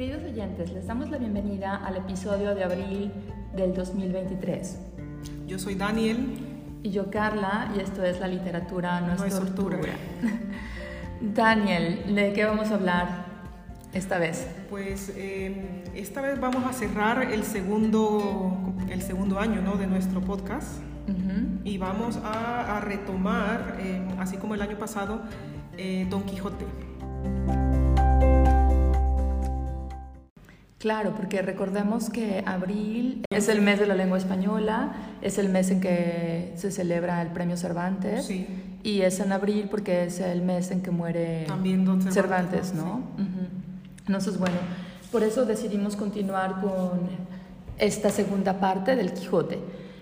Queridos 0.00 0.24
oyentes, 0.24 0.72
les 0.72 0.86
damos 0.86 1.10
la 1.10 1.18
bienvenida 1.18 1.76
al 1.76 1.98
episodio 1.98 2.54
de 2.54 2.64
abril 2.64 3.12
del 3.54 3.74
2023. 3.74 4.78
Yo 5.46 5.58
soy 5.58 5.74
Daniel. 5.74 6.38
Y 6.82 6.88
yo 6.88 7.10
Carla, 7.10 7.70
y 7.76 7.80
esto 7.80 8.02
es 8.02 8.18
la 8.18 8.26
literatura 8.26 9.02
no, 9.02 9.14
no 9.14 9.24
es 9.26 9.38
tortura. 9.38 9.78
Daniel, 11.20 12.14
¿de 12.14 12.32
qué 12.32 12.46
vamos 12.46 12.70
a 12.70 12.76
hablar 12.76 13.26
esta 13.92 14.18
vez? 14.18 14.48
Pues 14.70 15.12
eh, 15.18 15.84
esta 15.94 16.22
vez 16.22 16.40
vamos 16.40 16.64
a 16.64 16.72
cerrar 16.72 17.30
el 17.30 17.42
segundo, 17.44 18.74
el 18.88 19.02
segundo 19.02 19.38
año 19.38 19.60
¿no? 19.60 19.74
de 19.74 19.86
nuestro 19.86 20.22
podcast 20.22 20.80
y 21.62 21.76
vamos 21.76 22.16
a, 22.24 22.78
a 22.78 22.80
retomar, 22.80 23.76
eh, 23.80 24.00
así 24.18 24.38
como 24.38 24.54
el 24.54 24.62
año 24.62 24.78
pasado, 24.78 25.20
eh, 25.76 26.06
Don 26.08 26.22
Quijote. 26.22 26.64
Claro, 30.80 31.12
porque 31.14 31.42
recordemos 31.42 32.08
que 32.08 32.42
abril 32.46 33.22
es 33.28 33.50
el 33.50 33.60
mes 33.60 33.78
de 33.78 33.86
la 33.86 33.94
lengua 33.94 34.16
española, 34.16 34.92
es 35.20 35.36
el 35.36 35.50
mes 35.50 35.70
en 35.70 35.78
que 35.82 36.54
se 36.56 36.70
celebra 36.70 37.20
el 37.20 37.28
premio 37.28 37.58
Cervantes 37.58 38.24
Sí. 38.24 38.46
y 38.82 39.02
es 39.02 39.20
en 39.20 39.30
abril 39.32 39.68
porque 39.70 40.04
es 40.04 40.20
el 40.20 40.40
mes 40.40 40.70
en 40.70 40.80
que 40.80 40.90
muere 40.90 41.44
También 41.46 41.84
Don 41.84 42.00
Cervantes, 42.00 42.68
Cervantes, 42.68 42.74
¿no? 42.74 42.94
Ujú. 43.22 43.46
Entonces, 44.06 44.38
bueno, 44.38 44.56
por 45.12 45.22
eso 45.22 45.44
decidimos 45.44 45.96
continuar 45.96 46.62
con 46.62 47.00
esta 47.76 48.08
segunda 48.08 48.58
parte 48.58 48.96
del 48.96 49.12
Quijote. 49.12 49.58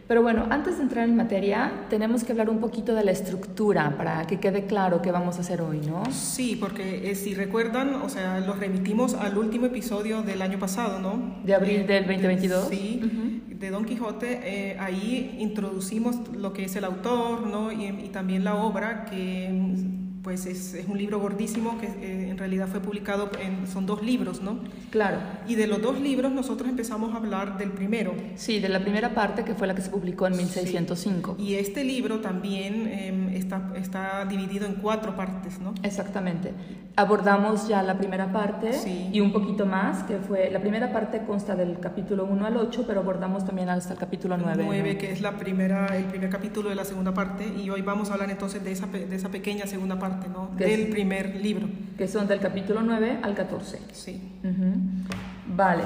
Pero 0.09 0.23
bueno, 0.23 0.47
antes 0.49 0.79
de 0.79 0.85
entrar 0.85 1.07
en 1.07 1.17
materia, 1.17 1.71
tenemos 1.91 2.25
que 2.25 2.33
hablar 2.33 2.49
un 2.49 2.61
poquito 2.61 2.95
de 2.95 3.05
la 3.05 3.11
estructura 3.11 3.95
para 3.99 4.27
que 4.27 4.41
quede 4.41 4.65
claro 4.65 5.03
qué 5.03 5.13
vamos 5.13 5.37
a 5.37 5.41
hacer 5.43 5.61
hoy, 5.61 5.81
¿no? 5.87 6.03
Sí, 6.11 6.57
porque 6.59 7.11
eh, 7.11 7.15
si 7.15 7.35
recuerdan, 7.35 7.95
o 7.97 8.09
sea, 8.09 8.41
los 8.41 8.59
remitimos 8.59 9.13
al 9.13 9.37
último 9.37 9.67
episodio 9.67 10.23
del 10.23 10.41
año 10.41 10.59
pasado, 10.59 10.99
¿no? 10.99 11.37
De 11.45 11.55
abril 11.55 11.81
Eh, 11.83 11.85
del 11.87 12.07
2022. 12.07 12.69
sí, 12.69 13.43
de 13.49 13.71
Don 13.71 13.85
Quijote. 13.85 14.41
eh, 14.45 14.77
ahí 14.81 15.37
introducimos 15.41 16.17
lo 16.35 16.55
que 16.55 16.65
es 16.65 16.75
el 16.77 16.85
autor, 16.85 17.47
¿no? 17.47 17.71
Y, 17.71 17.85
y 17.89 18.09
también 18.09 18.45
la 18.45 18.55
obra, 18.55 19.05
que 19.05 19.51
pues 20.29 20.45
es, 20.45 20.75
es 20.75 20.87
un 20.87 20.99
libro 20.99 21.19
gordísimo 21.21 21.79
que 21.79 21.87
eh, 21.87 22.29
en 22.29 22.37
realidad 22.37 22.69
fue 22.69 22.81
publicado, 22.81 23.31
en, 23.41 23.67
son 23.67 23.87
dos 23.87 24.03
libros, 24.03 24.43
¿no? 24.43 24.59
Claro. 24.91 25.17
Y 25.47 25.55
de 25.55 25.67
los 25.67 25.81
dos 25.81 25.99
libros 25.99 26.31
nosotros 26.33 26.69
empezamos 26.69 27.15
a 27.15 27.17
hablar 27.17 27.57
del 27.57 27.71
primero. 27.71 28.13
Sí, 28.37 28.61
de 28.61 28.69
la 28.69 28.81
primera 28.81 29.15
parte 29.15 29.43
que 29.43 29.55
fue 29.55 29.67
la 29.67 29.75
que 29.75 29.81
se 29.81 29.89
publicó 29.89 30.27
en 30.27 30.37
1605. 30.37 31.37
Y 31.39 31.55
este 31.55 31.83
libro 31.83 32.21
también 32.21 32.89
eh, 32.89 33.39
está, 33.39 33.73
está 33.77 34.27
dividido 34.27 34.67
en 34.67 34.75
cuatro 34.75 35.17
partes, 35.17 35.61
¿no? 35.61 35.73
Exactamente. 35.83 36.53
Abordamos 36.95 37.67
ya 37.67 37.83
la 37.83 37.97
primera 37.97 38.31
parte 38.31 38.73
Sí. 38.75 39.09
y 39.13 39.21
un 39.21 39.33
poquito 39.33 39.65
más, 39.65 40.03
que 40.03 40.19
fue, 40.19 40.51
la 40.51 40.61
primera 40.61 40.93
parte 40.93 41.23
consta 41.23 41.55
del 41.55 41.79
capítulo 41.79 42.25
1 42.27 42.45
al 42.45 42.57
8, 42.59 42.85
pero 42.87 43.01
abordamos 43.01 43.47
también 43.47 43.71
hasta 43.71 43.95
el 43.95 43.99
capítulo 43.99 44.37
9. 44.37 44.65
Nueve, 44.67 44.93
¿no? 44.93 44.99
que 44.99 45.13
es 45.13 45.23
la 45.23 45.39
primera, 45.39 45.87
el 45.97 46.05
primer 46.05 46.29
capítulo 46.29 46.69
de 46.69 46.75
la 46.75 46.85
segunda 46.85 47.15
parte, 47.15 47.47
y 47.47 47.71
hoy 47.71 47.81
vamos 47.81 48.11
a 48.11 48.15
hablar 48.15 48.31
entonces 48.31 48.63
de 48.63 48.73
esa, 48.73 48.89
de 48.89 49.15
esa 49.15 49.29
pequeña 49.29 49.67
segunda 49.69 49.99
parte, 49.99 50.18
¿no? 50.27 50.57
Que 50.57 50.65
Del 50.65 50.81
es- 50.83 50.91
primer 50.91 51.37
libro. 51.37 51.69
Que 51.97 52.09
son 52.09 52.27
del 52.29 52.41
capítulo 52.41 52.83
9 52.83 53.19
al 53.23 53.35
14. 53.35 53.79
Sí. 53.93 54.21
Ujú. 54.45 55.55
Vale. 55.57 55.83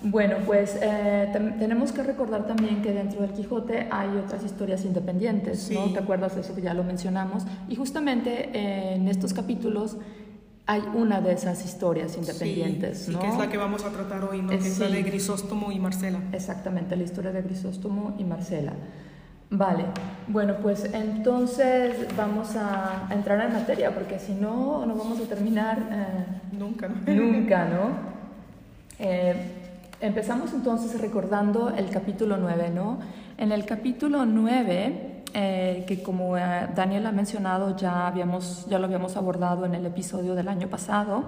Bueno, 0.00 0.36
pues 0.46 0.78
eh, 0.80 1.28
tenemos 1.58 1.90
que 1.90 2.04
recordar 2.04 2.46
también 2.46 2.82
que 2.82 2.92
dentro 2.92 3.20
del 3.22 3.32
Quijote 3.32 3.88
hay 3.90 4.08
otras 4.16 4.44
historias 4.44 4.84
independientes, 4.84 5.68
¿no? 5.72 5.86
Sí. 5.86 5.92
¿Te 5.92 5.98
acuerdas 5.98 6.36
de 6.36 6.42
eso 6.42 6.54
que 6.54 6.62
ya 6.62 6.72
lo 6.74 6.84
mencionamos? 6.84 7.42
Y 7.68 7.74
justamente 7.74 8.50
eh, 8.56 8.94
en 8.94 9.08
estos 9.08 9.32
capítulos 9.34 9.96
hay 10.66 10.82
una 10.94 11.20
de 11.20 11.32
esas 11.32 11.64
historias 11.64 12.16
independientes, 12.16 12.98
sí, 13.06 13.10
¿no? 13.12 13.18
que 13.20 13.26
es 13.26 13.38
la 13.38 13.48
que 13.48 13.56
vamos 13.56 13.84
a 13.84 13.90
tratar 13.90 14.22
hoy, 14.24 14.42
¿no? 14.42 14.52
Eh, 14.52 14.58
Que 14.58 14.68
es 14.68 14.78
la 14.78 14.88
de 14.88 15.02
Grisóstomo 15.02 15.72
y 15.72 15.80
Marcela. 15.80 16.20
Exactamente, 16.32 16.94
la 16.94 17.02
historia 17.04 17.32
de 17.32 17.42
Grisóstomo 17.42 18.14
y 18.18 18.24
Marcela. 18.24 18.74
Vale, 19.50 19.84
bueno, 20.26 20.56
pues 20.62 20.84
entonces 20.92 22.06
vamos 22.14 22.54
a, 22.54 23.08
a 23.08 23.14
entrar 23.14 23.40
en 23.46 23.54
materia, 23.54 23.94
porque 23.94 24.18
si 24.18 24.34
no, 24.34 24.84
no 24.84 24.94
vamos 24.94 25.18
a 25.20 25.24
terminar 25.24 25.78
eh, 25.90 26.26
Nunca, 26.52 26.88
¿no? 26.88 27.12
nunca, 27.12 27.64
¿no? 27.64 28.18
Eh, 29.00 29.52
empezamos 30.00 30.52
entonces 30.52 31.00
recordando 31.00 31.68
el 31.68 31.88
capítulo 31.88 32.36
9, 32.36 32.70
¿no? 32.74 32.98
En 33.36 33.52
el 33.52 33.64
capítulo 33.64 34.26
9, 34.26 35.22
eh, 35.34 35.84
que 35.86 36.02
como 36.02 36.34
Daniel 36.34 37.06
ha 37.06 37.12
mencionado, 37.12 37.76
ya, 37.76 38.08
habíamos, 38.08 38.66
ya 38.68 38.80
lo 38.80 38.86
habíamos 38.86 39.16
abordado 39.16 39.64
en 39.66 39.76
el 39.76 39.86
episodio 39.86 40.34
del 40.34 40.48
año 40.48 40.66
pasado, 40.66 41.26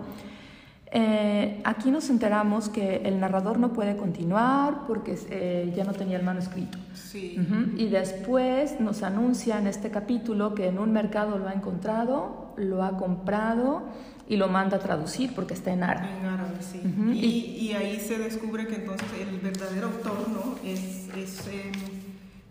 eh, 0.92 1.60
aquí 1.64 1.90
nos 1.90 2.10
enteramos 2.10 2.68
que 2.68 3.02
el 3.04 3.20
narrador 3.20 3.58
no 3.58 3.72
puede 3.72 3.96
continuar 3.96 4.86
porque 4.88 5.16
eh, 5.30 5.72
ya 5.76 5.84
no 5.84 5.92
tenía 5.92 6.16
el 6.16 6.24
manuscrito. 6.24 6.78
Sí. 6.94 7.36
Y 7.76 7.86
después 7.88 8.80
nos 8.80 9.02
anuncia 9.02 9.58
en 9.58 9.66
este 9.68 9.90
capítulo 9.90 10.54
que 10.54 10.66
en 10.68 10.78
un 10.78 10.92
mercado 10.92 11.38
lo 11.38 11.48
ha 11.48 11.52
encontrado, 11.52 12.52
lo 12.56 12.82
ha 12.82 12.96
comprado 12.96 13.82
y 14.28 14.36
lo 14.36 14.48
manda 14.48 14.76
a 14.78 14.80
traducir 14.80 15.32
porque 15.34 15.54
está 15.54 15.72
en 15.72 15.82
árabe. 15.84 16.08
En 16.20 16.26
árabe, 16.26 16.54
sí. 16.60 16.80
Y, 17.14 17.66
y 17.68 17.72
ahí 17.74 17.98
se 18.00 18.18
descubre 18.18 18.66
que 18.66 18.76
entonces 18.76 19.06
el 19.20 19.38
verdadero 19.38 19.86
autor, 19.88 20.28
¿no? 20.28 20.56
Es, 20.68 21.08
es 21.16 21.46
eh, 21.48 21.70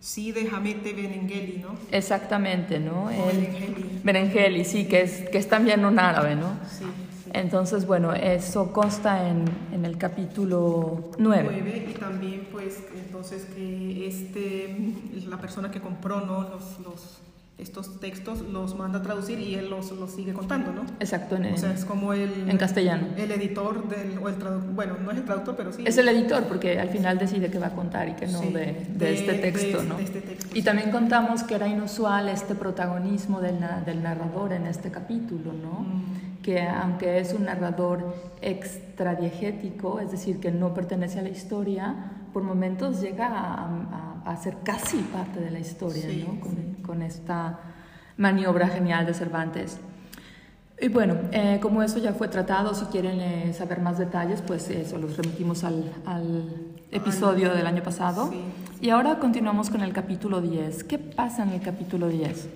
Cide 0.02 0.48
Hamete 0.50 0.94
Benengeli, 0.94 1.58
¿no? 1.62 1.74
Exactamente, 1.92 2.80
¿no? 2.80 3.10
El- 3.10 3.16
Berengeli. 3.40 4.00
Berengeli, 4.02 4.64
sí, 4.64 4.86
que 4.86 5.02
es, 5.02 5.28
que 5.30 5.36
es 5.38 5.48
también 5.48 5.84
un 5.84 5.98
árabe, 5.98 6.36
¿no? 6.36 6.54
Sí, 6.70 6.84
sí. 6.84 6.84
Entonces, 7.32 7.86
bueno, 7.86 8.12
eso 8.12 8.72
consta 8.72 9.28
en, 9.28 9.44
en 9.72 9.84
el 9.84 9.96
capítulo 9.98 11.10
9. 11.18 11.48
Nueve, 11.50 11.86
y 11.90 11.92
también 11.98 12.48
pues 12.50 12.78
entonces 12.94 13.44
que 13.54 14.06
este 14.08 14.94
la 15.28 15.38
persona 15.38 15.70
que 15.70 15.80
compró 15.80 16.20
no 16.20 16.42
los, 16.42 16.80
los 16.84 17.18
estos 17.58 18.00
textos 18.00 18.40
los 18.40 18.74
manda 18.74 19.00
a 19.00 19.02
traducir 19.02 19.38
y 19.38 19.54
él 19.54 19.68
los, 19.68 19.92
los 19.92 20.12
sigue 20.12 20.32
contando 20.32 20.72
no 20.72 20.80
Exacto, 20.98 21.36
en, 21.36 21.52
o 21.52 21.58
sea 21.58 21.74
es 21.74 21.84
como 21.84 22.14
el 22.14 22.48
en 22.48 22.56
castellano. 22.56 23.08
el 23.18 23.30
editor 23.32 23.86
del 23.86 24.16
o 24.18 24.30
el 24.30 24.36
traductor 24.36 24.72
bueno 24.74 24.94
no 25.04 25.10
es 25.10 25.18
el 25.18 25.24
traductor 25.26 25.56
pero 25.56 25.70
sí 25.70 25.84
Es 25.86 25.98
el 25.98 26.08
editor 26.08 26.44
porque 26.44 26.80
al 26.80 26.88
final 26.88 27.18
decide 27.18 27.50
qué 27.50 27.58
va 27.58 27.66
a 27.66 27.74
contar 27.74 28.08
y 28.08 28.12
qué 28.14 28.26
no 28.28 28.40
Sí, 28.40 28.48
de, 28.48 28.60
de 28.62 28.84
de- 28.96 29.12
este 29.12 29.34
texto, 29.34 29.82
de- 29.82 29.88
¿no? 29.88 29.96
de 29.98 30.04
este 30.04 30.20
texto, 30.22 30.48
y 30.54 30.60
sí. 30.60 30.64
también 30.64 30.90
contamos 30.90 31.42
que 31.42 31.54
era 31.54 31.68
inusual 31.68 32.30
este 32.30 32.54
protagonismo 32.54 33.42
del, 33.42 33.58
del 33.84 34.02
narrador 34.02 34.54
en 34.54 34.66
este 34.66 34.90
capítulo, 34.90 35.52
¿no? 35.52 35.80
Mm. 35.80 36.29
Que 36.42 36.62
aunque 36.62 37.18
es 37.20 37.32
un 37.34 37.44
narrador 37.44 38.14
extradiegético, 38.40 40.00
es 40.00 40.10
decir, 40.10 40.40
que 40.40 40.50
no 40.50 40.72
pertenece 40.74 41.18
a 41.18 41.22
la 41.22 41.28
historia, 41.28 41.94
por 42.32 42.42
momentos 42.42 43.00
llega 43.00 43.26
a, 43.26 43.64
a- 43.66 44.22
a 44.24 44.36
ser 44.36 44.56
casi 44.62 44.98
parte 44.98 45.40
de 45.40 45.50
la 45.50 45.58
historia, 45.58 46.02
Sí, 46.02 46.24
¿no? 46.28 46.40
Con, 46.40 46.50
sí. 46.52 46.82
con 46.84 47.02
esta 47.02 47.58
maniobra 48.16 48.68
genial 48.68 49.06
de 49.06 49.14
Cervantes. 49.14 49.78
Y 50.80 50.88
bueno, 50.88 51.14
eh, 51.32 51.58
como 51.60 51.82
eso 51.82 51.98
ya 51.98 52.12
fue 52.14 52.28
tratado, 52.28 52.74
si 52.74 52.84
quieren 52.86 53.20
eh, 53.20 53.52
saber 53.52 53.80
más 53.80 53.98
detalles, 53.98 54.40
pues 54.42 54.68
eso, 54.70 54.96
los 54.98 55.16
remitimos 55.16 55.64
al, 55.64 55.92
al 56.06 56.54
episodio 56.90 57.54
del 57.54 57.66
año 57.66 57.82
pasado. 57.82 58.30
sí. 58.30 58.40
Y 58.82 58.88
ahora 58.90 59.18
continuamos 59.18 59.68
con 59.68 59.82
el 59.82 59.92
capítulo 59.92 60.40
10. 60.40 60.84
¿Qué 60.84 60.98
pasa 60.98 61.42
en 61.42 61.50
el 61.50 61.60
capítulo 61.60 62.08
10? 62.08 62.48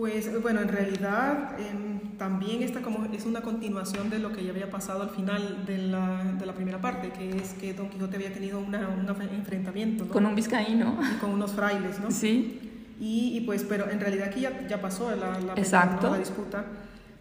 Pues 0.00 0.40
bueno 0.42 0.62
en 0.62 0.68
realidad 0.68 1.58
em, 1.60 2.16
también 2.16 2.62
esta 2.62 2.80
como 2.80 3.04
es 3.12 3.26
una 3.26 3.42
continuación 3.42 4.08
de 4.08 4.18
lo 4.18 4.32
que 4.32 4.42
ya 4.42 4.50
había 4.50 4.70
pasado 4.70 5.02
al 5.02 5.10
final 5.10 5.64
de 5.66 5.76
la, 5.76 6.24
de 6.38 6.46
la 6.46 6.54
primera 6.54 6.80
parte 6.80 7.10
que 7.10 7.36
es 7.36 7.50
que 7.60 7.74
Don 7.74 7.90
Quijote 7.90 8.16
había 8.16 8.32
tenido 8.32 8.60
una, 8.60 8.88
un 8.88 9.06
enfrentamiento 9.34 10.06
¿no? 10.06 10.10
Con 10.10 10.24
un 10.24 10.34
vizcaíno. 10.34 10.96
y 11.14 11.18
con 11.18 11.30
unos 11.32 11.52
frailes 11.52 12.00
no 12.00 12.10
Sí, 12.10 12.58
Y, 12.98 13.36
y 13.36 13.40
pues, 13.42 13.62
pero 13.68 13.90
en 13.90 14.00
realidad 14.00 14.28
aquí 14.28 14.40
ya, 14.40 14.66
ya 14.68 14.80
pasó 14.80 15.14
la, 15.14 15.38
la, 15.38 15.52
Exacto. 15.54 16.06
¿no? 16.06 16.12
la 16.14 16.18
disputa. 16.18 16.64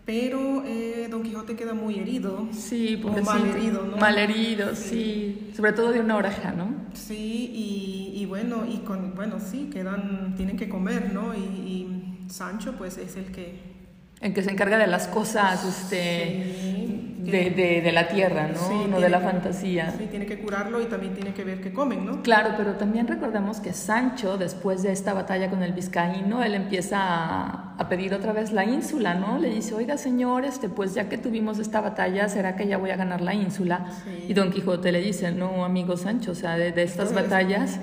Pero 0.05 0.63
eh, 0.65 1.07
Don 1.11 1.21
Quijote 1.23 1.55
queda 1.55 1.73
muy 1.73 1.99
herido. 1.99 2.47
sí, 2.51 2.95
O 3.03 3.07
pobrecito. 3.07 3.31
malherido, 3.33 3.85
¿no? 3.85 3.97
Malherido, 3.97 4.75
sí. 4.75 5.51
Sobre 5.55 5.71
todo 5.73 5.91
de 5.91 5.99
una 5.99 6.15
oreja, 6.15 6.51
¿no? 6.51 6.73
Sí, 6.93 7.51
y, 7.53 8.19
y 8.21 8.25
bueno, 8.25 8.65
y 8.67 8.77
con, 8.79 9.13
bueno, 9.15 9.35
sí, 9.39 9.69
quedan, 9.71 10.33
tienen 10.35 10.57
que 10.57 10.67
comer, 10.67 11.13
¿no? 11.13 11.33
Y, 11.35 11.39
y 11.39 11.98
Sancho, 12.29 12.75
pues, 12.77 12.97
es 12.97 13.15
el 13.17 13.31
que... 13.31 13.79
El 14.21 14.33
que 14.33 14.43
se 14.43 14.51
encarga 14.51 14.77
de 14.77 14.87
las 14.87 15.07
cosas 15.07 15.63
este, 15.65 16.43
Sí, 16.53 17.15
de, 17.19 17.51
de- 17.51 17.81
de 17.81 17.91
la 17.93 18.09
tierra, 18.09 18.49
¿no? 18.49 18.57
Sí, 18.67 18.73
no 18.73 18.81
tiene 18.81 18.99
de 19.01 19.09
la 19.09 19.19
que- 19.19 19.23
fantasía. 19.25 19.91
Sí, 19.97 20.07
tiene 20.11 20.25
que 20.25 20.39
curarlo 20.39 20.81
y 20.81 20.87
también 20.87 21.13
tiene 21.13 21.33
que 21.33 21.45
ver 21.45 21.61
qué 21.61 21.71
comen, 21.71 22.05
¿no? 22.05 22.21
Claro, 22.21 22.49
pero 22.57 22.73
también 22.73 23.07
recordemos 23.07 23.61
que 23.61 23.71
Sancho, 23.71 24.37
después 24.37 24.83
de 24.83 24.91
esta 24.91 25.13
batalla 25.13 25.49
con 25.49 25.63
el 25.63 25.71
vizcaíno, 25.71 26.43
él 26.43 26.53
empieza 26.55 26.97
a, 26.99 27.75
a 27.77 27.87
pedir 27.87 28.13
otra 28.13 28.33
vez 28.33 28.51
la 28.51 28.65
ínsula, 28.65 29.13
¿no? 29.13 29.37
Le 29.39 29.51
dice, 29.51 29.73
oiga 29.73 29.97
señor, 29.97 30.43
este, 30.43 30.67
pues 30.67 30.93
ya 30.93 31.07
que 31.07 31.17
tuvimos 31.17 31.57
esta 31.57 31.79
batalla, 31.79 32.27
¿será 32.27 32.57
que 32.57 32.67
ya 32.67 32.77
voy 32.77 32.89
a 32.89 32.97
ganar 32.97 33.21
la 33.21 33.33
ínsula? 33.33 33.85
Sí. 34.03 34.25
Y 34.27 34.33
Don 34.33 34.51
Quijote 34.51 34.91
le 34.91 34.99
dice, 34.99 35.31
no, 35.31 35.63
amigo 35.63 35.95
Sancho, 35.95 36.31
o 36.31 36.35
sea, 36.35 36.57
de, 36.57 36.73
de 36.73 36.83
estas 36.83 37.09
Entonces- 37.09 37.29
batallas 37.29 37.79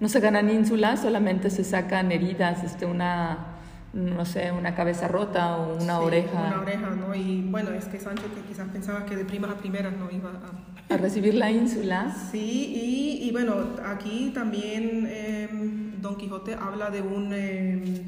no 0.00 0.08
se 0.10 0.20
ganan 0.20 0.50
ínsulas, 0.50 1.00
solamente 1.00 1.48
se 1.50 1.64
sacan 1.64 2.12
heridas, 2.12 2.62
este, 2.62 2.84
una, 2.86 3.47
no 3.92 4.24
sé, 4.24 4.52
una 4.52 4.74
cabeza 4.74 5.08
rota 5.08 5.56
o 5.56 5.74
una 5.82 5.98
Sí, 5.98 6.04
oreja. 6.04 6.38
Una 6.48 6.60
oreja, 6.60 6.90
¿no? 6.90 7.14
Y 7.14 7.42
bueno, 7.50 7.70
es 7.70 7.86
que 7.86 7.98
Sancho 7.98 8.24
que 8.34 8.40
quizás 8.48 8.68
pensaba 8.68 9.04
que 9.06 9.16
de 9.16 9.24
primas 9.24 9.50
a 9.50 9.54
primeras 9.56 9.92
no 9.96 10.10
iba 10.10 10.30
a... 10.30 10.94
A 10.94 10.96
recibir 10.96 11.34
la 11.34 11.50
ínsula. 11.50 12.14
Sí, 12.30 13.18
y, 13.20 13.28
y 13.28 13.32
bueno, 13.32 13.54
aquí 13.84 14.30
también 14.34 15.06
eh, 15.08 15.48
Don 16.00 16.16
Quijote 16.16 16.54
habla 16.54 16.90
de 16.90 17.02
un... 17.02 17.30
eh, 17.32 18.02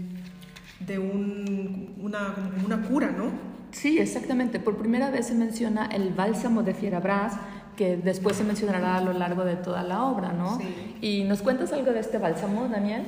de 0.80 0.98
un, 0.98 1.94
una, 2.00 2.34
una 2.64 2.80
cura, 2.88 3.10
¿no? 3.10 3.30
Sí, 3.70 3.98
exactamente. 3.98 4.58
Por 4.60 4.76
primera 4.78 5.10
vez 5.10 5.26
se 5.26 5.34
menciona 5.34 5.86
el 5.86 6.12
bálsamo 6.14 6.62
de 6.62 6.72
Fierabras, 6.74 7.34
que 7.76 7.96
después 7.98 8.36
se 8.36 8.44
mencionará 8.44 8.96
a 8.96 9.00
lo 9.02 9.12
largo 9.12 9.44
de 9.44 9.56
toda 9.56 9.82
la 9.82 10.04
obra, 10.04 10.32
¿no? 10.32 10.58
Sí. 10.58 10.96
¿Y 11.02 11.24
nos 11.24 11.42
cuentas 11.42 11.72
algo 11.72 11.92
de 11.92 12.00
este 12.00 12.18
bálsamo, 12.18 12.66
Daniel? 12.68 13.02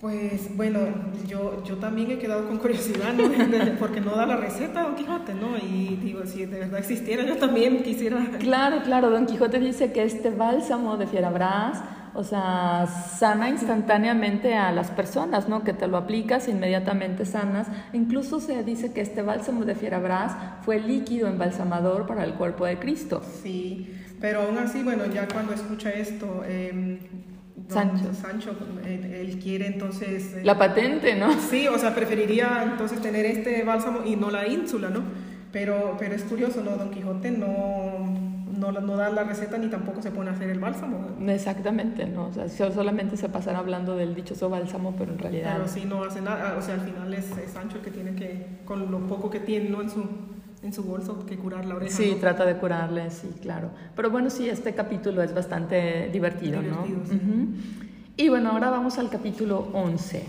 Pues 0.00 0.56
bueno, 0.56 0.80
yo, 1.28 1.62
yo 1.62 1.76
también 1.76 2.10
he 2.10 2.18
quedado 2.18 2.48
con 2.48 2.56
curiosidad, 2.56 3.12
¿no? 3.12 3.28
Porque 3.78 4.00
no 4.00 4.16
da 4.16 4.24
la 4.24 4.36
receta 4.36 4.84
Don 4.84 4.94
Quijote, 4.94 5.34
¿no? 5.34 5.58
Y 5.58 5.98
digo, 6.02 6.24
si 6.24 6.46
de 6.46 6.60
verdad 6.60 6.78
existiera, 6.78 7.22
yo 7.22 7.36
también 7.36 7.82
quisiera... 7.82 8.18
Claro, 8.38 8.80
claro. 8.82 9.10
Don 9.10 9.26
Quijote 9.26 9.60
dice 9.60 9.92
que 9.92 10.02
este 10.02 10.30
bálsamo 10.30 10.96
de 10.96 11.06
Fierabras, 11.06 11.82
o 12.14 12.24
sea, 12.24 12.86
sana 12.86 13.50
instantáneamente 13.50 14.54
a 14.54 14.72
las 14.72 14.90
personas, 14.90 15.50
¿no? 15.50 15.64
Que 15.64 15.74
te 15.74 15.86
lo 15.86 15.98
aplicas 15.98 16.48
inmediatamente 16.48 17.26
sanas. 17.26 17.66
Incluso 17.92 18.40
se 18.40 18.64
dice 18.64 18.94
que 18.94 19.02
este 19.02 19.20
bálsamo 19.20 19.66
de 19.66 19.74
Fierabras 19.74 20.32
fue 20.62 20.80
líquido 20.80 21.28
embalsamador 21.28 22.06
para 22.06 22.24
el 22.24 22.32
cuerpo 22.32 22.64
de 22.64 22.78
Cristo. 22.78 23.20
Sí, 23.42 23.94
pero 24.18 24.42
aún 24.42 24.56
así, 24.56 24.82
bueno, 24.82 25.04
ya 25.06 25.28
cuando 25.28 25.52
escucha 25.52 25.90
esto, 25.90 26.42
eh, 26.46 26.98
Sancho. 27.74 28.14
Sancho, 28.14 28.56
él, 28.84 29.38
quiere 29.42 29.66
entonces... 29.66 30.34
eh, 30.34 30.42
La 30.44 30.58
patente, 30.58 31.14
¿no? 31.14 31.32
Sí, 31.40 31.66
o 31.68 31.78
sea, 31.78 31.94
preferiría 31.94 32.62
entonces 32.64 33.00
tener 33.00 33.24
este 33.26 33.62
bálsamo 33.64 34.00
y 34.04 34.16
no 34.16 34.30
la 34.30 34.46
ínsula, 34.46 34.90
¿no? 34.90 35.02
Pero, 35.52 35.96
pero 35.98 36.14
es 36.14 36.22
curioso, 36.24 36.62
¿no? 36.62 36.72
Don 36.76 36.90
Quijote 36.90 37.30
no, 37.32 38.14
no, 38.56 38.72
no 38.72 38.96
da 38.96 39.10
la 39.10 39.24
receta 39.24 39.58
ni 39.58 39.66
tampoco 39.68 40.00
se 40.02 40.10
pone 40.12 40.30
a 40.30 40.32
hacer 40.34 40.48
el 40.50 40.60
bálsamo. 40.60 41.08
Exactamente, 41.26 42.06
¿no? 42.06 42.26
O 42.28 42.32
sea, 42.32 42.48
so- 42.48 42.70
solamente 42.72 43.16
se 43.16 43.28
pasan 43.28 43.56
hablando 43.56 43.96
del 43.96 44.14
dichoso 44.14 44.48
bálsamo, 44.48 44.94
pero 44.96 45.12
en 45.12 45.18
realidad... 45.18 45.54
Pero 45.56 45.68
sí 45.68 45.84
no 45.88 46.04
hace 46.04 46.20
nada, 46.20 46.56
o 46.58 46.62
sea, 46.62 46.74
al 46.74 46.82
final 46.82 47.12
es, 47.14 47.26
es 47.36 47.50
Sancho 47.52 47.78
el 47.78 47.82
que 47.82 47.90
tiene 47.90 48.14
que, 48.14 48.46
con 48.64 48.90
lo 48.90 49.00
poco 49.08 49.28
que 49.30 49.40
tiene, 49.40 49.70
¿no? 49.70 49.80
En 49.82 49.90
su, 49.90 50.04
en 50.62 50.72
su 50.72 50.82
bolso, 50.82 51.24
que 51.26 51.36
curar 51.36 51.64
la 51.64 51.76
oreja. 51.76 51.96
Sí, 51.96 52.12
¿no? 52.12 52.16
trata 52.18 52.44
de 52.44 52.56
curarle, 52.56 53.10
sí, 53.10 53.28
claro. 53.40 53.70
Pero 53.96 54.10
bueno, 54.10 54.30
sí, 54.30 54.48
este 54.48 54.74
capítulo 54.74 55.22
es 55.22 55.34
bastante 55.34 56.08
divertido, 56.12 56.60
¿no? 56.60 56.82
Divertido, 56.82 57.00
sí. 57.08 57.16
Ujú. 57.16 57.46
Y 58.16 58.28
bueno, 58.28 58.50
ahora 58.50 58.70
vamos 58.70 58.98
al 58.98 59.08
capítulo 59.08 59.70
11. 59.72 60.24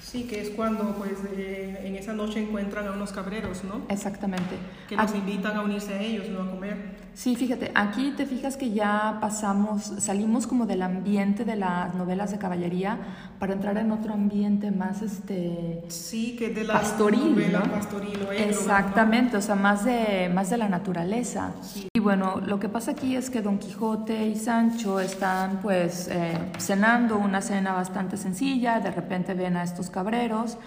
Sí, 0.00 0.24
que 0.24 0.40
es 0.40 0.50
cuando, 0.50 0.94
pues, 0.96 1.12
eh, 1.36 1.82
en 1.84 1.96
esa 1.96 2.12
noche 2.12 2.40
encuentran 2.40 2.86
a 2.86 2.92
unos 2.92 3.12
cabreros, 3.12 3.64
¿no? 3.64 3.82
Exactamente. 3.88 4.56
Que 4.88 4.96
los 4.96 5.14
invitan 5.14 5.56
a 5.56 5.62
unirse 5.62 5.94
a 5.94 6.00
ellos, 6.00 6.28
¿no? 6.28 6.42
A 6.42 6.50
comer. 6.50 7.03
Sí, 7.14 7.36
fíjate, 7.36 7.70
aquí 7.76 8.12
te 8.16 8.26
fijas 8.26 8.56
que 8.56 8.72
ya 8.72 9.18
pasamos, 9.20 9.92
salimos 9.98 10.48
como 10.48 10.66
del 10.66 10.82
ambiente 10.82 11.44
de 11.44 11.54
las 11.54 11.94
novelas 11.94 12.32
de 12.32 12.38
caballería 12.38 12.98
para 13.38 13.52
entrar 13.52 13.78
en 13.78 13.92
otro 13.92 14.12
ambiente 14.12 14.72
más, 14.72 15.00
este... 15.00 15.84
Sí, 15.86 16.34
que 16.36 16.50
de 16.50 16.64
la 16.64 16.74
Pastoril, 16.74 17.30
novela 17.30 17.60
¿no? 17.60 17.72
pastoril 17.72 18.16
o 18.16 18.32
égloga, 18.32 18.44
Exactamente, 18.50 19.36
o 19.36 19.40
sea, 19.40 19.54
más 19.54 19.84
de, 19.84 20.28
más 20.34 20.50
de 20.50 20.56
la 20.56 20.68
naturaleza. 20.68 21.52
Sí. 21.62 21.86
Y 21.94 22.00
bueno, 22.00 22.40
lo 22.44 22.58
que 22.58 22.68
pasa 22.68 22.90
aquí 22.90 23.14
es 23.14 23.30
que 23.30 23.42
Don 23.42 23.58
Quijote 23.58 24.26
y 24.26 24.34
Sancho 24.34 24.98
están 24.98 25.60
pues 25.62 26.08
eh, 26.08 26.36
cenando 26.58 27.16
una 27.16 27.40
cena 27.40 27.74
bastante 27.74 28.16
sencilla, 28.16 28.80
de 28.80 28.90
repente 28.90 29.34
ven 29.34 29.56
a 29.56 29.62
estos 29.62 29.88
cabreros 29.88 30.58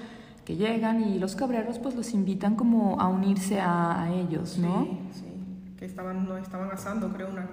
que 0.45 0.55
llegan 0.55 1.03
y 1.03 1.19
los 1.19 1.35
cabreros 1.35 1.77
pues 1.77 1.93
los 1.93 2.13
invitan 2.13 2.55
como 2.55 3.01
a 3.01 3.09
unirse 3.09 3.59
a, 3.59 4.03
a 4.03 4.13
ellos, 4.13 4.57
¿no? 4.57 4.85
Sí, 4.85 5.19
sí. 5.19 5.26
Que 5.77 5.85
estaban, 5.85 6.27
no, 6.27 6.37
estaban 6.37 6.71
asando, 6.71 7.09
creo, 7.13 7.29
una, 7.29 7.45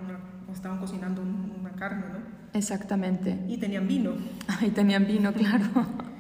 estaban 0.52 0.78
cocinando 0.78 1.20
un- 1.22 1.56
una 1.60 1.70
carne, 1.72 2.04
¿no? 2.12 2.18
Exactamente. 2.58 3.38
Y 3.48 3.58
tenían 3.58 3.86
vino, 3.86 4.12
Ahí 4.60 4.70
tenían 4.70 5.06
vino, 5.06 5.32
claro. 5.32 5.64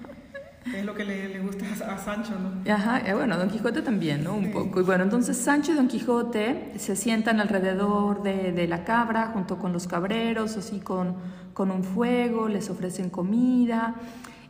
es 0.74 0.84
lo 0.84 0.94
que 0.94 1.04
le, 1.04 1.28
le 1.30 1.40
gusta 1.40 1.64
a, 1.88 1.94
a 1.94 1.98
Sancho, 1.98 2.32
¿no? 2.38 2.70
Ajá, 2.72 3.00
eh, 3.06 3.14
bueno, 3.14 3.36
Don 3.38 3.48
Quijote 3.48 3.80
también, 3.82 4.22
¿no? 4.24 4.34
Un 4.34 4.44
Sí. 4.46 4.50
poco. 4.50 4.80
Y 4.80 4.82
bueno, 4.84 5.04
entonces 5.04 5.36
Sancho 5.38 5.72
y 5.72 5.76
Don 5.76 5.88
Quijote 5.88 6.72
se 6.76 6.94
sientan 6.96 7.40
alrededor 7.40 8.22
de, 8.22 8.52
de 8.52 8.66
la 8.68 8.84
cabra 8.84 9.28
junto 9.32 9.56
con 9.58 9.72
los 9.72 9.86
cabreros, 9.86 10.56
así 10.58 10.80
con, 10.80 11.14
con 11.54 11.70
un 11.70 11.84
fuego, 11.84 12.48
les 12.48 12.68
ofrecen 12.68 13.08
comida. 13.10 13.94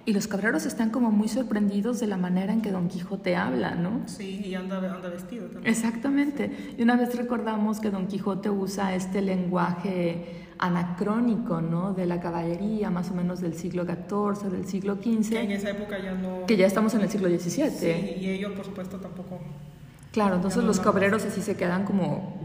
Y 0.07 0.13
los 0.13 0.27
cabreros 0.27 0.67
están 0.67 0.91
como 0.91 1.11
muy 1.11 1.29
sorprendidos 1.29 1.99
de 1.99 2.07
la 2.07 2.19
manera 2.19 2.53
en 2.53 2.61
que 2.61 2.71
Don 2.71 2.89
Quijote 2.89 3.37
habla, 3.37 3.75
¿no? 3.75 4.03
Sí, 4.07 4.43
y 4.45 4.55
anda, 4.55 4.77
anda 4.77 5.09
vestido 5.09 5.47
también. 5.47 5.67
Exactamente. 5.73 6.75
Y 6.77 6.83
una 6.83 6.95
vez 6.97 7.15
recordamos 7.17 7.81
que 7.81 7.91
Don 7.91 8.07
Quijote 8.07 8.51
usa 8.51 8.95
este 8.95 9.23
lenguaje 9.23 10.43
anacrónico, 10.59 11.63
¿no? 11.63 11.95
De 11.95 12.05
la 12.05 12.21
caballería, 12.21 12.91
más 12.91 13.11
o 13.11 13.15
menos 13.15 13.41
del 13.41 13.55
siglo 13.55 13.85
XIV, 13.87 14.51
del 14.51 14.67
siglo 14.67 15.01
Que 15.01 15.11
en 15.13 15.25
XV, 15.25 15.37
esa 15.53 15.71
época 15.71 15.99
ya 15.99 16.13
no... 16.13 16.45
que 16.47 16.57
ya 16.57 16.67
estamos 16.67 16.93
en 16.95 17.01
el 17.01 17.09
siglo 17.09 17.29
XVII. 17.29 17.71
Sí, 17.71 18.17
y 18.21 18.29
ellos, 18.29 18.53
por 18.53 18.65
supuesto, 18.67 18.99
tampoco... 18.99 19.39
Claro, 20.13 20.37
entonces 20.37 20.61
no 20.63 20.69
los 20.69 20.79
cabreros 20.81 21.25
así 21.25 21.41
se 21.41 21.57
quedan 21.57 21.85
como, 21.85 22.03
"¿De- 22.05 22.44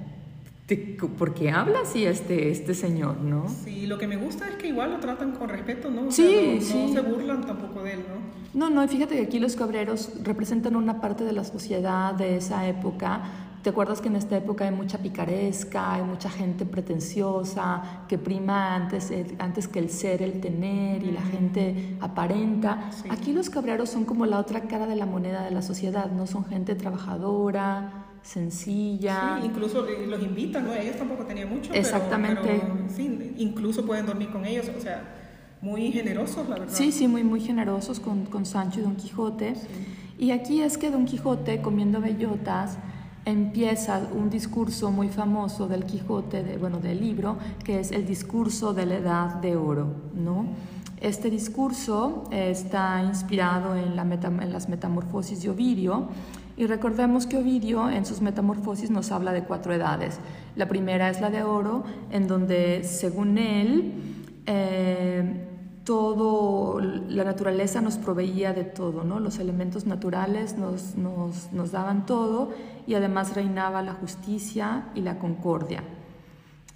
¿por 0.76 1.34
qué 1.34 1.52
habla 1.52 1.80
así 1.84 2.06
este, 2.06 2.50
este 2.52 2.74
señor, 2.74 3.20
no? 3.22 3.48
Sí, 3.64 3.88
lo 3.88 3.98
que 3.98 4.08
me 4.08 4.18
gusta 4.18 4.48
es 4.48 4.56
que 4.56 4.68
igual 4.68 4.92
lo 4.92 5.00
tratan 5.00 5.32
con 5.32 5.50
respeto, 5.50 5.90
¿no? 5.90 6.08
O 6.08 6.12
Sí, 6.12 6.24
sea, 6.28 6.56
no, 6.56 6.62
sí. 6.62 6.86
no 6.88 6.94
se 6.94 7.02
burlan 7.10 7.42
tampoco 7.46 7.84
de 7.84 7.94
él, 7.94 8.00
¿no? 8.54 8.60
No, 8.68 8.70
no, 8.74 8.84
y 8.84 8.88
fíjate 8.88 9.16
que 9.16 9.22
aquí 9.24 9.40
los 9.40 9.56
cabreros 9.56 10.12
representan 10.24 10.76
una 10.76 11.02
parte 11.02 11.24
de 11.24 11.34
la 11.34 11.44
sociedad 11.44 12.14
de 12.14 12.38
esa 12.38 12.68
época. 12.68 13.22
¿Te 13.62 13.72
acuerdas 13.72 14.00
que 14.00 14.08
en 14.08 14.16
esta 14.16 14.38
época 14.38 14.64
hay 14.66 14.72
mucha 14.74 15.00
picaresca, 15.00 15.94
hay 15.96 16.02
mucha 16.04 16.30
gente 16.30 16.66
pretenciosa, 16.66 18.06
que 18.08 18.18
prima 18.18 18.74
antes, 18.74 19.12
el- 19.12 19.36
antes 19.40 19.68
que 19.68 19.80
el 19.80 19.90
ser, 19.90 20.22
el 20.22 20.40
tener, 20.40 21.04
y 21.04 21.12
la 21.12 21.22
gente 21.22 21.98
aparenta? 22.00 22.90
Sí. 22.92 23.10
Aquí 23.12 23.34
los 23.34 23.50
cabreros 23.50 23.90
son 23.90 24.06
como 24.06 24.26
la 24.26 24.40
otra 24.40 24.62
cara 24.62 24.88
de 24.88 24.96
la 24.96 25.06
moneda 25.06 25.44
de 25.44 25.52
la 25.52 25.62
sociedad, 25.62 26.10
¿no? 26.12 26.26
Son 26.26 26.46
gente 26.46 26.74
trabajadora, 26.76 27.99
sencilla. 28.24 29.38
Sí, 29.40 29.48
incluso 29.48 29.88
eh, 29.88 30.06
los 30.08 30.22
invitan, 30.22 30.66
¿no? 30.66 30.74
Ellos 30.74 30.98
tampoco 30.98 31.26
tenían 31.26 31.50
mucho, 31.50 31.74
Exactamente. 31.74 32.42
Pero, 32.44 32.78
sí, 32.94 33.34
incluso 33.38 33.86
pueden 33.86 34.06
dormir 34.06 34.30
con 34.30 34.46
ellos, 34.46 34.70
o 34.78 34.82
sea, 34.82 35.04
muy 35.62 35.92
generosos, 35.92 36.48
la 36.48 36.60
verdad. 36.60 36.74
Sí, 36.74 36.92
sí, 36.92 37.08
muy, 37.08 37.24
muy 37.24 37.42
generosos 37.42 38.00
con, 38.00 38.26
con 38.26 38.46
Sancho 38.46 38.80
y 38.80 38.84
Don 38.84 38.96
Quijote. 38.96 39.54
Y 40.18 40.32
aquí 40.32 40.62
es 40.62 40.78
que 40.78 40.92
Don 40.92 41.06
Quijote, 41.06 41.62
comiendo 41.62 42.02
bellotas, 42.02 42.78
empieza 43.26 44.02
un 44.14 44.30
discurso 44.30 44.92
muy 44.92 45.10
famoso 45.10 45.68
del 45.68 45.86
Quijote, 45.86 46.44
de, 46.44 46.58
bueno, 46.58 46.80
del 46.80 47.00
libro, 47.00 47.38
que 47.64 47.80
es 47.80 47.92
el 47.92 48.06
discurso 48.06 48.74
de 48.74 48.86
la 48.86 48.96
Edad 48.96 49.36
de 49.36 49.56
Oro, 49.56 49.88
¿no? 50.14 50.48
Este 51.00 51.30
discurso 51.30 52.26
eh, 52.32 52.50
está 52.52 53.02
inspirado 53.04 53.76
en, 53.76 53.96
la 53.96 54.02
en 54.04 54.52
las 54.52 54.68
metamorfosis 54.68 55.42
de 55.42 55.50
Ovidio 55.50 56.10
y 56.60 56.68
recordemos 56.68 57.26
que 57.26 57.38
Ovidio 57.38 57.90
en 57.90 58.06
sus 58.06 58.20
metamorfosis 58.20 58.92
nos 58.92 59.14
habla 59.14 59.32
de 59.32 59.44
cuatro 59.44 59.74
edades. 59.74 60.20
La 60.58 60.68
primera 60.68 61.10
es 61.10 61.22
la 61.22 61.30
de 61.30 61.42
oro, 61.42 61.86
en 62.12 62.28
donde 62.28 62.84
según 62.84 63.38
él 63.38 63.94
eh, 64.46 65.48
todo, 65.86 66.82
la 66.82 67.24
naturaleza 67.24 67.80
nos 67.80 67.98
proveía 67.98 68.52
de 68.52 68.66
todo, 68.66 69.06
¿no? 69.06 69.22
Los 69.22 69.40
elementos 69.40 69.86
naturales 69.86 70.58
nos, 70.58 70.96
nos, 70.96 71.54
nos 71.54 71.72
daban 71.72 72.06
todo 72.06 72.50
y 72.86 72.96
además 72.96 73.36
reinaba 73.36 73.82
la 73.82 73.94
justicia 73.94 74.90
y 74.96 75.00
la 75.00 75.18
concordia. 75.18 75.82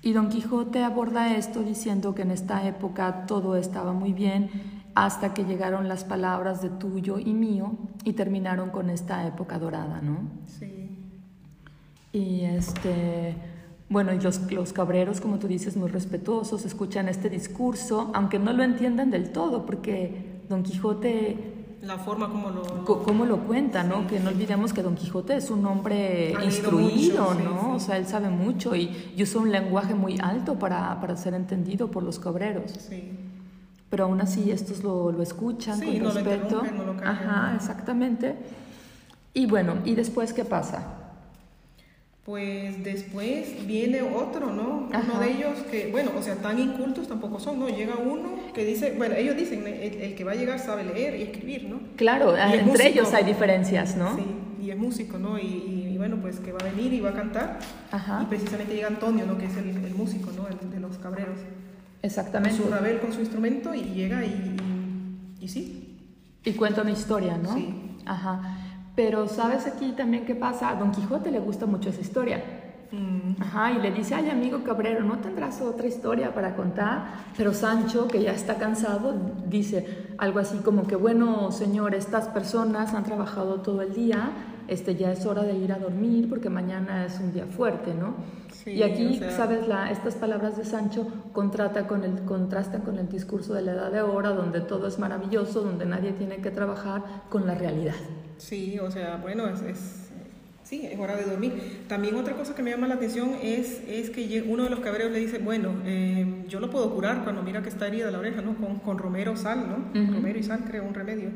Y 0.01 0.13
Don 0.13 0.29
Quijote 0.29 0.81
aborda 0.81 1.35
esto 1.35 1.61
diciendo 1.61 2.15
que 2.15 2.21
en 2.21 2.31
esta 2.31 2.65
época 2.65 3.25
todo 3.25 3.57
estaba 3.57 3.91
muy 3.91 4.13
bien 4.13 4.49
hasta 4.95 5.33
que 5.33 5.43
llegaron 5.45 5.88
las 5.88 6.03
palabras 6.03 6.62
de 6.62 6.69
tuyo 6.69 7.17
y 7.19 7.33
mío 7.33 7.73
y 8.03 8.13
terminaron 8.13 8.69
con 8.69 8.89
esta 8.89 9.25
época 9.27 9.57
dorada, 9.59 10.01
¿no? 10.01 10.19
Sí. 10.45 10.89
Y 12.12 12.41
este, 12.41 13.35
bueno, 13.89 14.13
y 14.13 14.19
los, 14.19 14.51
los 14.51 14.71
cabreros, 14.73 15.19
como 15.19 15.39
tú 15.39 15.47
dices, 15.47 15.75
muy 15.77 15.89
respetuosos, 15.89 16.63
escuchan 16.65 17.09
este 17.09 17.29
discurso, 17.29 18.12
aunque 18.13 18.38
no 18.39 18.53
lo 18.53 18.63
entiendan 18.63 19.09
del 19.09 19.31
todo, 19.31 19.65
porque 19.65 20.41
Don 20.47 20.62
Quijote, 20.62 21.53
La 21.81 21.97
forma 21.97 22.29
como 22.29 22.51
lo... 22.51 22.85
co- 22.85 23.01
¿cómo 23.01 23.25
lo 23.25 23.39
cuenta, 23.47 23.83
no? 23.83 24.05
Que 24.05 24.19
no 24.19 24.29
olvidemos 24.29 24.73
que 24.73 24.83
Don 24.83 24.93
Quijote 24.93 25.35
es 25.38 25.50
un 25.50 25.65
hombre 25.65 26.35
instruido, 26.45 27.33
mucho, 27.33 27.43
¿no? 27.43 27.62
sí. 27.62 27.67
O 27.75 27.79
sea, 27.79 27.97
él 27.97 28.05
sabe 28.05 28.29
mucho 28.29 28.75
y, 28.75 29.12
y 29.17 29.23
usa 29.23 29.41
un 29.41 29.51
lenguaje 29.51 29.95
muy 29.95 30.19
alto 30.21 30.59
para, 30.59 31.01
para 31.01 31.17
ser 31.17 31.33
entendido 31.33 31.89
por 31.89 32.03
los 32.03 32.19
cabreros. 32.19 32.71
Sí. 32.77 33.12
Pero 33.93 34.05
aún 34.05 34.21
así 34.21 34.50
estos 34.50 34.83
lo, 34.83 35.12
lo 35.12 35.21
escuchan 35.21 35.79
Sí, 35.79 35.85
con 35.85 35.97
no 36.00 36.03
lo 36.05 36.13
respeto. 36.15 36.43
interrumpen, 36.45 36.77
no 36.77 36.93
lo. 36.93 37.07
Ajá, 37.07 37.53
exactamente. 37.55 38.33
Y 39.35 39.45
bueno, 39.45 39.75
¿y 39.85 39.93
después 39.93 40.33
qué 40.33 40.43
pasa? 40.43 40.83
Pues 42.25 42.83
después 42.83 43.67
viene 43.67 44.01
otro, 44.01 44.51
¿no? 44.51 44.89
Uno 44.89 45.19
de 45.19 45.31
ellos 45.31 45.59
que, 45.69 45.91
bueno, 45.91 46.09
o 46.17 46.23
sea, 46.23 46.38
tan 46.38 46.57
incultos 46.57 47.07
tampoco 47.07 47.39
son, 47.39 47.59
¿no? 47.59 47.69
Llega 47.69 47.97
uno 47.97 48.31
que 48.55 48.65
dice, 48.65 48.95
bueno, 48.97 49.13
ellos 49.13 49.38
dicen, 49.38 49.67
el, 49.67 50.15
que 50.15 50.23
va 50.23 50.31
a 50.31 50.35
llegar 50.35 50.57
sabe 50.57 50.85
leer 50.85 51.15
y 51.19 51.21
escribir, 51.21 51.65
¿no? 51.65 51.79
Claro, 51.95 52.35
entre 52.35 52.88
ellos 52.88 53.13
hay 53.13 53.25
diferencias, 53.25 53.95
¿no? 53.95 54.15
Sí, 54.15 54.23
y 54.59 54.71
es 54.71 54.77
músico, 54.79 55.19
¿no? 55.19 55.38
Y, 55.38 55.93
bueno, 56.00 56.17
pues 56.19 56.39
que 56.39 56.51
va 56.51 56.57
a 56.62 56.63
venir 56.63 56.91
y 56.93 57.00
va 57.00 57.12
a 57.12 57.13
cantar. 57.13 57.59
Ajá. 57.91 58.21
Y 58.23 58.25
precisamente 58.25 58.73
llega 58.73 58.88
Antonio, 58.88 59.27
¿no? 59.27 59.38
Que 59.38 59.45
es 59.45 59.55
el, 59.55 59.93
músico, 59.93 60.31
¿no? 60.35 60.47
El, 60.47 60.71
de 60.71 60.79
los 60.79 60.97
cabreros. 60.97 61.38
Exactamente. 62.03 62.57
Con 62.57 62.67
su 62.67 62.74
rabel, 62.74 63.00
con 63.00 63.13
su 63.13 63.22
instrumento 63.22 63.74
y 63.74 63.83
llega 63.86 64.24
y, 64.24 64.57
y, 65.39 65.48
sí. 65.48 65.98
Y 66.43 66.51
cuenta 66.53 66.81
una 66.81 66.91
historia, 66.91 67.38
¿no? 67.38 67.53
Sí. 67.55 67.98
Ajá. 68.05 68.57
Pero 68.95 69.27
¿sabes 69.27 69.65
aquí 69.65 69.93
también 69.93 70.25
qué 70.25 70.36
pasa? 70.36 70.69
A 70.69 70.75
Don 70.75 70.91
Quijote 70.91 71.31
le 71.31 71.39
gusta 71.39 71.65
mucho 71.65 71.89
esa 71.89 72.01
historia. 72.01 72.43
Mm. 72.91 73.41
Ajá, 73.41 73.72
y 73.72 73.81
le 73.81 73.91
dice, 73.91 74.13
ay 74.13 74.29
amigo 74.29 74.63
Cabrero, 74.63 75.03
¿no 75.03 75.17
tendrás 75.17 75.62
otra 75.62 75.88
historia 75.88 76.33
para 76.33 76.55
contar? 76.55 77.05
Pero 77.36 77.53
Sancho, 77.53 78.07
que 78.07 78.22
ya 78.22 78.33
está 78.33 78.55
cansado, 78.55 79.15
dice 79.48 80.13
algo 80.19 80.39
así 80.39 80.57
como 80.57 80.86
que, 80.86 80.95
bueno, 80.95 81.51
señor, 81.51 81.95
estas 81.95 82.27
personas 82.27 82.93
han 82.93 83.03
trabajado 83.03 83.62
todo 83.62 83.81
el 83.81 83.93
día, 83.93 84.29
este, 84.67 84.96
ya 84.96 85.12
es 85.12 85.25
hora 85.25 85.43
de 85.43 85.55
ir 85.55 85.72
a 85.72 85.79
dormir 85.79 86.29
porque 86.29 86.50
mañana 86.50 87.05
es 87.05 87.20
un 87.20 87.34
día 87.34 87.46
fuerte, 87.46 87.93
¿no? 87.93 88.15
y 88.65 88.82
aquí, 88.84 89.20
¿sabes? 89.36 89.67
La, 89.67 89.91
estas 89.91 90.15
palabras 90.15 90.58
de 90.58 90.65
Sancho 90.65 91.08
contrata 91.34 91.88
con 91.88 92.03
el, 92.03 92.22
contrastan 92.24 92.82
con 92.82 92.98
el 92.98 93.10
discurso 93.10 93.53
de 93.53 93.62
la 93.62 93.74
edad 93.74 93.91
de 93.91 94.00
ahora, 94.00 94.29
donde 94.29 94.62
todo 94.62 94.88
es 94.88 95.00
maravilloso, 95.00 95.62
donde 95.62 95.86
nadie 95.86 96.13
tiene 96.13 96.38
que 96.38 96.51
trabajar 96.51 97.03
con 97.29 97.46
la 97.46 97.55
realidad. 97.55 97.96
Sí, 98.38 98.79
o 98.79 98.89
sea, 98.89 99.17
bueno, 99.17 99.48
es, 99.48 100.10
sí, 100.63 100.86
es 100.86 101.00
hora 101.00 101.15
de 101.15 101.24
dormir. 101.24 101.84
También 101.88 102.15
otra 102.15 102.36
cosa 102.36 102.55
que 102.55 102.63
me 102.63 102.72
llama 102.72 102.88
la 102.88 102.96
atención 102.96 103.32
es, 103.41 103.82
es 103.88 104.10
que 104.10 104.46
uno 104.48 104.63
de 104.63 104.70
los 104.70 104.79
cabreros 104.79 105.12
le 105.12 105.20
dice, 105.20 105.39
bueno, 105.39 105.72
eh, 105.86 106.46
yo 106.48 106.60
lo 106.60 106.70
puedo 106.70 106.93
curar 106.93 107.24
cuando 107.24 107.43
mira 107.43 107.62
que 107.62 107.70
está 107.70 107.88
herida 107.88 108.12
la 108.12 108.20
oreja, 108.20 108.41
¿no? 108.41 108.55
Con, 108.55 108.79
con 108.79 108.98
romero 108.98 109.36
sal, 109.36 109.65
¿no? 109.67 110.13
Romero 110.13 110.39
y 110.39 110.43
sal 110.43 110.63
creo 110.65 110.84
un 110.84 110.93
remedio. 110.93 111.29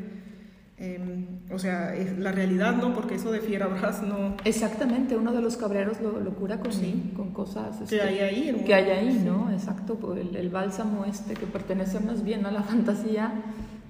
Em, 0.79 1.25
o 1.51 1.57
sea, 1.57 1.96
es 1.96 2.19
la 2.19 2.31
realidad, 2.31 2.75
¿no? 2.75 2.93
Porque 2.93 3.15
eso 3.15 3.31
de 3.31 3.39
fierabras 3.39 4.03
no... 4.03 4.38
Exactamente, 4.43 5.17
uno 5.17 5.34
de 5.34 5.41
los 5.41 5.57
cabreros 5.57 6.00
lo, 6.01 6.19
lo 6.19 6.36
cura 6.36 6.60
con, 6.60 6.72
con 7.15 7.31
cosas... 7.31 7.77
que 7.89 8.00
hay 8.00 8.19
este, 8.19 8.24
ahí. 8.24 8.63
Que 8.63 8.74
hay 8.75 8.89
ahí, 8.91 9.24
¿no? 9.25 9.51
Exacto, 9.51 9.96
pues 9.96 10.22
el, 10.22 10.36
el, 10.36 10.50
bálsamo 10.50 11.05
este 11.05 11.34
que 11.34 11.48
pertenece 11.48 12.00
más 12.00 12.24
bien 12.24 12.46
a 12.46 12.51
la 12.51 12.62
fantasía, 12.72 13.31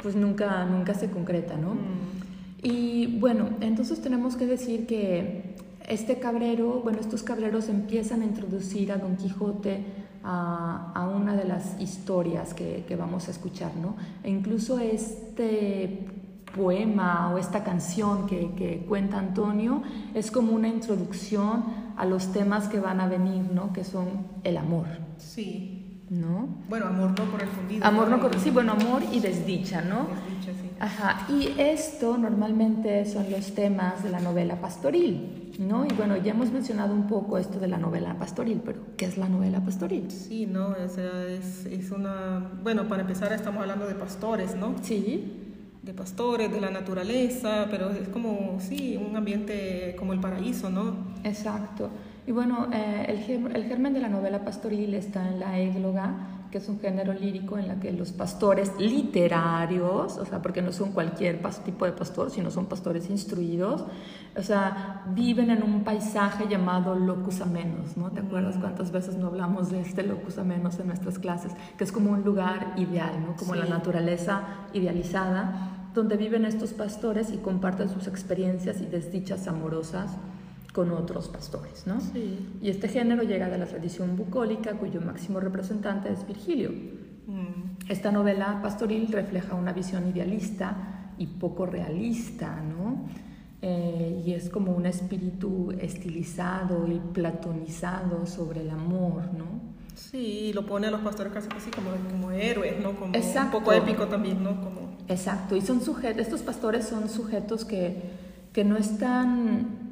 pues 0.02 0.16
nunca, 0.16 0.64
nunca 0.64 0.94
se 0.94 1.10
concreta, 1.10 1.58
¿no? 1.58 1.74
Mm. 1.74 2.18
Y 2.64 3.20
bueno, 3.20 3.50
entonces 3.60 4.02
tenemos 4.02 4.38
que 4.38 4.46
decir 4.46 4.88
que 4.88 5.56
este 5.90 6.20
cabrero, 6.20 6.82
bueno, 6.84 7.00
estos 7.02 7.22
cabreros 7.22 7.68
empiezan 7.68 8.22
a 8.22 8.26
introducir 8.26 8.94
a 8.94 8.98
Don 8.98 9.18
Quijote 9.18 9.84
a, 10.24 10.94
a 10.96 11.08
una 11.10 11.36
de 11.36 11.46
las 11.46 11.80
historias 11.82 12.54
que, 12.54 12.86
que, 12.88 12.96
vamos 12.96 13.28
a 13.28 13.32
escuchar, 13.32 13.76
¿no? 13.76 13.96
E 14.24 14.30
incluso 14.30 14.80
este 14.80 16.08
poema 16.58 17.32
o 17.34 17.38
esta 17.38 17.64
canción 17.64 18.26
que, 18.26 18.52
que, 18.56 18.86
cuenta 18.88 19.20
Antonio 19.20 19.84
es 20.14 20.32
como 20.32 20.52
una 20.52 20.68
introducción 20.68 21.64
a 21.96 22.06
los 22.06 22.32
temas 22.34 22.68
que 22.68 22.80
van 22.80 23.00
a 23.00 23.08
venir, 23.08 23.44
¿no? 23.54 23.72
Que 23.72 23.84
son 23.84 24.08
el 24.44 24.58
amor. 24.58 24.88
Sí. 25.18 25.84
¿No? 26.10 26.48
Bueno, 26.70 26.88
amor 26.88 27.12
no 27.20 27.30
correspondido. 27.30 27.86
Amor 27.86 28.08
no 28.08 28.20
correspondido, 28.20 28.44
sí, 28.44 28.52
bueno, 28.52 28.72
amor 28.72 29.04
y 29.12 29.20
desdicha, 29.20 29.82
¿no? 29.82 30.08
Desdicha, 30.08 30.54
sí. 30.62 30.70
Ajá, 30.80 31.28
y 31.28 31.54
esto 31.60 32.18
normalmente 32.18 33.06
son 33.06 33.30
los 33.30 33.54
temas 33.54 34.04
de 34.04 34.10
la 34.10 34.22
novela 34.22 34.56
pastoril, 34.62 35.52
¿no? 35.60 35.86
Y 35.86 35.90
bueno, 35.90 36.16
ya 36.16 36.32
hemos 36.32 36.50
mencionado 36.52 36.94
un 36.94 37.08
poco 37.08 37.38
esto 37.38 37.60
de 37.60 37.68
la 37.68 37.78
novela 37.78 38.18
pastoril, 38.18 38.62
pero 38.64 38.80
¿qué 38.96 39.06
es 39.06 39.18
la 39.18 39.28
novela 39.28 39.60
pastoril? 39.60 40.10
Sí, 40.10 40.46
no, 40.46 40.70
o 40.70 40.88
sea, 40.88 41.26
es, 41.26 41.66
es 41.66 41.92
una... 41.92 42.52
Bueno, 42.64 42.88
para 42.88 43.02
empezar 43.02 43.34
estamos 43.34 43.62
hablando 43.62 43.86
de 43.86 43.96
pastores, 43.96 44.56
¿no? 44.56 44.76
Sí. 44.82 45.47
De 45.88 45.94
pastores, 45.94 46.52
de 46.52 46.60
la 46.60 46.70
naturaleza, 46.70 47.68
pero 47.72 47.90
es 47.92 48.10
como, 48.10 48.58
sí, 48.60 48.98
un 48.98 49.16
ambiente 49.16 49.96
como 49.98 50.12
el 50.12 50.20
paraíso, 50.20 50.70
¿no? 50.70 50.94
Exacto. 51.24 51.90
Y 52.28 52.34
bueno, 52.34 52.68
eh, 52.74 53.06
el, 53.08 53.56
el 53.56 53.64
germen 53.64 53.94
de 53.94 54.02
la 54.02 54.10
novela 54.10 54.44
pastoril 54.44 54.94
está 54.96 55.26
en 55.30 55.40
la 55.40 55.58
égloga, 55.58 56.38
que 56.52 56.58
es 56.58 56.68
un 56.68 56.80
género 56.82 57.14
lírico 57.14 57.58
en 57.58 57.70
la 57.70 57.80
que 57.80 57.94
los 57.94 58.12
pastores 58.12 58.74
literarios, 58.78 60.18
o 60.18 60.26
sea, 60.26 60.42
porque 60.42 60.62
no 60.62 60.74
son 60.74 60.92
cualquier 60.92 61.42
tipo 61.64 61.86
de 61.86 61.94
pastor, 61.94 62.32
sino 62.32 62.52
son 62.52 62.66
pastores 62.66 63.10
instruidos, 63.10 63.86
o 64.38 64.44
sea, 64.44 65.04
viven 65.14 65.52
en 65.52 65.64
un 65.64 65.86
paisaje 65.86 66.48
llamado 66.50 66.96
locus 66.96 67.42
amenos, 67.42 67.98
¿no? 67.98 68.12
¿Te 68.12 68.20
acuerdas 68.20 68.58
cuántas 68.60 68.92
veces 68.92 69.16
no 69.16 69.28
hablamos 69.28 69.70
de 69.72 69.82
este 69.82 70.04
locus 70.04 70.38
amenos 70.38 70.80
en 70.80 70.88
nuestras 70.88 71.18
clases? 71.18 71.54
Que 71.78 71.84
es 71.84 71.92
como 71.92 72.12
un 72.12 72.24
lugar 72.24 72.74
ideal, 72.78 73.22
¿no? 73.26 73.36
Como 73.36 73.56
la 73.56 73.66
naturaleza 73.66 74.42
idealizada, 74.74 75.77
donde 75.98 76.16
viven 76.16 76.46
estos 76.46 76.74
pastores 76.74 77.32
y 77.34 77.38
comparten 77.38 77.90
sus 77.90 78.08
experiencias 78.08 78.80
y 78.82 78.86
desdichas 78.86 79.48
amorosas 79.48 80.12
con 80.72 80.92
otros 80.92 81.28
pastores, 81.28 81.88
¿no? 81.88 82.00
Sí. 82.00 82.38
Y 82.62 82.70
este 82.70 82.88
género 82.88 83.24
llega 83.24 83.50
de 83.50 83.58
la 83.58 83.66
tradición 83.66 84.16
bucólica, 84.16 84.74
cuyo 84.74 85.02
máximo 85.02 85.40
representante 85.40 86.14
es 86.14 86.26
Virgilio. 86.28 86.70
Mm. 86.70 87.90
Esta 87.90 88.12
novela 88.12 88.60
pastoril 88.62 89.08
refleja 89.12 89.56
una 89.56 89.74
visión 89.74 90.08
idealista 90.08 91.14
y 91.18 91.26
poco 91.26 91.66
realista, 91.66 92.62
¿no? 92.62 93.08
Eh, 93.64 94.24
y 94.24 94.34
es 94.34 94.52
como 94.52 94.74
un 94.74 94.86
espíritu 94.86 95.72
estilizado 95.80 96.88
y 96.88 97.00
platonizado 97.12 98.28
sobre 98.28 98.62
el 98.62 98.70
amor, 98.70 99.34
¿no? 99.34 99.77
Sí, 99.98 100.52
lo 100.54 100.66
pone 100.66 100.88
a 100.88 100.92
los 100.92 101.02
pastores 101.02 101.34
casi, 101.34 101.50
casi 101.50 101.72
como, 101.72 101.90
como 102.12 102.32
héroes, 102.32 102.80
¿no? 102.80 102.96
Como 102.96 103.14
un 103.18 103.52
poco 103.52 103.74
épico 103.74 104.06
también, 104.06 104.44
¿no? 104.44 104.62
Como... 104.62 104.96
Exacto, 105.08 105.56
y 105.56 105.62
son 105.62 105.82
sujetos, 105.82 106.22
estos 106.22 106.42
pastores 106.42 106.88
son 106.88 107.10
sujetos 107.10 107.66
que, 107.66 108.04
que 108.54 108.64
no 108.64 108.78
están 108.78 109.88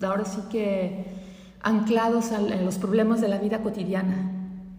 ahora 0.00 0.24
sí 0.24 0.40
que 0.50 1.04
anclados 1.60 2.32
en 2.32 2.64
los 2.64 2.78
problemas 2.78 3.20
de 3.20 3.28
la 3.28 3.38
vida 3.38 3.62
cotidiana, 3.62 4.31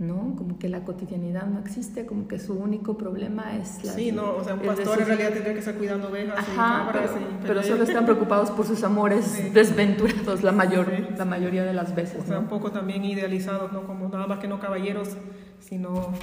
¿no? 0.07 0.36
Como 0.36 0.60
que 0.60 0.69
la 0.69 0.83
cotidianidad 0.83 1.48
no 1.48 1.60
existe, 1.60 2.05
como 2.05 2.27
que 2.27 2.39
su 2.39 2.53
único 2.53 2.98
problema 2.98 3.57
es 3.57 3.83
la... 3.83 3.93
Sí, 3.93 4.12
no, 4.12 4.36
o 4.36 4.43
sea, 4.43 4.53
un 4.55 4.62
pastor 4.62 5.01
en 5.01 5.07
realidad 5.07 5.29
tendría 5.31 5.53
que 5.53 5.60
estar 5.60 5.75
cuidando 5.75 6.10
ovejas 6.10 6.45
y 6.51 6.55
cabras 6.55 7.12
pero, 7.41 7.63
solo 7.63 7.83
están 7.83 8.05
preocupados 8.05 8.51
por 8.51 8.65
sus 8.65 8.83
amores 8.83 9.53
desventurados 9.53 10.43
la, 10.43 10.51
mayor, 10.51 10.88
la 11.17 11.25
mayoría 11.25 11.63
de 11.63 11.74
las 11.74 11.95
veces, 11.95 12.22
O 12.24 12.27
sea, 12.27 12.39
un 12.39 12.48
poco 12.48 12.72
también 12.72 13.03
idealizados, 13.05 13.72
¿no? 13.72 13.83
Como 13.83 14.10
nada 14.10 14.27
más 14.27 14.39
que 14.39 14.48
no 14.48 14.60
caballeros, 14.60 15.10
sino 15.60 16.13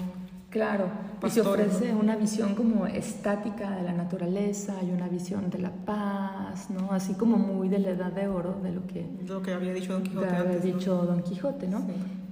Claro, 0.50 0.86
y 1.24 1.30
se 1.30 1.42
ofrece 1.42 1.94
una 1.94 2.16
visión 2.16 2.56
como 2.56 2.84
estática 2.84 3.70
de 3.76 3.82
la 3.82 3.92
naturaleza 3.92 4.74
y 4.82 4.90
una 4.90 5.06
visión 5.06 5.48
de 5.48 5.58
la 5.58 5.70
paz, 5.70 6.70
¿no? 6.70 6.90
Así 6.90 7.14
como 7.14 7.38
muy 7.38 7.68
de 7.68 7.78
la 7.78 7.90
edad 7.90 8.12
de 8.12 8.26
oro, 8.26 8.58
de 8.60 8.72
lo 8.72 8.84
que, 8.84 9.06
lo 9.28 9.42
que 9.42 9.52
había 9.52 9.72
dicho 9.72 9.92
Don 9.92 10.02
Quijote. 10.02 10.26
había 10.26 10.58
dicho 10.58 10.96
Don 11.06 11.22
Quijote, 11.22 11.68
¿no? 11.68 11.86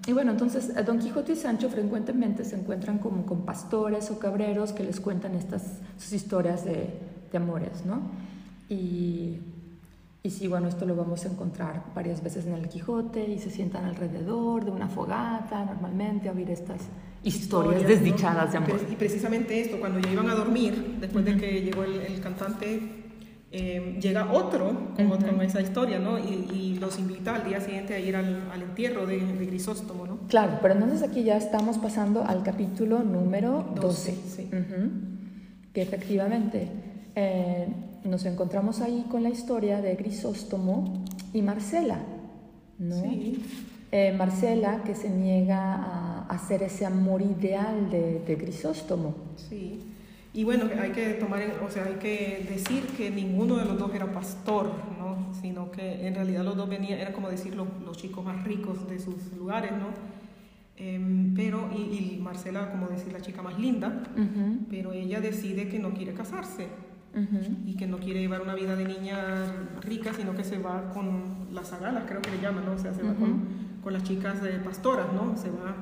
Y 0.08 0.12
bueno, 0.14 0.30
entonces 0.30 0.70
eh, 0.74 0.82
Don 0.82 0.98
Quijote 0.98 1.32
y 1.32 1.36
Sancho 1.36 1.68
frecuentemente 1.68 2.42
se 2.42 2.56
encuentran 2.56 2.98
como 2.98 3.26
con 3.26 3.44
pastores 3.44 4.10
o 4.10 4.18
cabreros 4.18 4.72
que 4.72 4.82
les 4.82 5.00
cuentan 5.00 5.34
estas 5.34 5.62
sus 5.98 6.14
historias 6.14 6.64
de, 6.64 6.94
de 7.30 7.36
amores, 7.36 7.84
¿no? 7.84 8.00
Y, 8.70 9.36
y 10.22 10.30
sí, 10.30 10.48
bueno, 10.48 10.66
esto 10.66 10.86
lo 10.86 10.96
vamos 10.96 11.26
a 11.26 11.28
encontrar 11.28 11.84
varias 11.94 12.22
veces 12.22 12.46
en 12.46 12.54
el 12.54 12.68
Quijote 12.70 13.28
y 13.28 13.38
se 13.38 13.50
sientan 13.50 13.84
alrededor 13.84 14.64
de 14.64 14.70
una 14.70 14.88
fogata 14.88 15.64
normalmente 15.66 16.30
a 16.30 16.32
oír 16.32 16.50
estas 16.50 16.80
historias, 17.22 17.86
desdichadas 17.86 18.52
de 18.52 18.58
amor. 18.58 18.80
Y 18.90 18.96
precisamente 18.96 19.60
esto, 19.60 19.78
cuando 19.78 20.00
ya 20.00 20.10
iban 20.10 20.30
a 20.30 20.34
dormir, 20.34 20.96
después 21.00 21.24
de 21.24 21.36
que 21.36 21.62
llegó 21.62 21.84
el, 21.84 22.20
cantante, 22.20 22.97
eh, 23.50 23.98
llega 24.00 24.30
otro 24.32 24.92
con, 24.96 25.40
esa 25.40 25.60
historia, 25.60 25.98
¿no? 25.98 26.18
Y, 26.18 26.76
los 26.78 26.96
invita 26.98 27.34
al 27.34 27.48
día 27.48 27.60
siguiente 27.60 27.94
a 27.94 27.98
ir 27.98 28.14
al, 28.14 28.62
entierro 28.62 29.04
de, 29.04 29.18
Grisóstomo, 29.18 30.06
¿no? 30.06 30.18
Claro, 30.28 30.58
pero 30.62 30.74
entonces 30.74 31.02
aquí 31.02 31.24
ya 31.24 31.36
estamos 31.36 31.76
pasando 31.78 32.22
al 32.24 32.44
capítulo 32.44 33.02
número 33.02 33.72
12. 33.74 34.12
sí. 34.12 34.50
Que 35.72 35.82
efectivamente 35.82 36.68
eh, 37.16 37.66
nos 38.04 38.24
encontramos 38.26 38.80
ahí 38.80 39.06
con 39.10 39.22
la 39.22 39.28
historia 39.28 39.80
de 39.80 39.96
Grisóstomo 39.96 41.04
y 41.32 41.42
Marcela, 41.42 41.98
¿no? 42.78 43.02
Sí. 43.02 43.42
Eh, 43.90 44.12
Marcela 44.12 44.82
que 44.84 44.94
se 44.94 45.08
niega 45.08 45.74
a 45.74 46.26
hacer 46.26 46.62
ese 46.62 46.84
amor 46.84 47.22
ideal 47.22 47.90
de, 47.90 48.20
de, 48.20 48.34
Grisóstomo. 48.36 49.14
Sí, 49.36 49.80
y 50.34 50.44
bueno, 50.44 50.66
hay 50.80 50.90
que 50.90 51.14
tomar, 51.14 51.42
o 51.66 51.70
sea, 51.70 51.84
hay 51.86 51.94
que 51.94 52.46
decir 52.48 52.84
que 52.96 53.10
ninguno 53.10 53.56
de 53.56 53.64
los 53.64 53.78
dos 53.78 53.94
era 53.94 54.12
pastor, 54.12 54.70
¿no? 54.98 55.32
Sino 55.40 55.70
que 55.70 56.06
en 56.06 56.14
realidad 56.14 56.44
los 56.44 56.56
dos 56.56 56.68
venían, 56.68 56.98
eran 56.98 57.14
como 57.14 57.30
decir 57.30 57.54
los, 57.56 57.96
chicos 57.96 58.24
más 58.24 58.44
ricos 58.44 58.88
de 58.88 58.98
sus 58.98 59.32
lugares, 59.36 59.72
¿no? 59.72 59.88
Em, 60.76 61.34
pero, 61.34 61.70
y, 61.72 62.20
Marcela, 62.22 62.70
como 62.70 62.88
decir, 62.88 63.12
la 63.12 63.20
chica 63.20 63.42
más 63.42 63.58
linda, 63.58 64.02
pero 64.70 64.92
ella 64.92 65.20
decide 65.20 65.68
que 65.68 65.78
no 65.78 65.92
quiere 65.92 66.12
casarse. 66.12 66.68
y 67.66 67.74
que 67.74 67.86
no 67.88 67.98
quiere 67.98 68.20
llevar 68.20 68.42
una 68.42 68.54
vida 68.54 68.76
de 68.76 68.84
niña 68.84 69.16
rica, 69.80 70.12
sino 70.12 70.36
que 70.36 70.44
se 70.44 70.58
va 70.58 70.90
con 70.90 71.48
las 71.52 71.72
agalas, 71.72 72.04
creo 72.06 72.20
que 72.20 72.30
le 72.30 72.40
llaman, 72.40 72.64
¿no? 72.66 72.72
O 72.72 72.78
sea, 72.78 72.92
se 72.94 73.02
va 73.02 73.14
con, 73.14 73.48
con, 73.82 73.92
las 73.92 74.04
chicas 74.04 74.40
de 74.40 74.52
pastoras, 74.60 75.06
¿no? 75.12 75.36
Se 75.36 75.50
va 75.50 75.74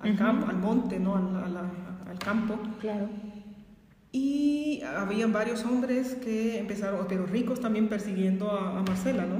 al 0.00 0.16
campo, 0.16 0.48
al 0.48 0.58
monte, 0.58 0.98
¿no? 0.98 1.14
Al, 1.16 1.56
al, 1.56 2.18
campo. 2.18 2.58
Claro. 2.80 3.08
Y 4.12 4.82
habían 4.82 5.32
varios 5.32 5.64
hombres 5.64 6.14
que 6.16 6.58
empezaron, 6.58 7.06
pero 7.08 7.24
ricos 7.24 7.60
también 7.60 7.88
persiguiendo 7.88 8.50
a, 8.50 8.82
Marcela, 8.82 9.24
¿no? 9.24 9.36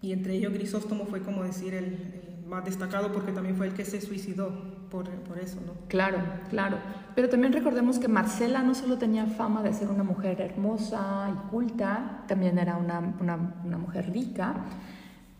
Y 0.00 0.12
entre 0.12 0.34
ellos 0.34 0.54
Grisóstomo 0.54 1.04
fue 1.04 1.20
como 1.20 1.44
decir 1.44 1.74
el, 1.74 1.84
el, 1.84 2.46
más 2.46 2.64
destacado 2.64 3.12
porque 3.12 3.32
también 3.32 3.56
fue 3.56 3.66
el 3.66 3.74
que 3.74 3.84
se 3.84 4.00
suicidó 4.00 4.50
por, 4.90 5.08
por, 5.10 5.38
eso, 5.38 5.60
¿no? 5.66 5.72
Claro, 5.88 6.18
claro. 6.48 6.78
Pero 7.14 7.28
también 7.28 7.52
recordemos 7.52 7.98
que 7.98 8.08
Marcela 8.08 8.62
no 8.62 8.74
solo 8.74 8.96
tenía 8.96 9.26
fama 9.26 9.62
de 9.62 9.74
ser 9.74 9.88
una 9.88 10.02
mujer 10.02 10.40
hermosa 10.40 11.30
y 11.30 11.50
culta, 11.50 12.24
también 12.26 12.58
era 12.58 12.76
una, 12.76 13.14
una, 13.20 13.54
una 13.64 13.78
mujer 13.78 14.10
rica, 14.10 14.54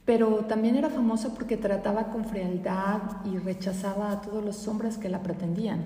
pero 0.05 0.45
también 0.45 0.77
era 0.77 0.91
famosa 0.91 1.33
porque 1.33 1.57
trataba 1.57 2.09
con 2.09 2.27
frialdad 2.27 3.01
y 3.25 3.39
rechazaba 3.39 4.13
a 4.13 4.21
todos 4.21 4.45
los 4.45 4.69
hombres 4.69 4.99
que 4.99 5.09
la 5.09 5.23
pretendían. 5.23 5.83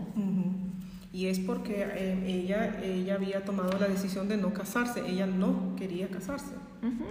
Y 1.12 1.26
es 1.26 1.38
porque 1.38 1.86
eh, 1.88 2.22
ella, 2.26 2.80
ella 2.82 3.14
había 3.14 3.44
tomado 3.44 3.78
la 3.78 3.88
decisión 3.88 4.28
de 4.28 4.36
no 4.36 4.52
casarse, 4.52 5.02
ella 5.08 5.26
no 5.26 5.74
quería 5.76 6.08
casarse. 6.08 6.52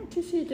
Sí, 0.10 0.22
sí, 0.22 0.48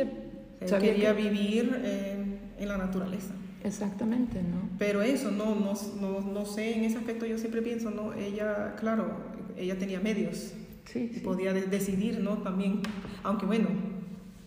ella 0.62 0.80
quería 0.80 1.14
vivir 1.14 1.82
eh, 1.84 2.40
en 2.58 2.68
la 2.68 2.78
naturaleza. 2.78 3.34
Exactamente, 3.64 4.42
¿no? 4.42 4.70
Pero 4.78 5.02
eso, 5.02 5.32
no, 5.32 5.56
no, 5.56 5.74
no, 6.00 6.22
no, 6.22 6.46
sé, 6.46 6.76
en 6.76 6.84
ese 6.84 6.98
aspecto 6.98 7.26
yo 7.26 7.38
siempre 7.38 7.62
pienso, 7.62 7.92
¿no? 7.92 8.14
Ella, 8.14 8.76
claro, 8.78 9.18
ella 9.58 9.78
tenía 9.78 10.00
medios. 10.00 10.54
Sí, 10.86 11.12
sí. 11.14 11.20
Podía 11.22 11.54
decidir, 11.54 12.20
¿no? 12.20 12.40
También, 12.40 12.82
aunque 13.24 13.46
bueno, 13.46 13.68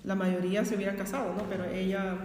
la 0.04 0.14
mayoría 0.14 0.64
se 0.64 0.76
hubiera 0.76 0.96
casado, 0.96 1.34
¿no? 1.34 1.44
Pero 1.48 1.64
ella, 1.64 2.16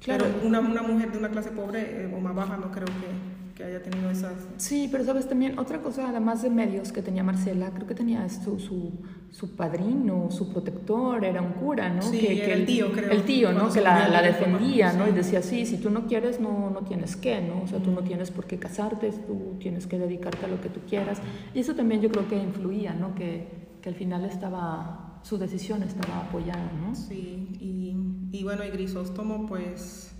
claro. 0.00 0.24
pero 0.24 0.46
una, 0.46 0.60
una 0.60 0.82
mujer 0.82 1.12
de 1.12 1.18
una 1.18 1.30
clase 1.30 1.50
pobre 1.50 2.02
eh, 2.02 2.12
o 2.14 2.20
más 2.20 2.34
baja 2.34 2.56
no 2.56 2.70
creo 2.70 2.86
que 2.86 3.31
que 3.62 3.68
haya 3.68 3.82
tenido 3.82 4.10
esas... 4.10 4.32
Sí, 4.56 4.88
pero 4.90 5.04
sabes 5.04 5.28
también 5.28 5.58
otra 5.58 5.80
cosa, 5.80 6.08
además 6.08 6.42
de 6.42 6.50
medios 6.50 6.92
que 6.92 7.02
tenía 7.02 7.22
Marcela, 7.22 7.70
creo 7.70 7.86
que 7.86 7.94
tenía 7.94 8.28
su, 8.28 8.58
su, 8.58 8.92
su 9.30 9.54
padrino, 9.54 10.30
su 10.30 10.52
protector, 10.52 11.24
era 11.24 11.40
un 11.40 11.52
cura, 11.52 11.88
¿no? 11.88 12.02
Sí, 12.02 12.18
que, 12.20 12.52
el 12.52 12.66
tío, 12.66 12.92
creo. 12.92 13.10
El 13.10 13.22
tío, 13.22 13.52
¿no? 13.52 13.72
Que 13.72 13.80
la, 13.80 14.08
la 14.08 14.22
defendía, 14.22 14.92
¿no? 14.92 15.08
Y 15.08 15.12
decía, 15.12 15.42
sí, 15.42 15.64
si 15.66 15.78
tú 15.78 15.90
no 15.90 16.06
quieres, 16.06 16.40
no, 16.40 16.70
no 16.70 16.80
tienes 16.80 17.16
que, 17.16 17.40
¿no? 17.40 17.62
O 17.62 17.66
sea, 17.66 17.78
tú 17.78 17.90
no 17.90 18.02
tienes 18.02 18.30
por 18.30 18.46
qué 18.46 18.58
casarte, 18.58 19.12
tú 19.26 19.56
tienes 19.58 19.86
que 19.86 19.98
dedicarte 19.98 20.44
a 20.44 20.48
lo 20.48 20.60
que 20.60 20.68
tú 20.68 20.80
quieras. 20.88 21.20
Y 21.54 21.60
eso 21.60 21.74
también 21.74 22.00
yo 22.00 22.10
creo 22.10 22.28
que 22.28 22.36
influía, 22.36 22.94
¿no? 22.94 23.14
Que, 23.14 23.46
que 23.80 23.88
al 23.88 23.94
final 23.94 24.24
estaba, 24.24 25.20
su 25.22 25.38
decisión 25.38 25.82
estaba 25.82 26.22
apoyada, 26.22 26.70
¿no? 26.84 26.94
Sí, 26.94 27.48
y, 27.60 27.96
y 28.36 28.42
bueno, 28.42 28.64
y 28.64 28.70
Grisóstomo, 28.70 29.46
pues 29.46 30.11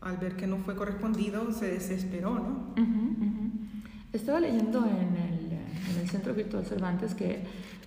al 0.00 0.16
ver 0.16 0.36
que 0.36 0.46
no 0.46 0.58
fue 0.58 0.76
correspondido, 0.76 1.52
se 1.52 1.66
desesperó, 1.66 2.34
¿no? 2.34 2.74
Estaba 4.12 4.40
leyendo 4.40 4.86
en 4.86 5.16
el, 5.16 5.52
en 5.52 6.00
el, 6.00 6.08
Centro 6.08 6.32
Virtual 6.34 6.64
Cervantes 6.64 7.14
que 7.14 7.40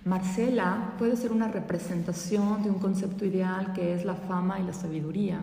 Marcela 0.04 0.94
puede 0.98 1.16
ser 1.16 1.32
una 1.32 1.48
representación 1.48 2.62
de 2.62 2.70
un 2.70 2.78
concepto 2.78 3.24
ideal 3.24 3.72
que 3.72 3.94
es 3.94 4.04
la 4.04 4.14
fama 4.14 4.60
y 4.60 4.62
la 4.62 4.72
sabiduría, 4.72 5.40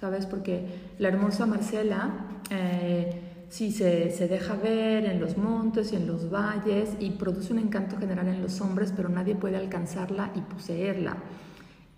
¿sabes? 0.00 0.26
Porque 0.26 0.92
la 0.98 1.08
hermosa 1.08 1.46
Marcela 1.46 2.10
eh, 2.50 3.46
sí 3.48 3.72
se, 3.72 4.10
se 4.10 4.28
deja 4.28 4.54
ver 4.54 5.06
en 5.06 5.20
los 5.20 5.36
montes 5.36 5.92
y 5.92 5.96
en 5.96 6.06
los 6.06 6.30
valles 6.30 6.90
y 7.00 7.10
produce 7.10 7.52
un 7.52 7.58
encanto 7.58 7.96
general 7.98 8.28
en 8.28 8.42
los 8.42 8.60
hombres, 8.60 8.92
pero 8.94 9.08
nadie 9.08 9.34
puede 9.34 9.56
alcanzarla 9.56 10.30
y 10.36 10.40
poseerla 10.40 11.16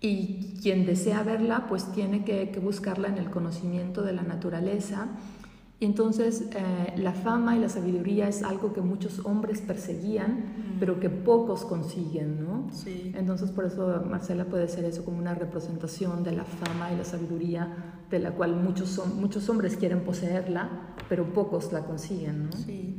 y 0.05 0.59
quien 0.61 0.85
desea 0.85 1.23
verla 1.23 1.65
pues 1.67 1.91
tiene 1.91 2.23
que, 2.23 2.45
buscarla 2.63 3.07
en 3.07 3.17
el 3.17 3.31
conocimiento 3.31 4.03
de 4.03 4.13
la 4.13 4.21
naturaleza. 4.21 5.07
Y 5.79 5.85
entonces 5.85 6.45
eh, 6.55 6.93
la 6.97 7.11
fama 7.11 7.57
y 7.57 7.59
la 7.59 7.69
sabiduría 7.69 8.29
es 8.29 8.43
algo 8.43 8.71
que 8.71 8.81
muchos 8.81 9.25
hombres 9.25 9.61
perseguían, 9.61 10.77
pero 10.79 10.99
que 10.99 11.09
pocos 11.09 11.65
consiguen, 11.65 12.43
¿no? 12.43 12.69
Sí. 12.71 13.13
Entonces 13.15 13.49
por 13.49 13.65
eso 13.65 14.03
Marcela 14.07 14.45
puede 14.45 14.67
ser 14.67 14.85
eso 14.85 15.03
como 15.03 15.17
una 15.17 15.33
representación 15.33 16.23
de 16.23 16.33
la 16.33 16.43
fama 16.43 16.93
y 16.93 16.97
la 16.97 17.03
sabiduría, 17.03 17.67
de 18.09 18.19
la 18.19 18.31
cual 18.31 18.55
muchos, 18.55 19.01
muchos 19.15 19.49
hombres 19.49 19.75
quieren 19.75 20.01
poseerla, 20.01 20.93
pero 21.09 21.33
pocos 21.33 21.73
la 21.73 21.81
consiguen, 21.81 22.45
¿no? 22.45 22.51
Sí. 22.51 22.95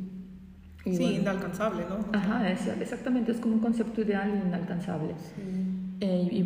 sí, 0.83 1.03
inalcanzable, 1.21 1.85
¿no? 1.89 2.17
Ajá, 2.17 2.51
exactamente, 2.51 3.31
es 3.31 3.39
como 3.39 3.55
un 3.55 3.61
concepto 3.61 4.01
ideal 4.01 4.43
inalcanzable. 4.45 5.15
Sí. 5.35 5.76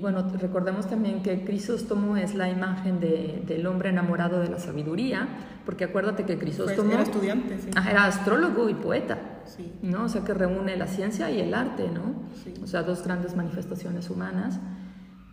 Bueno, 0.01 0.27
recordemos 0.39 0.89
también 0.89 1.21
que 1.21 1.45
Crisóstomo 1.45 2.17
es 2.17 2.33
la 2.33 2.49
imagen 2.49 2.99
de, 2.99 3.43
del 3.45 3.67
hombre 3.67 3.89
enamorado 3.89 4.39
de 4.39 4.49
la 4.49 4.59
sabiduría, 4.59 5.27
porque 5.63 5.83
acuérdate 5.83 6.25
que 6.25 6.39
Crisóstomo 6.39 6.89
pues 6.89 6.93
era 6.93 7.03
estudiante, 7.03 7.59
sí. 7.59 7.69
era 7.69 8.05
astrólogo 8.05 8.67
y 8.67 8.73
poeta, 8.73 9.19
sí. 9.45 9.71
¿no? 9.83 10.05
O 10.05 10.09
sea, 10.09 10.23
que 10.23 10.33
reúne 10.33 10.75
la 10.75 10.87
ciencia 10.87 11.29
y 11.29 11.39
el 11.39 11.53
arte, 11.53 11.87
¿no? 11.87 12.15
Sí. 12.43 12.53
O 12.63 12.67
sea, 12.67 12.81
dos 12.81 13.03
grandes 13.03 13.35
manifestaciones 13.35 14.09
humanas 14.09 14.59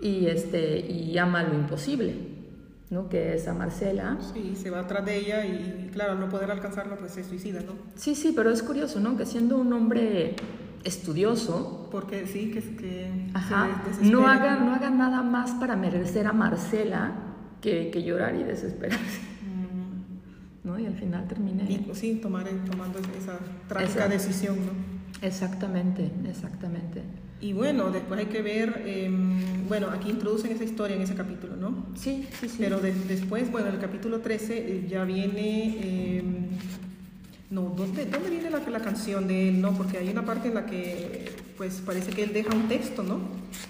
y, 0.00 0.26
este, 0.26 0.80
y 0.80 1.16
ama 1.16 1.42
lo 1.42 1.54
imposible, 1.54 2.14
¿no? 2.90 3.08
Que 3.08 3.36
es 3.36 3.48
a 3.48 3.54
Marcela. 3.54 4.18
Sí, 4.34 4.54
se 4.54 4.68
va 4.68 4.80
atrás 4.80 5.04
de 5.06 5.16
ella 5.16 5.46
y, 5.46 5.88
claro, 5.92 6.12
al 6.12 6.20
no 6.20 6.28
poder 6.28 6.50
alcanzarla, 6.50 6.96
pues 6.96 7.12
se 7.12 7.24
suicida, 7.24 7.60
¿no? 7.60 7.72
Sí, 7.94 8.14
sí, 8.14 8.34
pero 8.36 8.50
es 8.50 8.62
curioso, 8.62 9.00
¿no? 9.00 9.16
Que 9.16 9.24
siendo 9.24 9.56
un 9.56 9.72
hombre 9.72 10.36
estudioso. 10.84 11.88
Porque 11.90 12.26
sí, 12.26 12.50
que, 12.50 12.60
que 12.60 13.10
no, 14.02 14.26
haga, 14.26 14.56
no 14.56 14.74
haga 14.74 14.90
nada 14.90 15.22
más 15.22 15.52
para 15.52 15.76
merecer 15.76 16.26
a 16.26 16.32
Marcela 16.32 17.12
que, 17.60 17.90
que 17.90 18.02
llorar 18.02 18.34
y 18.34 18.44
desesperarse. 18.44 19.20
Mm. 19.42 20.68
¿No? 20.68 20.78
Y 20.78 20.86
al 20.86 20.94
final 20.94 21.26
termine... 21.26 21.64
Y, 21.64 21.94
sí, 21.94 22.16
tomar, 22.16 22.46
tomando 22.70 22.98
esa 22.98 23.38
trágica 23.68 24.08
decisión, 24.08 24.56
¿no? 24.56 24.72
Exactamente, 25.26 26.10
exactamente. 26.28 27.02
Y 27.40 27.52
bueno, 27.52 27.90
después 27.90 28.18
hay 28.18 28.26
que 28.26 28.42
ver, 28.42 28.82
em, 28.84 29.68
bueno, 29.68 29.88
aquí 29.90 30.10
introducen 30.10 30.50
esa 30.50 30.64
historia 30.64 30.96
en 30.96 31.02
ese 31.02 31.14
capítulo, 31.14 31.56
¿no? 31.56 31.86
Sí, 31.94 32.26
sí, 32.40 32.48
sí. 32.48 32.56
Pero 32.58 32.80
después, 32.80 33.50
bueno, 33.50 33.68
en 33.68 33.74
el 33.74 33.80
capítulo 33.80 34.20
13 34.20 34.58
eh, 34.58 34.86
ya 34.88 35.04
viene... 35.04 35.76
Eh, 35.80 36.24
no, 37.50 37.62
¿dónde, 37.62 38.04
dónde 38.04 38.28
viene 38.28 38.50
la, 38.50 38.58
la, 38.58 38.80
canción 38.80 39.26
de 39.26 39.48
él? 39.48 39.60
No, 39.60 39.72
porque 39.72 39.96
hay 39.96 40.10
una 40.10 40.24
parte 40.24 40.48
en 40.48 40.54
la 40.54 40.66
que, 40.66 41.32
pues, 41.56 41.80
parece 41.84 42.10
que 42.10 42.24
él 42.24 42.32
deja 42.34 42.54
un 42.54 42.68
texto, 42.68 43.02
¿no? 43.02 43.20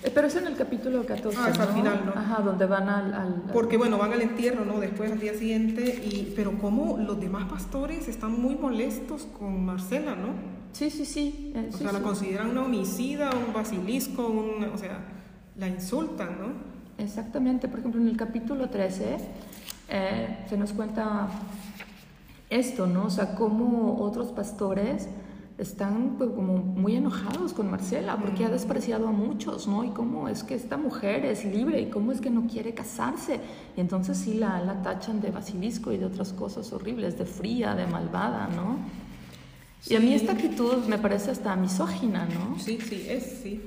Eh, 0.03 0.11
pero 0.13 0.27
es 0.27 0.35
en 0.35 0.49
el 0.49 0.57
capítulo 0.57 1.07
14, 1.07 1.39
Ah, 1.41 1.51
es 1.51 1.59
al 1.61 1.69
final, 1.69 2.03
¿no? 2.05 2.13
Ajá, 2.13 2.43
donde 2.43 2.67
van 2.67 2.89
al, 2.89 3.15
al, 3.15 3.43
Porque, 3.53 3.77
bueno, 3.77 3.97
van 3.97 4.13
al 4.13 4.23
entierro, 4.23 4.65
¿no? 4.65 4.81
Después, 4.81 5.13
al 5.13 5.21
día 5.21 5.33
siguiente, 5.35 6.03
y, 6.05 6.33
pero 6.35 6.59
como 6.59 6.99
los 6.99 7.21
demás 7.21 7.49
pastores 7.49 8.09
están 8.09 8.33
muy 8.41 8.57
molestos 8.57 9.29
con 9.39 9.65
Marcela, 9.65 10.17
¿no? 10.17 10.35
Sí, 10.73 10.91
sí, 10.91 11.05
sí. 11.05 11.53
Eh, 11.55 11.71
o 11.73 11.77
sea, 11.77 11.93
la 11.93 12.01
consideran 12.01 12.51
una 12.51 12.65
homicida, 12.65 13.31
un 13.31 13.53
basilisco, 13.53 14.27
un, 14.27 14.65
o 14.65 14.79
sea, 14.79 14.99
la 15.57 15.69
insultan, 15.69 16.37
¿no? 16.41 17.03
Exactamente. 17.03 17.69
Por 17.69 17.79
ejemplo, 17.79 18.01
en 18.01 18.09
el 18.09 18.17
capítulo 18.17 18.69
13 18.69 19.17
eh, 19.89 20.45
se 20.49 20.57
nos 20.57 20.73
cuenta 20.73 21.29
esto, 22.51 22.87
¿no? 22.87 23.07
O 23.07 23.11
sea, 23.11 23.35
cómo 23.35 23.99
otros 24.01 24.33
pastores 24.33 25.09
están 25.59 26.15
pues, 26.17 26.31
como 26.31 26.59
muy 26.59 26.95
enojados 26.95 27.53
con 27.53 27.71
Marcela 27.71 28.17
porque 28.17 28.45
ha 28.45 28.49
despreciado 28.49 29.09
a 29.09 29.13
muchos, 29.13 29.67
¿no? 29.67 29.85
Y 29.85 29.91
cómo 29.91 30.29
es 30.29 30.45
que 30.45 30.55
esta 30.55 30.77
mujer 30.77 31.25
es 31.25 31.45
libre 31.45 31.81
y 31.81 31.87
cómo 31.87 32.13
es 32.13 32.21
que 32.21 32.31
no 32.31 32.47
quiere 32.47 32.75
casarse. 32.75 33.41
Y 33.77 33.81
entonces 33.81 34.19
sí 34.19 34.35
la, 34.35 34.61
la 34.61 34.83
tachan 34.83 35.21
de 35.21 35.31
basilisco 35.31 35.93
y 35.93 35.99
de 35.99 36.07
otras 36.07 36.33
cosas 36.33 36.73
horribles, 36.73 37.19
de 37.19 37.25
fría, 37.27 37.75
de 37.75 37.87
malvada, 37.87 38.49
¿no? 38.55 38.79
Y 39.87 39.97
a 39.97 40.01
mí 40.01 40.15
esta 40.15 40.33
actitud 40.33 40.85
me 40.87 40.99
parece 40.99 41.31
hasta 41.31 41.55
misógina, 41.57 42.27
¿no? 42.27 42.59
Sí, 42.59 42.79
sí, 42.81 43.07
es, 43.09 43.41
sí. 43.43 43.61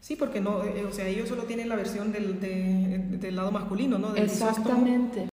Sí, 0.00 0.16
porque 0.16 0.40
no, 0.40 0.62
eh, 0.64 0.84
o 0.88 0.92
sea, 0.92 1.06
ellos 1.06 1.28
solo 1.28 1.42
tienen 1.44 1.68
la 1.68 1.76
versión 1.76 2.12
del, 2.12 2.40
del 2.40 3.36
lado 3.36 3.50
masculino, 3.50 3.98
¿no? 3.98 4.14
Exactamente. 4.14 5.28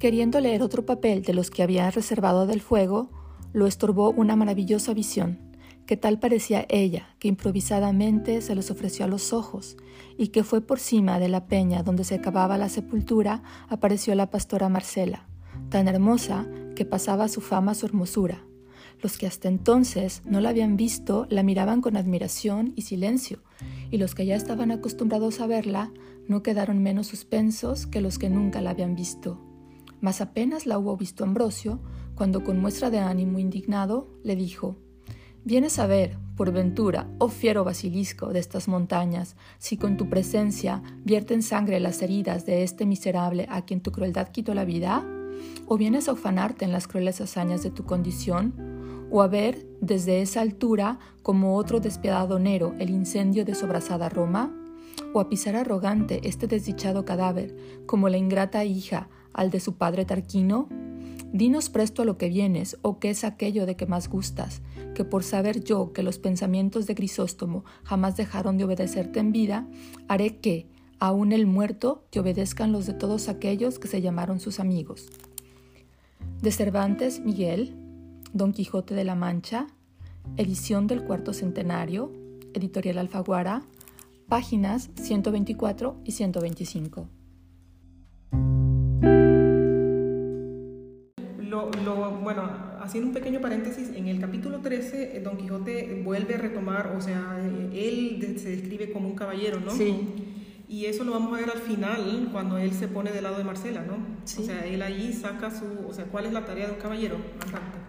Queriendo 0.00 0.40
leer 0.40 0.62
otro 0.62 0.86
papel 0.86 1.22
de 1.22 1.34
los 1.34 1.50
que 1.50 1.62
había 1.62 1.90
reservado 1.90 2.46
del 2.46 2.62
fuego, 2.62 3.10
lo 3.52 3.66
estorbó 3.66 4.10
una 4.10 4.34
maravillosa 4.34 4.94
visión, 4.94 5.38
que 5.84 5.98
tal 5.98 6.18
parecía 6.18 6.64
ella, 6.70 7.14
que 7.18 7.28
improvisadamente 7.28 8.40
se 8.40 8.54
les 8.54 8.70
ofreció 8.70 9.04
a 9.04 9.08
los 9.08 9.34
ojos, 9.34 9.76
y 10.16 10.28
que 10.28 10.42
fue 10.42 10.62
por 10.62 10.78
cima 10.80 11.18
de 11.18 11.28
la 11.28 11.46
peña 11.48 11.82
donde 11.82 12.04
se 12.04 12.14
acababa 12.14 12.56
la 12.56 12.70
sepultura, 12.70 13.42
apareció 13.68 14.14
la 14.14 14.30
pastora 14.30 14.70
Marcela, 14.70 15.28
tan 15.68 15.86
hermosa 15.86 16.46
que 16.74 16.86
pasaba 16.86 17.28
su 17.28 17.42
fama 17.42 17.74
su 17.74 17.84
hermosura. 17.84 18.42
Los 19.02 19.18
que 19.18 19.26
hasta 19.26 19.48
entonces 19.48 20.22
no 20.24 20.40
la 20.40 20.48
habían 20.48 20.78
visto 20.78 21.26
la 21.28 21.42
miraban 21.42 21.82
con 21.82 21.98
admiración 21.98 22.72
y 22.74 22.82
silencio, 22.82 23.42
y 23.90 23.98
los 23.98 24.14
que 24.14 24.24
ya 24.24 24.36
estaban 24.36 24.70
acostumbrados 24.70 25.40
a 25.40 25.46
verla 25.46 25.92
no 26.26 26.42
quedaron 26.42 26.82
menos 26.82 27.06
suspensos 27.06 27.86
que 27.86 28.00
los 28.00 28.18
que 28.18 28.30
nunca 28.30 28.62
la 28.62 28.70
habían 28.70 28.96
visto. 28.96 29.49
Mas 30.00 30.20
apenas 30.20 30.66
la 30.66 30.78
hubo 30.78 30.96
visto 30.96 31.24
Ambrosio, 31.24 31.80
cuando 32.14 32.44
con 32.44 32.60
muestra 32.60 32.90
de 32.90 32.98
ánimo 32.98 33.38
indignado 33.38 34.08
le 34.22 34.36
dijo, 34.36 34.76
Vienes 35.42 35.78
a 35.78 35.86
ver, 35.86 36.18
por 36.36 36.52
ventura, 36.52 37.08
oh 37.18 37.28
fiero 37.28 37.64
basilisco 37.64 38.28
de 38.28 38.40
estas 38.40 38.68
montañas, 38.68 39.36
si 39.58 39.78
con 39.78 39.96
tu 39.96 40.10
presencia 40.10 40.82
vierten 41.02 41.42
sangre 41.42 41.80
las 41.80 42.02
heridas 42.02 42.44
de 42.44 42.62
este 42.62 42.84
miserable 42.84 43.46
a 43.48 43.64
quien 43.64 43.80
tu 43.80 43.90
crueldad 43.90 44.28
quitó 44.28 44.52
la 44.52 44.66
vida? 44.66 45.02
¿O 45.66 45.78
vienes 45.78 46.08
a 46.08 46.12
ufanarte 46.12 46.66
en 46.66 46.72
las 46.72 46.86
crueles 46.86 47.22
hazañas 47.22 47.62
de 47.62 47.70
tu 47.70 47.84
condición? 47.84 49.08
¿O 49.10 49.22
a 49.22 49.28
ver 49.28 49.66
desde 49.80 50.20
esa 50.20 50.42
altura, 50.42 50.98
como 51.22 51.56
otro 51.56 51.80
despiadado 51.80 52.38
Nero, 52.38 52.74
el 52.78 52.90
incendio 52.90 53.46
de 53.46 53.54
sobrasada 53.54 54.10
Roma? 54.10 54.54
¿O 55.14 55.20
a 55.20 55.30
pisar 55.30 55.56
arrogante 55.56 56.20
este 56.28 56.46
desdichado 56.46 57.06
cadáver, 57.06 57.56
como 57.86 58.10
la 58.10 58.18
ingrata 58.18 58.64
hija 58.64 59.08
al 59.32 59.50
de 59.50 59.60
su 59.60 59.74
padre 59.76 60.04
Tarquino? 60.04 60.68
Dinos 61.32 61.70
presto 61.70 62.02
a 62.02 62.04
lo 62.04 62.18
que 62.18 62.28
vienes, 62.28 62.76
o 62.82 62.98
qué 62.98 63.10
es 63.10 63.22
aquello 63.22 63.64
de 63.64 63.76
que 63.76 63.86
más 63.86 64.08
gustas, 64.08 64.62
que 64.94 65.04
por 65.04 65.22
saber 65.22 65.62
yo 65.62 65.92
que 65.92 66.02
los 66.02 66.18
pensamientos 66.18 66.86
de 66.86 66.94
Grisóstomo 66.94 67.64
jamás 67.84 68.16
dejaron 68.16 68.58
de 68.58 68.64
obedecerte 68.64 69.20
en 69.20 69.30
vida, 69.30 69.68
haré 70.08 70.38
que, 70.38 70.66
aun 70.98 71.32
el 71.32 71.46
muerto, 71.46 72.04
te 72.10 72.18
obedezcan 72.18 72.72
los 72.72 72.86
de 72.86 72.94
todos 72.94 73.28
aquellos 73.28 73.78
que 73.78 73.88
se 73.88 74.02
llamaron 74.02 74.40
sus 74.40 74.58
amigos. 74.58 75.08
De 76.42 76.50
Cervantes, 76.50 77.20
Miguel, 77.20 77.76
Don 78.32 78.52
Quijote 78.52 78.94
de 78.94 79.04
la 79.04 79.14
Mancha, 79.14 79.66
edición 80.36 80.86
del 80.86 81.04
cuarto 81.04 81.32
centenario, 81.32 82.12
editorial 82.54 82.98
Alfaguara, 82.98 83.62
páginas 84.28 84.90
124 84.94 85.96
y 86.04 86.12
125. 86.12 87.08
Bueno, 92.22 92.42
haciendo 92.80 93.08
un 93.08 93.14
pequeño 93.14 93.40
paréntesis, 93.40 93.90
en 93.94 94.08
el 94.08 94.20
capítulo 94.20 94.60
13 94.60 95.16
eh, 95.16 95.20
Don 95.20 95.36
Quijote 95.36 96.02
vuelve 96.04 96.34
a 96.34 96.38
retomar, 96.38 96.94
o 96.96 97.00
sea, 97.00 97.38
eh, 97.40 97.88
él 97.88 98.38
se 98.38 98.50
describe 98.50 98.92
como 98.92 99.08
un 99.08 99.14
caballero, 99.14 99.60
¿no? 99.60 99.70
Sí. 99.70 100.26
Y 100.68 100.86
eso 100.86 101.02
lo 101.02 101.12
vamos 101.12 101.32
a 101.32 101.40
ver 101.40 101.50
al 101.50 101.58
final, 101.58 102.28
cuando 102.30 102.56
él 102.56 102.72
se 102.72 102.86
pone 102.86 103.10
del 103.10 103.24
lado 103.24 103.38
de 103.38 103.44
Marcela, 103.44 103.82
¿no? 103.82 103.98
Sí. 104.24 104.42
O 104.42 104.44
sea, 104.46 104.64
él 104.64 104.80
ahí 104.82 105.12
saca 105.12 105.50
su, 105.50 105.64
o 105.88 105.92
sea, 105.92 106.04
¿cuál 106.04 106.26
es 106.26 106.32
la 106.32 106.44
tarea 106.44 106.68
de 106.68 106.74
un 106.74 106.78
caballero? 106.78 107.16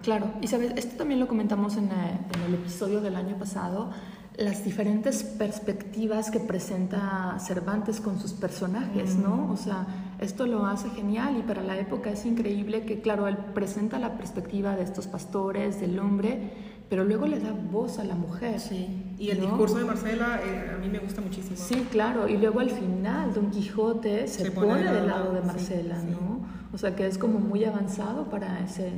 Claro, 0.02 0.34
y 0.42 0.48
sabes, 0.48 0.74
esto 0.76 0.98
también 0.98 1.20
lo 1.20 1.28
comentamos 1.28 1.78
en, 1.78 1.86
eh, 1.86 2.20
en 2.36 2.42
el 2.42 2.56
episodio 2.56 3.02
del 3.02 3.16
año 3.16 3.38
pasado, 3.38 3.92
las 4.38 4.64
diferentes 4.64 5.24
perspectivas 5.24 6.32
que 6.32 6.40
presenta 6.40 7.38
Cervantes 7.40 8.00
con 8.00 8.20
sus 8.20 8.34
personajes, 8.34 9.16
¿no? 9.16 9.36
Mm. 9.36 9.52
O 9.52 9.58
sea, 9.58 9.88
esto 10.20 10.48
lo 10.48 10.66
hace 10.66 10.90
genial 10.92 11.38
y 11.38 11.42
para 11.42 11.62
la 11.62 11.78
época 11.78 12.12
es 12.12 12.26
increíble 12.26 12.86
que, 12.86 13.02
claro, 13.02 13.28
él 13.28 13.38
presenta 13.54 14.00
la 14.00 14.18
perspectiva 14.18 14.76
de 14.76 14.84
estos 14.84 15.08
pastores, 15.08 15.82
del 15.82 16.00
hombre, 16.00 16.50
pero 16.90 17.04
luego 17.04 17.28
le 17.28 17.40
da 17.40 17.52
voz 17.52 18.00
a 18.00 18.04
la 18.04 18.16
mujer. 18.16 18.60
Sí, 18.60 19.16
y 19.18 19.30
el 19.30 19.42
discurso 19.42 19.78
de 19.78 19.86
Marcela 19.86 20.42
eh, 20.44 20.76
a 20.76 20.78
mí 20.78 20.88
me 20.88 21.00
gusta 21.00 21.22
muchísimo. 21.22 21.58
Sí, 21.58 21.88
claro, 21.92 22.28
y 22.28 22.38
luego 22.38 22.62
al 22.62 22.70
final 22.70 23.34
Don 23.34 23.52
Quijote 23.52 24.28
se, 24.28 24.50
pone, 24.52 24.84
del 24.84 25.08
lado 25.08 25.34
de 25.34 25.42
Marcela, 25.42 26.02
¿no? 26.04 26.46
O 26.74 26.78
sea, 26.78 26.96
que 26.96 27.06
es 27.06 27.18
como 27.18 27.40
muy 27.40 27.66
avanzado 27.66 28.30
para 28.30 28.62
ese, 28.62 28.92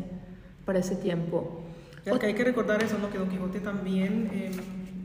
para 0.64 0.80
ese 0.80 0.96
tiempo. 0.96 1.64
que 2.04 2.26
hay 2.26 2.36
que 2.36 2.44
recordar 2.44 2.84
eso, 2.84 2.98
¿no? 3.00 3.10
Que 3.10 3.18
Don 3.18 3.30
Quijote 3.30 3.60
también... 3.60 4.30
Eh, 4.32 4.52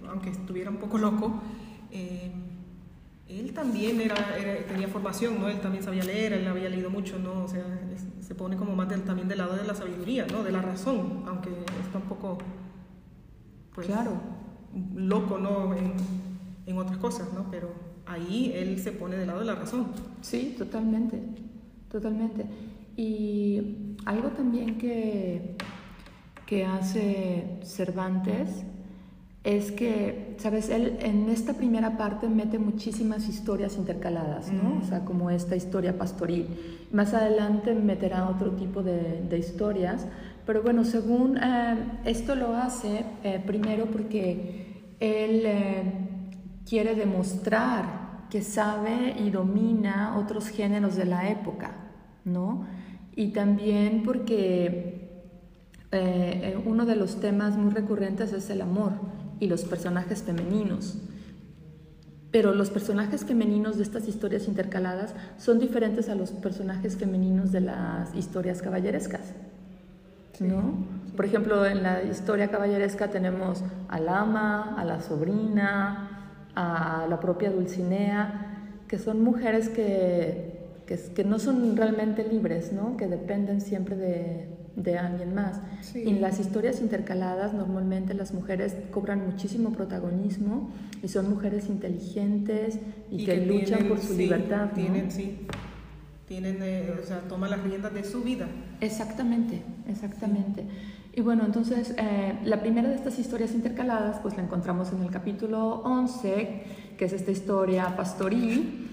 aunque 0.09 0.31
estuviera 0.31 0.71
un 0.71 0.77
poco 0.79 0.99
loco, 0.99 1.41
eh, 1.91 2.31
él 3.29 3.53
también 3.53 4.01
era, 4.01 4.17
tenía 4.67 4.89
formación, 4.89 5.39
¿no? 5.39 5.49
Él 5.49 5.61
también 5.61 5.85
sabía 5.85 6.03
leer, 6.03 6.33
él 6.33 6.47
había 6.47 6.69
leído 6.71 6.89
mucho, 6.89 7.19
¿no? 7.19 7.45
O 7.45 7.49
sea, 7.49 7.63
se 8.21 8.35
pone 8.35 8.57
como 8.57 8.75
más 8.75 8.89
del, 8.89 9.03
también 9.03 9.29
del 9.29 9.39
lado 9.39 9.55
de 9.55 9.65
la 9.65 9.75
sabiduría, 9.75 10.27
¿no? 10.27 10.43
De 10.43 10.51
la 10.51 10.63
razón, 10.63 11.25
aunque 11.27 11.51
está 11.85 11.99
un 11.99 12.05
poco, 12.05 12.39
pues, 13.75 13.87
claro. 13.87 14.13
loco, 14.95 15.39
¿no? 15.39 15.75
En, 15.75 15.93
en 16.67 16.79
otras 16.79 16.97
cosas, 16.99 17.33
¿no? 17.35 17.51
Pero 17.51 17.71
ahí 18.07 18.53
él 18.55 18.79
se 18.79 18.93
pone 18.93 19.17
del 19.17 19.27
lado 19.27 19.41
de 19.41 19.47
la 19.47 19.55
razón. 19.55 19.89
Sí, 20.23 20.55
totalmente, 20.57 21.21
totalmente. 21.91 22.47
Y 22.97 23.95
algo 24.07 24.31
también 24.31 24.79
que, 24.79 25.55
que 26.47 26.65
hace 26.65 27.61
Cervantes 27.63 28.65
es 29.45 29.71
que, 29.71 30.37
sabes, 30.39 30.69
él 30.69 30.99
en 31.01 31.29
esta 31.31 31.55
primera 31.55 31.97
parte 31.97 32.29
mete 32.29 32.59
muchísimas 32.59 33.29
historias 33.29 33.77
intercaladas, 33.77 34.53
¿no? 34.53 34.71
Mm. 34.71 34.83
O 34.83 34.85
sea, 34.85 35.05
como 35.05 35.31
esta 35.31 35.57
historia 35.57 35.97
pastoril. 35.97 36.49
Más 36.93 37.15
adelante 37.15 37.75
meterá 37.75 38.29
otro 38.29 38.53
tipo 38.53 38.83
de, 38.83 39.39
historias, 39.39 40.07
pero 40.45 40.63
bueno, 40.63 40.85
según 40.85 41.39
eh, 41.39 41.77
esto 42.05 42.35
lo 42.35 42.57
hace 42.57 43.05
eh, 43.23 43.43
primero 43.47 43.87
porque 43.87 44.95
él 44.99 45.43
eh, 45.45 45.93
quiere 46.69 46.95
demostrar 46.95 48.27
que 48.31 48.43
sabe 48.43 49.15
y 49.19 49.31
domina 49.31 50.19
otros 50.19 50.49
géneros 50.49 50.97
de 50.97 51.05
la 51.05 51.31
época, 51.31 51.75
¿no? 52.25 52.67
Y 53.15 53.29
también 53.29 54.03
porque 54.05 54.97
uno 56.67 56.85
de 56.85 56.97
los 56.97 57.19
temas 57.19 57.57
muy 57.57 57.71
recurrentes 57.71 58.35
es 58.35 58.51
el 58.51 58.61
amor 58.61 58.93
y 59.41 59.47
los 59.47 59.65
personajes 59.65 60.23
femeninos. 60.23 60.99
Pero 62.31 62.55
los 62.55 62.71
personajes 62.71 63.25
femeninos 63.25 63.79
de 63.79 63.83
estas 63.83 64.07
historias 64.07 64.49
intercaladas 64.49 65.15
son 65.39 65.59
diferentes 65.59 66.09
a 66.09 66.15
los 66.15 66.31
personajes 66.31 66.97
femeninos 66.97 67.53
de 67.53 67.63
las 67.63 68.15
historias 68.15 68.61
caballerescas. 68.61 69.33
¿no? 70.41 70.87
Por 71.17 71.25
ejemplo, 71.25 71.65
en 71.65 71.83
la 71.83 72.03
historia 72.03 72.49
caballeresca 72.49 73.09
tenemos 73.09 73.65
al 73.89 74.09
ama, 74.09 74.75
a 74.79 74.85
la 74.85 75.01
sobrina, 75.01 76.35
a 76.55 77.07
la 77.09 77.19
propia 77.19 77.51
Dulcinea, 77.51 78.75
que 78.87 78.99
son 78.99 79.23
mujeres 79.23 79.69
que, 79.71 80.83
que, 80.87 80.97
que 81.15 81.25
no 81.25 81.39
son 81.39 81.77
realmente 81.77 82.29
libres, 82.29 82.73
¿no? 82.73 82.97
que 82.97 83.07
dependen 83.07 83.61
siempre 83.61 83.97
de, 83.97 84.58
de 84.83 84.97
alguien 84.97 85.35
más. 85.35 85.61
En 85.95 86.21
las 86.21 86.39
historias 86.39 86.81
intercaladas 86.81 87.53
normalmente 87.53 88.15
las 88.15 88.33
mujeres 88.33 88.77
cobran 88.91 89.27
muchísimo 89.27 89.73
protagonismo 89.73 90.71
y 91.03 91.09
son 91.09 91.29
mujeres 91.29 91.69
inteligentes 91.69 92.79
y, 93.11 93.25
que, 93.25 93.45
luchan 93.45 93.89
por 93.89 94.01
su 94.01 94.15
libertad. 94.15 94.71
Tienen, 94.75 95.11
sí. 95.11 95.47
Tienen, 96.27 96.59
eh, 96.63 96.93
o 97.03 97.07
sea, 97.07 97.21
toman 97.21 97.51
las 97.51 97.63
riendas 97.63 97.93
de 97.93 98.05
su 98.05 98.23
vida. 98.23 98.47
Exactamente, 98.81 99.63
exactamente. 99.89 100.65
Y 101.15 101.21
bueno, 101.21 101.45
entonces 101.45 101.95
eh, 101.99 102.39
la 102.45 102.61
primera 102.61 102.89
de 102.89 102.95
estas 102.95 103.19
historias 103.19 103.53
intercaladas 103.55 104.21
pues 104.21 104.37
la 104.37 104.43
encontramos 104.43 104.93
en 104.93 105.03
el 105.03 105.11
capítulo 105.11 105.81
11, 105.83 106.63
que 106.97 107.05
es 107.05 107.13
esta 107.13 107.31
historia 107.31 107.97
pastoril 107.97 108.88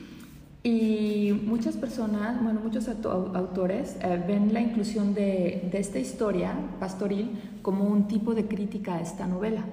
y 0.65 1.31
muchas 1.45 1.77
personas, 1.77 2.43
bueno, 2.43 2.59
muchos 2.59 2.87
autores 2.87 3.97
eh, 4.01 4.23
ven 4.27 4.51
la 4.51 4.61
inclusión 4.61 5.13
de, 5.13 5.69
de, 5.71 5.77
esta 5.77 5.99
historia 5.99 6.55
pastoril 6.79 7.59
como 7.61 7.83
un 7.83 8.07
tipo 8.07 8.33
de 8.33 8.47
crítica 8.47 8.95
a 8.95 9.01
esta 9.01 9.27
novela, 9.27 9.63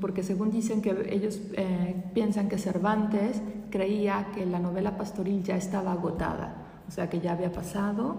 porque 0.00 0.22
según 0.22 0.50
dicen 0.50 0.80
que 0.80 1.06
ellos 1.10 1.38
eh, 1.52 2.02
piensan 2.14 2.48
que 2.48 2.56
Cervantes 2.56 3.42
creía 3.68 4.28
que 4.34 4.46
la 4.46 4.58
novela 4.58 4.96
pastoril 4.96 5.42
ya 5.42 5.58
estaba 5.58 5.92
agotada, 5.92 6.80
o 6.88 6.90
sea, 6.90 7.10
que 7.10 7.20
ya 7.20 7.32
había 7.32 7.52
pasado, 7.52 8.16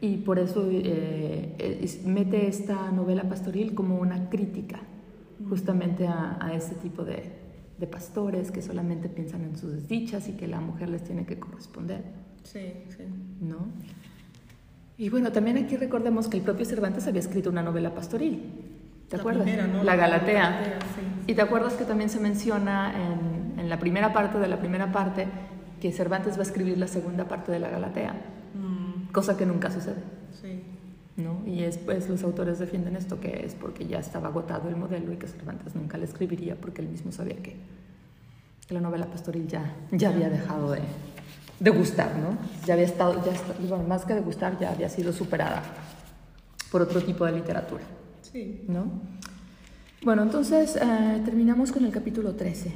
y 0.00 0.16
por 0.16 0.38
eso 0.38 0.66
eh, 0.70 2.00
mete 2.06 2.48
esta 2.48 2.90
novela 2.90 3.24
pastoril 3.24 3.74
como 3.74 3.98
una 3.98 4.30
crítica 4.30 4.80
justamente 5.46 6.06
a, 6.06 6.38
a 6.40 6.54
este 6.54 6.74
tipo 6.76 7.04
de, 7.04 7.43
de 7.78 7.86
pastores 7.86 8.50
que 8.50 8.62
solamente 8.62 9.08
piensan 9.08 9.42
en 9.42 9.56
sus 9.56 9.72
desdichas 9.72 10.28
y 10.28 10.32
que 10.32 10.46
la 10.46 10.60
mujer 10.60 10.88
les 10.88 11.02
tiene 11.04 11.26
que 11.26 11.38
corresponder. 11.38 12.02
Sí, 12.44 12.72
sí. 12.88 13.04
¿No? 13.40 13.66
Y 14.96 15.08
bueno, 15.08 15.32
también 15.32 15.58
aquí 15.58 15.76
recordemos 15.76 16.28
que 16.28 16.36
el 16.36 16.42
propio 16.42 16.64
Cervantes 16.64 17.06
había 17.06 17.20
escrito 17.20 17.50
una 17.50 17.62
novela 17.62 17.94
pastoril. 17.94 18.52
¿Te 19.08 19.16
acuerdas? 19.16 19.46
La 19.84 19.96
Galatea. 19.96 20.78
Y 21.26 21.34
te 21.34 21.42
acuerdas 21.42 21.74
que 21.74 21.84
también 21.84 22.10
se 22.10 22.20
menciona 22.20 22.94
en, 22.94 23.58
en, 23.58 23.68
la 23.68 23.78
primera 23.78 24.12
parte 24.12 24.38
de 24.38 24.48
la 24.48 24.58
primera 24.58 24.92
parte 24.92 25.26
que 25.80 25.92
Cervantes 25.92 26.36
va 26.36 26.40
a 26.40 26.42
escribir 26.42 26.78
la 26.78 26.86
segunda 26.86 27.26
parte 27.26 27.52
de 27.52 27.58
la 27.58 27.68
Galatea, 27.68 28.14
mm. 28.54 29.12
cosa 29.12 29.36
que 29.36 29.46
nunca 29.46 29.70
sucede. 29.70 30.02
Sí. 30.40 30.62
¿No? 31.16 31.42
Y 31.46 31.62
después 31.62 32.08
los 32.08 32.22
autores 32.24 32.58
defienden 32.58 32.96
esto, 32.96 33.20
que 33.20 33.44
es 33.44 33.54
porque 33.54 33.86
ya 33.86 33.98
estaba 33.98 34.28
agotado 34.28 34.68
el 34.68 34.76
modelo 34.76 35.12
y 35.12 35.16
que 35.16 35.26
Cervantes 35.28 35.74
nunca 35.74 35.98
le 35.98 36.04
escribiría 36.04 36.56
porque 36.56 36.82
él 36.82 36.88
mismo 36.88 37.12
sabía 37.12 37.36
que 37.36 37.56
la 38.70 38.80
novela 38.80 39.06
pastoril 39.06 39.46
ya, 39.46 39.74
ya 39.92 40.08
había 40.08 40.28
dejado 40.28 40.72
de, 40.72 40.80
de 41.60 41.70
gustar, 41.70 42.16
¿no? 42.16 42.36
Ya 42.66 42.74
había 42.74 42.86
estado, 42.86 43.22
ya 43.24 43.76
más 43.76 44.04
que 44.04 44.14
de 44.14 44.20
gustar, 44.20 44.58
ya 44.58 44.72
había 44.72 44.88
sido 44.88 45.12
superada 45.12 45.62
por 46.70 46.82
otro 46.82 47.00
tipo 47.00 47.24
de 47.24 47.32
literatura. 47.32 47.84
Sí. 48.22 48.64
¿No? 48.66 48.86
Bueno, 50.02 50.22
entonces 50.22 50.76
eh, 50.76 51.22
terminamos 51.24 51.70
con 51.70 51.84
el 51.84 51.92
capítulo 51.92 52.34
13. 52.34 52.72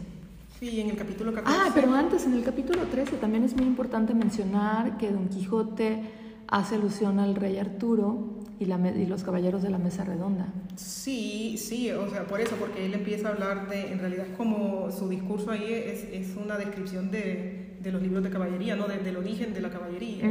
Sí, 0.61 0.81
en 0.81 0.91
el 0.91 0.97
capítulo 0.97 1.33
14. 1.33 1.59
Ah, 1.61 1.71
pero 1.75 1.93
antes, 1.95 2.25
en 2.25 2.35
el 2.35 2.43
capítulo 2.43 2.85
13 2.85 3.17
también 3.17 3.45
es 3.45 3.57
muy 3.57 3.67
importante 3.67 4.15
mencionar 4.15 4.97
que 4.99 5.11
Don 5.11 5.29
Quijote 5.29 6.03
hace 6.49 6.77
alusión 6.77 7.19
al 7.19 7.35
rey 7.35 7.59
Arturo 7.59 8.39
y, 8.59 8.65
la, 8.65 8.77
y 8.91 9.07
los 9.07 9.23
caballeros 9.23 9.63
de 9.63 9.71
la 9.71 9.79
mesa 9.79 10.05
redonda. 10.05 10.47
Sí, 10.77 11.57
sí, 11.59 11.91
o 11.93 12.09
sea, 12.11 12.27
por 12.27 12.41
eso, 12.41 12.57
porque 12.57 12.87
él 12.87 12.95
empieza 12.95 13.29
a 13.29 13.33
hablar 13.33 13.69
de, 13.69 13.93
en 13.93 13.99
realidad 13.99 14.27
como 14.37 14.91
su 14.91 15.09
discurso 15.09 15.51
ahí 15.51 15.73
es, 15.73 16.05
es 16.13 16.37
una 16.37 16.57
descripción 16.57 17.11
de, 17.11 17.77
de, 17.81 17.93
los 17.93 18.03
libros 18.03 18.25
de 18.25 18.31
caballería, 18.31 18.75
¿no? 18.75 18.87
del 18.89 19.17
origen 19.17 19.55
de 19.55 19.61
la 19.61 19.71
caballería. 19.71 20.29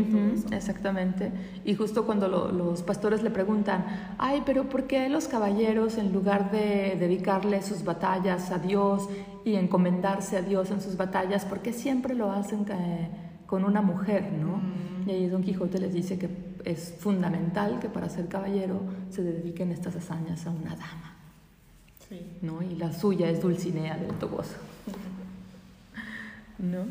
exactamente. 0.52 1.32
Y 1.64 1.76
justo 1.76 2.06
cuando 2.06 2.28
los 2.28 2.82
pastores 2.84 3.24
le 3.24 3.30
preguntan, 3.30 3.86
ay, 4.18 4.44
pero 4.46 4.68
¿por 4.68 4.88
qué 4.88 5.08
los 5.08 5.28
caballeros 5.28 5.98
en 5.98 6.12
lugar 6.12 6.52
de 6.52 6.98
dedicarle 7.00 7.62
sus 7.62 7.84
batallas 7.84 8.52
a 8.52 8.60
Dios 8.60 9.08
y 9.46 9.56
encomendarse 9.56 10.38
a 10.38 10.42
Dios 10.42 10.72
en 10.72 10.82
sus 10.82 10.98
batallas, 10.98 11.46
por 11.46 11.62
qué 11.62 11.72
siempre 11.72 12.14
lo 12.14 12.32
hacen 12.32 12.66
eh, 12.70 13.08
con 13.48 13.66
una 13.66 13.82
mujer, 13.82 14.32
¿no? 14.34 14.62
Y 15.08 15.12
ahí 15.12 15.28
Don 15.28 15.42
Quijote 15.42 15.80
les 15.80 15.94
dice 15.94 16.20
que 16.20 16.30
es 16.66 16.94
fundamental 17.00 17.80
que 17.80 17.90
para 17.90 18.10
ser 18.10 18.28
caballero 18.28 18.82
se 19.10 19.24
dediquen 19.24 19.72
estas 19.72 19.96
hazañas 19.96 20.46
a 20.46 20.52
una 20.52 20.72
dama. 20.72 21.18
¿no? 22.42 22.62
Y 22.62 22.76
la 22.76 22.94
suya 22.94 23.30
es 23.30 23.42
Dulcinea 23.42 23.98
del 23.98 24.12
Toboso. 24.16 24.56
¿No? 26.60 26.86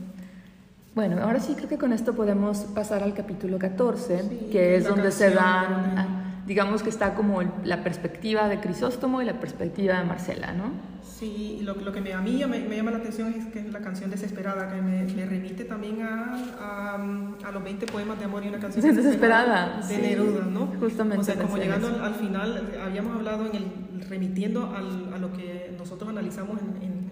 Bueno, 0.94 1.22
ahora 1.22 1.40
sí 1.40 1.54
creo 1.54 1.68
que 1.68 1.78
con 1.78 1.92
esto 1.92 2.14
podemos 2.14 2.58
pasar 2.74 3.02
al 3.02 3.12
capítulo 3.12 3.58
14, 3.58 4.48
que 4.50 4.76
es 4.76 4.84
donde 4.84 5.10
se 5.10 5.30
dan, 5.30 6.25
digamos 6.46 6.82
que 6.82 6.90
está 6.90 7.14
como 7.14 7.42
la 7.64 7.82
perspectiva 7.82 8.48
de 8.48 8.60
Crisóstomo 8.60 9.20
y 9.20 9.24
la 9.24 9.40
perspectiva 9.40 9.98
de 9.98 10.04
Marcela, 10.04 10.52
¿no? 10.52 10.70
Sí, 11.02 11.60
lo, 11.62 11.74
lo 11.74 11.92
que 11.92 12.00
me, 12.00 12.12
a 12.12 12.20
mí 12.20 12.42
me, 12.46 12.76
llama 12.76 12.90
la 12.90 12.98
atención 12.98 13.32
es 13.32 13.46
que 13.46 13.60
es 13.60 13.72
la 13.72 13.80
canción 13.80 14.10
Desesperada, 14.10 14.72
que 14.72 14.82
me, 14.82 15.04
me 15.04 15.24
remite 15.24 15.64
también 15.64 16.02
a, 16.02 16.98
a, 17.42 17.52
los 17.52 17.64
20 17.64 17.86
poemas 17.86 18.18
de 18.18 18.26
amor 18.26 18.44
y 18.44 18.48
una 18.48 18.58
canción 18.58 18.84
desesperada, 18.96 19.80
de 19.88 19.98
Neruda, 19.98 20.44
¿no? 20.44 20.66
Justamente. 20.78 21.22
O 21.22 21.24
sea, 21.24 21.36
como 21.36 21.56
llegando 21.56 21.88
al, 22.02 22.14
final, 22.14 22.70
habíamos 22.84 23.16
hablado 23.16 23.46
en 23.46 23.56
el, 23.56 24.06
remitiendo 24.08 24.74
al, 24.76 25.14
a 25.14 25.18
lo 25.18 25.32
que 25.32 25.74
nosotros 25.78 26.10
analizamos 26.10 26.60
en, 26.60 26.88
en, 26.88 27.06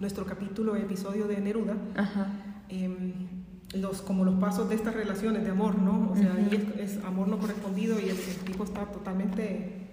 nuestro 0.00 0.24
capítulo, 0.24 0.76
episodio 0.76 1.26
de 1.26 1.40
Neruda, 1.40 1.74
em, 2.68 3.37
los, 3.74 4.00
como 4.00 4.24
los 4.24 4.34
pasos 4.36 4.68
de 4.68 4.74
estas 4.74 4.94
relaciones 4.94 5.44
de 5.44 5.50
amor, 5.50 5.78
¿no? 5.78 6.10
O 6.12 6.16
sea, 6.16 6.32
ahí 6.34 6.74
es, 6.78 7.02
amor 7.04 7.28
no 7.28 7.38
correspondido 7.38 7.98
y 8.00 8.08
el, 8.08 8.16
tipo 8.16 8.64
está 8.64 8.86
totalmente 8.86 9.88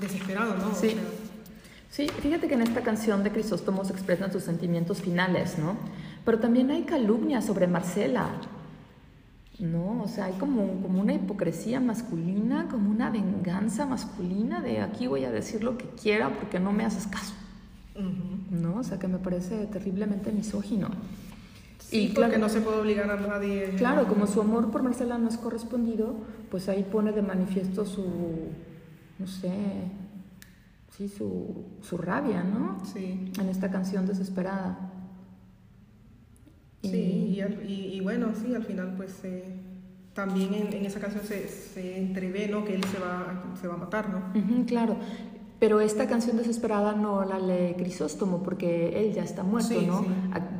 desesperado, 0.00 0.56
¿no? 0.56 0.74
Sí. 0.74 0.96
Sí, 1.90 2.06
fíjate 2.08 2.48
que 2.48 2.54
en 2.54 2.62
esta 2.62 2.82
canción 2.82 3.24
de 3.24 3.32
Crisóstomo 3.32 3.84
se 3.84 3.92
expresan 3.92 4.30
sus 4.30 4.44
sentimientos 4.44 5.00
finales, 5.00 5.58
¿no? 5.58 5.76
Pero 6.24 6.38
también 6.38 6.70
hay 6.70 6.82
calumnias 6.82 7.46
sobre 7.46 7.66
Marcela, 7.66 8.28
¿no? 9.58 10.02
O 10.02 10.06
sea, 10.06 10.26
hay 10.26 10.34
como, 10.34 10.80
como 10.82 11.00
una 11.00 11.14
hipocresía 11.14 11.80
masculina, 11.80 12.68
como 12.70 12.90
una 12.90 13.10
venganza 13.10 13.86
masculina 13.86 14.60
de 14.60 14.80
aquí 14.80 15.06
voy 15.06 15.24
a 15.24 15.32
decir 15.32 15.64
lo 15.64 15.76
que 15.76 15.86
quiera 15.86 16.28
porque 16.28 16.60
no 16.60 16.72
me 16.72 16.84
haces 16.84 17.06
caso, 17.06 17.32
¿no? 18.50 18.76
O 18.76 18.84
sea, 18.84 18.98
que 18.98 19.08
me 19.08 19.18
parece 19.18 19.66
terriblemente 19.66 20.30
misógino. 20.30 20.90
Y 21.90 22.10
claro, 22.10 22.32
que 22.32 22.38
no 22.38 22.48
se 22.48 22.60
puede 22.60 22.80
obligar 22.80 23.10
a 23.10 23.16
nadie. 23.16 23.74
Claro, 23.76 24.06
como 24.06 24.26
su 24.26 24.40
amor 24.40 24.70
por 24.70 24.82
Marcela 24.82 25.18
no 25.18 25.28
es 25.28 25.38
correspondido, 25.38 26.16
pues 26.50 26.68
ahí 26.68 26.82
pone 26.82 27.12
de 27.12 27.22
manifiesto 27.22 27.84
su, 27.86 28.04
no 29.18 29.26
sé, 29.26 29.52
sí, 30.96 31.08
su, 31.08 31.64
su 31.80 31.96
rabia, 31.96 32.42
¿no? 32.42 32.84
Sí. 32.84 33.32
En 33.40 33.48
esta 33.48 33.70
canción 33.70 34.06
desesperada. 34.06 34.92
Sí, 36.82 37.42
y, 37.66 37.96
y, 37.96 38.00
bueno, 38.00 38.28
sí, 38.34 38.54
al 38.54 38.64
final 38.64 38.94
pues 38.96 39.24
eh, 39.24 39.60
también 40.14 40.54
en, 40.54 40.72
en, 40.72 40.86
esa 40.86 41.00
canción 41.00 41.24
se, 41.24 41.48
se 41.48 41.98
entrevé, 41.98 42.48
¿no? 42.48 42.64
Que 42.64 42.74
él 42.74 42.84
se 42.84 42.98
va, 42.98 43.54
se 43.60 43.66
va 43.66 43.74
a 43.74 43.78
matar, 43.78 44.08
¿no? 44.10 44.64
claro. 44.66 44.96
Pero 45.58 45.80
esta 45.80 46.06
canción 46.06 46.36
desesperada 46.36 46.92
no 46.92 47.24
la 47.24 47.40
lee 47.40 47.74
Crisóstomo 47.76 48.44
porque 48.44 49.00
él 49.00 49.12
ya 49.12 49.24
está 49.24 49.42
muerto, 49.42 49.74
¿no? 49.82 50.04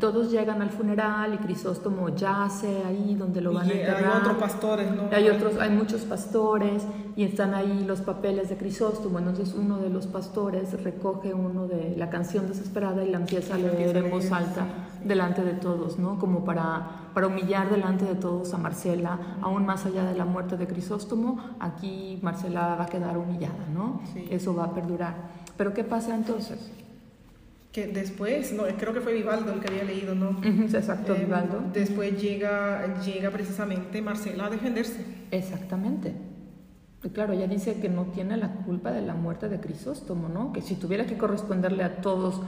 Todos 0.01 0.33
llegan 0.33 0.61
al 0.61 0.71
funeral 0.71 1.35
y 1.35 1.39
Crisóstomo 1.39 2.09
yace 2.09 2.83
ahí 2.85 3.15
donde 3.15 3.41
lo 3.41 3.53
van 3.53 3.71
a 3.71 3.73
enterrar. 3.73 4.05
Hay 4.05 4.21
otros 4.21 4.37
pastores, 4.39 4.91
¿no? 4.91 5.03
Hay, 5.13 5.29
otros, 5.29 5.57
hay 5.61 5.71
muchos 5.71 6.01
pastores 6.03 6.83
y 7.15 7.23
están 7.23 7.55
ahí 7.55 7.85
los 7.87 8.01
papeles 8.01 8.49
de 8.49 8.57
Crisóstomo. 8.57 9.21
Entonces 9.21 9.55
uno 9.55 9.79
de 9.79 9.89
los 9.89 10.09
pastores 10.09 10.83
recoge 10.83 11.33
uno 11.33 11.69
de 11.69 11.95
la 11.97 12.11
canción 12.11 12.49
desesperada 12.49 13.05
y 13.05 13.11
la 13.11 13.19
empieza 13.19 13.55
a 13.55 13.59
leer 13.59 13.97
en 13.97 14.11
voz 14.11 14.33
alta 14.33 14.67
delante 15.05 15.45
de 15.45 15.53
todos, 15.53 16.01
¿no? 16.01 16.19
Como 16.19 16.45
para 16.45 17.08
para 17.19 17.27
humillar 17.27 17.69
delante 17.69 18.05
de 18.05 18.15
todos 18.15 18.55
a 18.55 18.59
Marcela, 18.59 19.19
aún 19.43 19.67
más 19.67 19.85
allá 19.85 20.05
de 20.05 20.17
la 20.17 20.25
muerte 20.25 20.57
de 20.57 20.69
Crisóstomo, 20.69 21.57
aquí 21.59 22.21
Marcela 22.23 22.77
va 22.77 22.85
a 22.85 22.87
quedar 22.87 23.19
humillada, 23.19 23.67
¿no? 23.75 24.01
Eso 24.31 24.55
va 24.55 24.67
a 24.67 24.73
perdurar. 24.73 25.17
Pero 25.57 25.75
¿qué 25.75 25.83
pasa 25.83 26.15
entonces? 26.15 26.71
Que 27.73 27.89
después, 27.89 28.53
no, 28.53 28.63
creo 28.79 28.95
que 28.95 29.01
fue 29.01 29.15
Vivaldo 29.15 29.53
el 29.53 29.59
que 29.59 29.67
había 29.67 29.83
leído, 29.83 30.15
¿no? 30.15 30.39
exacto, 30.45 31.17
eh, 31.17 31.25
Vivaldo. 31.25 31.61
Después 31.73 32.23
llega, 32.23 33.03
llega 33.03 33.31
precisamente 33.33 34.01
Marcela 34.01 34.47
a 34.47 34.51
defenderse. 34.51 35.05
Exactamente. 35.33 36.15
Y 37.03 37.09
claro, 37.09 37.33
ella 37.33 37.49
dice 37.49 37.81
que 37.81 37.89
no 37.89 38.05
tiene 38.15 38.37
la 38.37 38.53
culpa 38.65 38.93
de 38.93 39.03
la 39.03 39.15
muerte 39.15 39.49
de 39.49 39.59
Crisóstomo, 39.59 40.29
¿no? 40.29 40.53
Que 40.53 40.63
si 40.63 40.77
tuviera 40.77 41.05
que 41.05 41.19
corresponderle 41.19 41.83
a 41.83 42.01
todos 42.01 42.43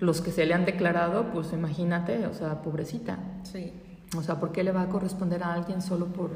los 0.00 0.20
que 0.20 0.32
se 0.32 0.46
le 0.46 0.52
han 0.54 0.64
declarado, 0.64 1.30
pues 1.32 1.52
imagínate, 1.52 2.26
o 2.26 2.34
sea, 2.34 2.60
pobrecita. 2.62 3.20
Sí. 3.44 3.72
O 4.16 4.22
sea, 4.22 4.38
¿por 4.38 4.52
qué 4.52 4.62
le 4.62 4.72
va 4.72 4.82
a 4.82 4.88
corresponder 4.88 5.42
a 5.42 5.54
alguien 5.54 5.82
solo 5.82 6.06
por 6.06 6.30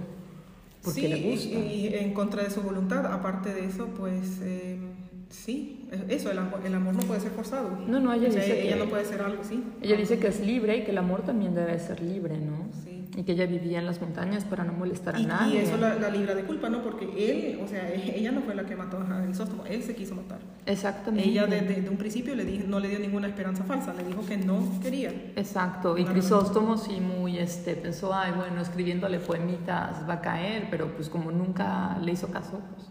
porque 0.83 1.09
le 1.09 1.31
gusta? 1.31 1.49
Y, 1.49 1.95
en 1.95 2.15
contra 2.15 2.43
de 2.43 2.51
su 2.51 2.63
voluntad. 2.63 3.05
Aparte 3.07 3.53
de 3.53 3.67
eso, 3.67 3.87
pues 3.89 4.41
eh, 4.43 4.79
sí, 5.29 5.87
eso, 6.09 6.31
el 6.31 6.39
amor, 6.39 6.61
el 6.65 6.75
amor, 6.75 6.95
no 6.95 7.01
puede 7.03 7.21
ser 7.21 7.33
forzado. 7.33 7.71
No, 7.87 8.01
no, 8.01 8.13
ella 8.13 8.29
dice 8.29 8.41
que 8.41 8.67
ella 8.67 8.77
no 8.77 8.87
puede 8.87 9.05
ser 9.05 9.21
algo 9.21 9.43
así. 9.43 9.63
Ella 9.83 9.97
dice 9.97 10.19
que 10.19 10.29
es 10.29 10.41
libre 10.41 10.79
y 10.79 10.85
que 10.85 10.91
el 10.91 10.99
amor 10.99 11.23
también 11.23 11.55
debe 11.55 11.79
ser 11.79 12.01
libre, 12.03 12.39
¿no? 12.39 12.69
Sí 12.85 12.90
y 13.17 13.25
que 13.25 13.33
ella 13.33 13.47
vivía 13.47 13.79
en 13.81 13.87
las 13.87 14.01
montañas 14.01 14.45
para 14.45 14.65
no 14.65 14.73
molestar 14.73 15.17
a 15.17 15.19
nadie. 15.19 15.61
Y 15.61 15.65
eso 15.65 15.77
la, 15.77 15.97
la, 15.97 16.11
libra 16.11 16.35
de 16.35 16.43
culpa, 16.45 16.69
¿no? 16.69 16.83
Porque 16.83 17.05
él, 17.05 17.61
o 17.63 17.67
sea, 17.67 17.93
ella 17.95 18.31
no 18.31 18.43
fue 18.43 18.55
la 18.55 18.65
que 18.65 18.77
mató 18.77 18.99
a 18.99 19.23
Crisóstomo, 19.25 19.65
él 19.67 19.83
se 19.83 19.95
quiso 19.95 20.15
matar. 20.15 20.39
Exactamente. 20.67 21.29
Ella 21.29 21.47
desde 21.47 21.89
un 21.89 21.97
principio 21.97 22.35
le 22.35 22.45
dijo, 22.45 22.67
no 22.69 22.79
le 22.79 22.89
dio 22.89 22.99
ninguna 22.99 23.27
esperanza 23.27 23.65
falsa, 23.65 23.93
le 23.95 24.05
dijo 24.05 24.25
que 24.25 24.37
no 24.37 24.81
quería. 24.81 25.11
Exacto, 25.37 25.99
y 25.99 26.05
Crisóstomo 26.05 26.77
sí 26.77 27.01
muy, 27.01 27.39
este, 27.39 27.75
pensó, 27.75 28.15
ay, 28.15 28.33
bueno, 28.37 28.61
escribiéndole 28.61 29.19
poemitas 29.19 30.09
va 30.09 30.15
a 30.15 30.21
caer, 30.21 30.69
pero 30.71 30.95
pues 30.95 31.09
como 31.09 31.33
nunca 31.33 31.99
le 32.03 32.13
hizo 32.13 32.29
caso, 32.31 32.61
pues 32.75 32.89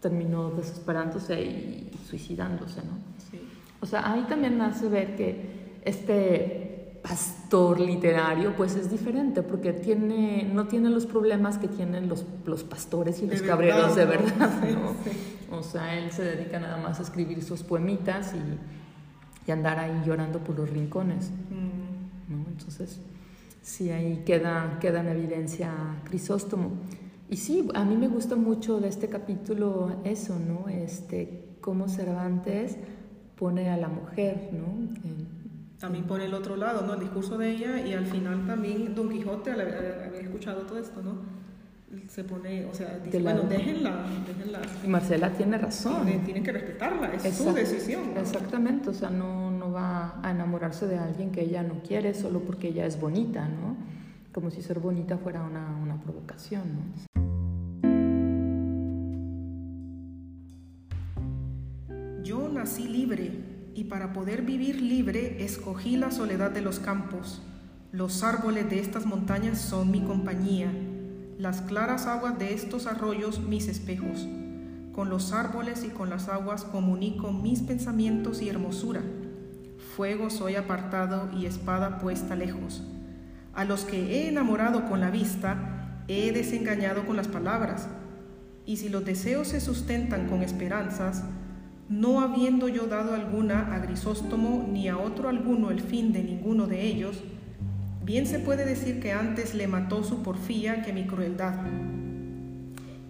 terminó 0.00 0.50
desesperándose 0.50 1.40
y 1.42 1.90
suicidándose, 2.08 2.80
¿no? 2.82 2.92
Sí. 3.30 3.40
O 3.80 3.86
sea, 3.86 4.10
ahí 4.10 4.24
también 4.28 4.60
hace 4.62 4.88
ver 4.88 5.16
que 5.16 5.80
este 5.84 6.69
pastor 7.02 7.80
literario, 7.80 8.54
pues 8.56 8.76
es 8.76 8.90
diferente, 8.90 9.42
porque 9.42 9.72
tiene, 9.72 10.48
no 10.52 10.66
tiene 10.66 10.90
los 10.90 11.06
problemas 11.06 11.58
que 11.58 11.68
tienen 11.68 12.08
los, 12.08 12.24
los 12.44 12.64
pastores 12.64 13.22
y 13.22 13.26
los 13.26 13.42
cabreros 13.42 13.96
de 13.96 14.04
verdad. 14.04 14.50
O 15.50 15.62
sea, 15.62 15.98
él 15.98 16.12
se 16.12 16.22
dedica 16.22 16.60
nada 16.60 16.76
más 16.76 17.00
a 17.00 17.02
escribir 17.02 17.42
sus 17.42 17.62
poemitas 17.62 18.34
y, 18.34 19.48
y 19.48 19.52
andar 19.52 19.78
ahí 19.78 20.02
llorando 20.06 20.38
por 20.38 20.56
los 20.56 20.70
rincones. 20.70 21.30
Mm. 21.50 22.32
¿no? 22.32 22.44
Entonces, 22.48 23.00
sí, 23.62 23.90
ahí 23.90 24.22
queda, 24.24 24.78
queda 24.80 25.00
en 25.00 25.08
evidencia 25.08 25.72
Crisóstomo. 26.04 26.70
Y 27.28 27.36
sí, 27.36 27.68
a 27.74 27.84
mí 27.84 27.96
me 27.96 28.08
gusta 28.08 28.36
mucho 28.36 28.80
de 28.80 28.88
este 28.88 29.08
capítulo 29.08 30.00
eso, 30.04 30.38
¿no? 30.38 30.68
Este, 30.68 31.56
cómo 31.60 31.88
Cervantes 31.88 32.76
pone 33.36 33.70
a 33.70 33.76
la 33.76 33.88
mujer, 33.88 34.50
¿no? 34.52 34.88
También 35.80 36.04
por 36.04 36.20
el 36.20 36.34
otro 36.34 36.56
lado, 36.56 36.86
¿no? 36.86 36.92
El 36.94 37.00
discurso 37.00 37.38
de 37.38 37.50
ella 37.52 37.80
y 37.80 37.94
al 37.94 38.06
final 38.06 38.46
también 38.46 38.94
Don 38.94 39.08
Quijote, 39.08 39.52
al 39.52 39.62
haber, 39.62 40.14
escuchado 40.20 40.60
todo 40.62 40.78
esto, 40.78 41.02
¿no? 41.02 41.40
Se 42.06 42.22
pone, 42.22 42.66
o 42.66 42.74
sea, 42.74 43.00
dice, 43.02 43.20
bueno, 43.20 43.42
déjenla, 43.42 44.04
déjenla. 44.26 44.60
Y 44.84 44.88
Marcela 44.88 45.32
tiene 45.32 45.58
razón. 45.58 46.06
Tienen, 46.24 46.44
que 46.44 46.52
respetarla, 46.52 47.14
es 47.14 47.34
su 47.36 47.52
decisión. 47.52 48.16
Exactamente, 48.16 48.90
o 48.90 48.94
sea, 48.94 49.10
no, 49.10 49.50
no 49.50 49.72
va 49.72 50.20
a 50.22 50.30
enamorarse 50.30 50.86
de 50.86 50.98
alguien 50.98 51.32
que 51.32 51.40
ella 51.40 51.64
no 51.64 51.82
quiere 51.82 52.14
solo 52.14 52.40
porque 52.40 52.68
ella 52.68 52.86
es 52.86 53.00
bonita, 53.00 53.48
¿no? 53.48 53.76
Como 54.32 54.50
si 54.50 54.62
ser 54.62 54.78
bonita 54.78 55.16
fuera 55.18 55.42
una, 55.42 55.74
una 55.82 56.00
provocación, 56.00 56.62
¿no? 56.74 56.82
Yo 62.22 62.48
nací 62.50 62.86
libre 62.86 63.49
y 63.74 63.84
para 63.84 64.12
poder 64.12 64.42
vivir 64.42 64.80
libre 64.80 65.44
escogí 65.44 65.96
la 65.96 66.10
soledad 66.10 66.50
de 66.50 66.60
los 66.60 66.78
campos. 66.78 67.42
Los 67.92 68.22
árboles 68.22 68.70
de 68.70 68.80
estas 68.80 69.06
montañas 69.06 69.60
son 69.60 69.90
mi 69.90 70.00
compañía, 70.00 70.70
las 71.38 71.62
claras 71.62 72.06
aguas 72.06 72.38
de 72.38 72.54
estos 72.54 72.86
arroyos 72.86 73.40
mis 73.40 73.66
espejos. 73.68 74.28
Con 74.92 75.08
los 75.08 75.32
árboles 75.32 75.84
y 75.84 75.88
con 75.88 76.10
las 76.10 76.28
aguas 76.28 76.64
comunico 76.64 77.32
mis 77.32 77.62
pensamientos 77.62 78.42
y 78.42 78.48
hermosura. 78.48 79.02
Fuego 79.96 80.30
soy 80.30 80.56
apartado 80.56 81.30
y 81.32 81.46
espada 81.46 81.98
puesta 81.98 82.36
lejos. 82.36 82.82
A 83.54 83.64
los 83.64 83.84
que 83.84 84.16
he 84.16 84.28
enamorado 84.28 84.86
con 84.86 85.00
la 85.00 85.10
vista, 85.10 86.04
he 86.08 86.32
desengañado 86.32 87.06
con 87.06 87.16
las 87.16 87.28
palabras. 87.28 87.88
Y 88.66 88.76
si 88.76 88.88
los 88.88 89.04
deseos 89.04 89.48
se 89.48 89.60
sustentan 89.60 90.28
con 90.28 90.42
esperanzas, 90.42 91.24
no 91.90 92.20
habiendo 92.20 92.68
yo 92.68 92.86
dado 92.86 93.14
alguna 93.14 93.74
a 93.74 93.80
Grisóstomo 93.80 94.64
ni 94.72 94.88
a 94.88 94.96
otro 94.96 95.28
alguno 95.28 95.72
el 95.72 95.80
fin 95.80 96.12
de 96.12 96.22
ninguno 96.22 96.68
de 96.68 96.86
ellos, 96.86 97.16
bien 98.04 98.28
se 98.28 98.38
puede 98.38 98.64
decir 98.64 99.00
que 99.00 99.12
antes 99.12 99.56
le 99.56 99.66
mató 99.66 100.04
su 100.04 100.22
porfía 100.22 100.82
que 100.82 100.92
mi 100.92 101.08
crueldad. 101.08 101.54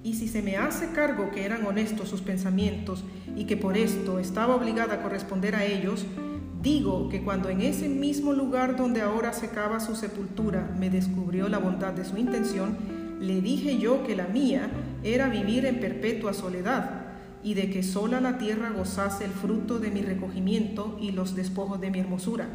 Y 0.03 0.15
si 0.15 0.29
se 0.29 0.41
me 0.41 0.57
hace 0.57 0.93
cargo 0.93 1.31
que 1.31 1.45
eran 1.45 1.67
honestos 1.67 2.09
sus 2.09 2.23
pensamientos 2.23 3.05
y 3.37 3.45
que 3.45 3.59
por 3.59 3.77
esto 3.77 4.19
estaba 4.19 4.57
obligada 4.57 4.95
a 4.95 5.03
corresponder 5.03 5.57
a 5.57 5.67
ellos, 5.67 6.07
digo 6.63 7.11
que 7.11 7.23
cuando 7.23 7.51
en 7.51 7.61
ese 7.61 7.87
mismo 7.87 8.33
lugar 8.33 8.77
donde 8.77 9.03
ahora 9.03 9.35
secaba 9.35 9.81
su 9.81 9.95
sepultura 9.95 10.75
me 10.81 10.89
descubrió 10.89 11.51
la 11.51 11.59
bondad 11.59 11.93
de 11.93 12.07
su 12.07 12.17
intención, 12.17 12.79
le 13.21 13.43
dije 13.43 13.77
yo 13.77 14.05
que 14.05 14.17
la 14.17 14.27
mía 14.27 14.71
era 15.03 15.29
vivir 15.29 15.67
en 15.67 15.81
perpetua 15.81 16.33
soledad 16.33 17.00
y 17.43 17.55
de 17.55 17.71
que 17.71 17.83
sola 17.83 18.21
la 18.21 18.39
tierra 18.39 18.71
gozase 18.71 19.25
el 19.25 19.31
fruto 19.31 19.79
de 19.79 19.91
mi 19.91 20.03
recogimiento 20.03 20.99
y 21.01 21.13
los 21.13 21.35
despojos 21.35 21.81
de 21.81 21.91
mi 21.91 21.99
hermosura. 21.99 22.49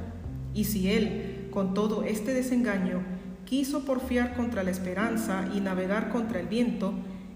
Y 0.54 0.65
si 0.65 0.89
él, 0.89 1.48
con 1.52 1.74
todo 1.74 2.04
este 2.04 2.34
desengaño, 2.34 3.02
quiso 3.45 3.86
porfiar 3.86 4.36
contra 4.36 4.63
la 4.63 4.71
esperanza 4.71 5.50
y 5.56 5.60
navegar 5.60 6.10
contra 6.10 6.39
el 6.39 6.48
viento, 6.48 6.93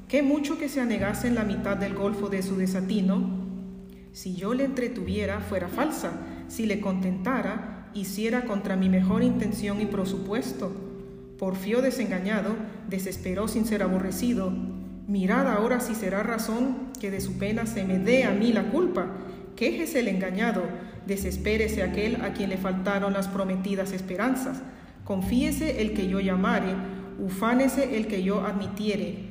qué 0.07 0.21
mucho 0.21 0.57
que 0.57 0.69
se 0.69 0.81
anegase 0.81 1.27
en 1.27 1.35
la 1.35 1.43
mitad 1.43 1.77
del 1.77 1.95
golfo 1.95 2.29
de 2.29 2.41
su 2.41 2.55
desatino. 2.55 3.47
Si 4.11 4.35
yo 4.35 4.53
le 4.53 4.65
entretuviera, 4.65 5.39
fuera 5.39 5.67
falsa, 5.67 6.11
si 6.47 6.65
le 6.65 6.81
contentara, 6.81 7.89
hiciera 7.93 8.45
contra 8.45 8.75
mi 8.75 8.89
mejor 8.89 9.23
intención 9.23 9.81
y 9.81 9.85
presupuesto. 9.85 10.71
Porfió 11.37 11.81
desengañado, 11.81 12.55
desesperó 12.89 13.47
sin 13.47 13.65
ser 13.65 13.83
aborrecido. 13.83 14.51
Mirad 15.09 15.47
ahora 15.47 15.79
si 15.79 15.95
será 15.95 16.21
razón 16.21 16.91
que 16.99 17.09
de 17.09 17.19
su 17.19 17.39
pena 17.39 17.65
se 17.65 17.83
me 17.83 17.97
dé 17.97 18.25
a 18.25 18.29
mí 18.29 18.53
la 18.53 18.69
culpa. 18.69 19.07
Quéjese 19.55 20.01
el 20.01 20.07
engañado, 20.07 20.61
desespérese 21.07 21.81
aquel 21.81 22.21
a 22.21 22.33
quien 22.33 22.51
le 22.51 22.57
faltaron 22.57 23.13
las 23.13 23.27
prometidas 23.27 23.91
esperanzas. 23.91 24.61
Confíese 25.05 25.81
el 25.81 25.95
que 25.95 26.07
yo 26.07 26.19
llamare, 26.19 26.75
ufánese 27.17 27.97
el 27.97 28.05
que 28.05 28.21
yo 28.21 28.45
admitiere. 28.45 29.25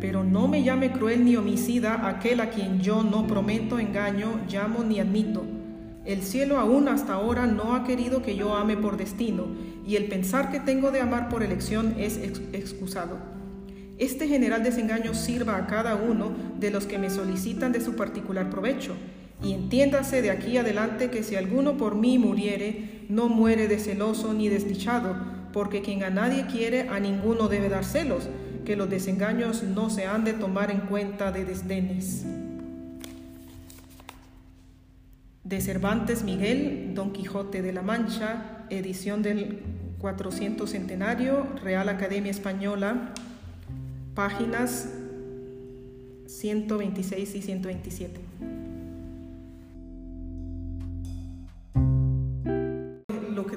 Pero 0.00 0.24
no 0.24 0.48
me 0.48 0.62
llame 0.62 0.90
cruel 0.92 1.26
ni 1.26 1.36
homicida 1.36 2.08
aquel 2.08 2.40
a 2.40 2.48
quien 2.48 2.80
yo 2.80 3.02
no 3.02 3.26
prometo 3.26 3.78
engaño, 3.78 4.40
llamo 4.48 4.82
ni 4.82 4.98
admito. 4.98 5.44
El 6.06 6.22
cielo 6.22 6.58
aún 6.58 6.88
hasta 6.88 7.12
ahora 7.12 7.46
no 7.46 7.74
ha 7.74 7.84
querido 7.84 8.22
que 8.22 8.34
yo 8.34 8.56
ame 8.56 8.78
por 8.78 8.96
destino, 8.96 9.44
y 9.86 9.96
el 9.96 10.06
pensar 10.06 10.50
que 10.50 10.58
tengo 10.58 10.90
de 10.90 11.02
amar 11.02 11.28
por 11.28 11.42
elección 11.42 11.96
es 11.98 12.16
excusado. 12.54 13.35
Este 13.98 14.28
general 14.28 14.62
desengaño 14.62 15.14
sirva 15.14 15.56
a 15.56 15.66
cada 15.66 15.96
uno 15.96 16.32
de 16.58 16.70
los 16.70 16.86
que 16.86 16.98
me 16.98 17.08
solicitan 17.08 17.72
de 17.72 17.80
su 17.80 17.96
particular 17.96 18.50
provecho, 18.50 18.94
y 19.42 19.52
entiéndase 19.52 20.22
de 20.22 20.30
aquí 20.30 20.56
adelante 20.56 21.10
que 21.10 21.22
si 21.22 21.36
alguno 21.36 21.76
por 21.76 21.94
mí 21.94 22.18
muriere, 22.18 23.04
no 23.08 23.28
muere 23.28 23.68
de 23.68 23.78
celoso 23.78 24.34
ni 24.34 24.48
desdichado, 24.48 25.16
porque 25.52 25.80
quien 25.80 26.04
a 26.04 26.10
nadie 26.10 26.46
quiere, 26.46 26.88
a 26.88 27.00
ninguno 27.00 27.48
debe 27.48 27.68
dar 27.68 27.84
celos, 27.84 28.28
que 28.66 28.76
los 28.76 28.90
desengaños 28.90 29.62
no 29.62 29.88
se 29.88 30.06
han 30.06 30.24
de 30.24 30.32
tomar 30.32 30.70
en 30.70 30.80
cuenta 30.80 31.32
de 31.32 31.44
desdenes. 31.44 32.24
De 35.44 35.60
Cervantes 35.60 36.24
Miguel, 36.24 36.92
Don 36.94 37.12
Quijote 37.12 37.62
de 37.62 37.72
la 37.72 37.82
Mancha, 37.82 38.64
edición 38.68 39.22
del 39.22 39.60
400 39.98 40.68
centenario, 40.68 41.46
Real 41.62 41.88
Academia 41.88 42.30
Española, 42.30 43.12
páginas 44.16 44.88
126 46.26 47.34
y 47.36 47.42
127. 47.42 48.20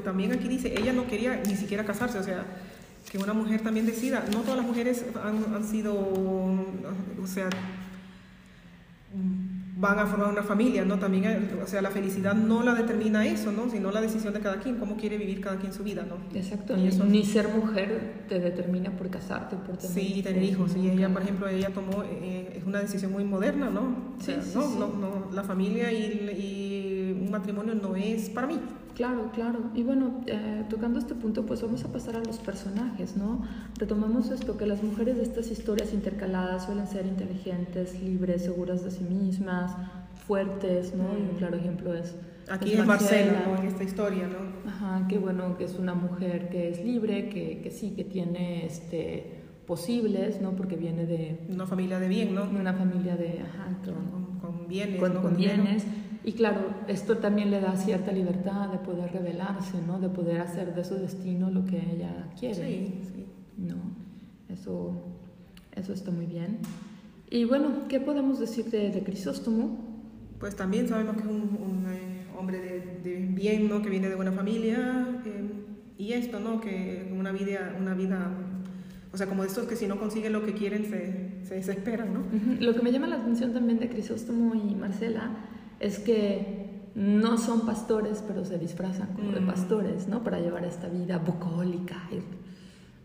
también 0.10 0.32
aquí 0.32 0.48
dice, 0.48 0.74
ella 0.76 0.91
no 0.91 1.06
quería 1.06 1.39
ni 1.45 1.56
siquiera 1.56 1.86
casarse, 1.86 2.17
o 2.17 2.24
sea, 2.24 2.43
que 3.12 3.19
una 3.19 3.34
mujer 3.34 3.62
también 3.62 3.86
decida, 3.86 4.26
no 4.34 4.41
todas 4.41 4.58
las 4.58 4.65
mujeres 4.65 5.06
han 5.24 5.63
sido, 5.63 5.93
o 5.93 7.28
sea, 7.28 7.48
van 9.80 9.98
a 9.98 10.06
formar 10.06 10.28
una 10.28 10.44
familia, 10.44 10.84
¿no? 10.84 11.00
También, 11.00 11.52
o 11.63 11.65
sea, 11.65 11.82
la 11.82 11.89
felicidad 11.89 12.36
no 12.36 12.63
la 12.63 12.76
determina 12.76 13.26
eso, 13.26 13.54
¿no? 13.54 13.70
Sino 13.70 13.92
la 13.92 14.02
decisión 14.02 14.34
de 14.34 14.42
cada 14.42 14.60
quien, 14.60 14.76
cómo 14.76 14.98
quiere 14.98 15.18
vivir 15.18 15.39
cada 15.39 15.56
quien 15.58 15.72
su 15.72 15.84
vida, 15.86 16.06
¿no? 16.06 16.18
Exacto, 16.38 16.78
y 16.78 16.88
eso, 16.88 17.06
ni 17.06 17.24
ser 17.24 17.48
mujer 17.48 18.26
te 18.28 18.39
determina 18.39 18.92
por 18.92 19.10
casarte, 19.10 19.56
por 19.56 19.78
tener 19.78 19.94
Sí, 19.94 20.22
tener 20.22 20.44
hijos, 20.44 20.76
y 20.76 20.89
ella, 20.89 21.08
por 21.08 21.22
ejemplo, 21.22 21.48
ella 21.48 21.70
tomó, 21.70 22.04
eh, 22.04 22.58
es 22.58 22.65
una 22.65 22.82
decisión 22.82 23.13
muy 23.13 23.24
moderna, 23.24 23.70
¿no? 23.70 24.15
sí, 24.20 24.36
no, 24.54 24.68
no, 24.76 24.88
no, 24.88 25.32
la 25.32 25.44
familia 25.44 25.94
y, 25.94 27.15
y 27.18 27.22
un 27.24 27.32
matrimonio 27.32 27.74
no 27.74 27.96
es 27.96 28.30
para 28.30 28.48
mí. 28.48 28.60
Claro, 28.95 29.32
claro. 29.34 29.60
Y 29.73 29.84
bueno, 29.84 30.21
eh, 30.28 30.65
tocando 30.69 30.99
este 30.99 31.15
punto, 31.15 31.45
pues 31.45 31.62
vamos 31.62 31.84
a 31.86 31.91
pasar 31.91 32.15
a 32.17 32.19
los 32.19 32.38
personajes, 32.38 33.15
¿no? 33.15 33.41
Retomamos 33.78 34.30
esto, 34.30 34.58
que 34.58 34.65
las 34.65 34.84
mujeres 34.84 35.17
de 35.17 35.23
estas 35.23 35.52
historias 35.52 35.93
intercaladas 35.93 36.65
suelen 36.65 36.88
ser 36.88 37.06
inteligentes, 37.06 38.02
libres, 38.02 38.43
seguras 38.43 38.84
de 38.84 38.91
sí 38.91 39.04
mismas, 39.04 39.71
fuertes, 40.28 40.93
¿no? 40.93 41.17
Y 41.17 41.21
un 41.32 41.38
claro 41.38 41.58
ejemplo 41.58 41.93
es... 41.93 42.15
Aquí 42.49 42.73
es 42.73 42.86
Marcela, 42.86 43.45
¿no? 43.45 43.58
En 43.62 43.67
esta 43.67 43.84
historia, 43.84 44.28
¿no? 44.28 44.69
Ajá, 44.69 45.08
que 45.08 45.17
bueno, 45.17 45.58
que 45.58 45.65
es 45.65 45.78
una 45.78 45.93
mujer 45.93 46.49
que 46.49 46.69
es 46.69 46.84
libre, 46.84 47.30
que, 47.30 47.62
que 47.62 47.71
sí, 47.71 47.91
que 47.91 48.04
tiene 48.04 48.65
este 48.65 49.39
posibles, 49.69 50.41
¿no? 50.41 50.56
Porque 50.56 50.75
viene 50.75 51.06
de... 51.06 51.45
Una 51.47 51.67
familia 51.67 51.99
de 51.99 52.08
bien, 52.08 52.34
¿no? 52.34 52.49
Una 52.49 52.73
familia 52.73 53.15
de... 53.15 53.39
Ajá, 53.41 53.67
con, 53.86 54.39
con, 54.39 54.67
bienes. 54.67 54.99
Con, 54.99 55.21
con 55.21 55.38
bienes. 55.38 55.86
Y 56.23 56.34
claro, 56.34 56.62
esto 56.88 57.17
también 57.17 57.49
le 57.49 57.62
da 57.62 57.75
cierta 57.77 58.12
libertad 58.12 58.69
de 58.69 58.77
poder 58.79 59.12
revelarse, 59.13 59.77
¿no? 59.86 59.99
De 59.99 60.10
poder 60.10 60.41
hacer 60.41 60.75
de 60.75 60.84
su 60.84 60.95
destino 60.95 61.49
lo 61.49 61.65
que 61.65 61.77
ella 61.77 62.27
quiere. 62.38 62.55
Sí, 62.55 63.01
sí. 63.03 63.25
¿No? 63.58 63.75
Eso, 64.53 65.01
eso 65.71 65.93
está 65.93 66.12
muy 66.12 66.25
bien. 66.25 66.60
Y 67.29 67.45
bueno, 67.45 67.88
¿qué 67.88 67.99
podemos 67.99 68.39
decir 68.39 68.65
de, 68.65 68.89
de 68.89 69.03
Crisóstomo? 69.03 69.77
Pues 70.39 70.55
también 70.55 70.88
sabemos 70.88 71.15
que 71.15 71.21
es 71.21 71.27
un, 71.27 71.86
eh, 71.89 72.25
hombre 72.38 72.60
de, 73.03 73.27
bien, 73.32 73.69
¿no? 73.69 73.82
Que 73.82 73.89
viene 73.89 74.10
de 74.10 74.15
buena 74.15 74.32
familia. 74.32 75.21
Eh, 75.25 75.49
y 75.97 76.13
esto, 76.13 76.39
¿no? 76.39 76.60
Que 76.60 77.13
una 77.17 77.32
vida, 77.32 77.75
una 77.79 77.93
vida 77.93 78.32
o 79.12 79.17
sea, 79.17 79.27
como 79.27 79.43
estos 79.43 79.67
que 79.67 79.75
si 79.75 79.88
no 79.88 79.99
consiguen 79.99 80.34
lo 80.34 80.45
que 80.45 80.53
quieren 80.53 80.86
se, 80.86 81.43
se 81.43 81.55
desesperan, 81.55 82.13
¿no? 82.13 82.23
Lo 82.60 82.75
que 82.75 82.82
me 82.82 82.91
llama 82.91 83.08
la 83.08 83.15
atención 83.15 83.53
también 83.53 83.79
de 83.79 83.89
Crisóstomo 83.89 84.53
y 84.53 84.75
Marcela 84.75 85.32
es 85.80 86.00
que 86.00 86.70
no 86.96 87.38
son 87.38 87.65
pastores, 87.65 88.24
pero 88.28 88.44
se 88.44 88.58
disfrazan 88.58 89.13
como 89.13 89.32
de 89.32 89.42
mm. 89.42 89.48
pastores, 89.48 90.08
¿no? 90.08 90.24
Para 90.24 90.39
llevar 90.39 90.65
esta 90.65 90.88
vida 90.88 91.18
bucólica, 91.18 92.10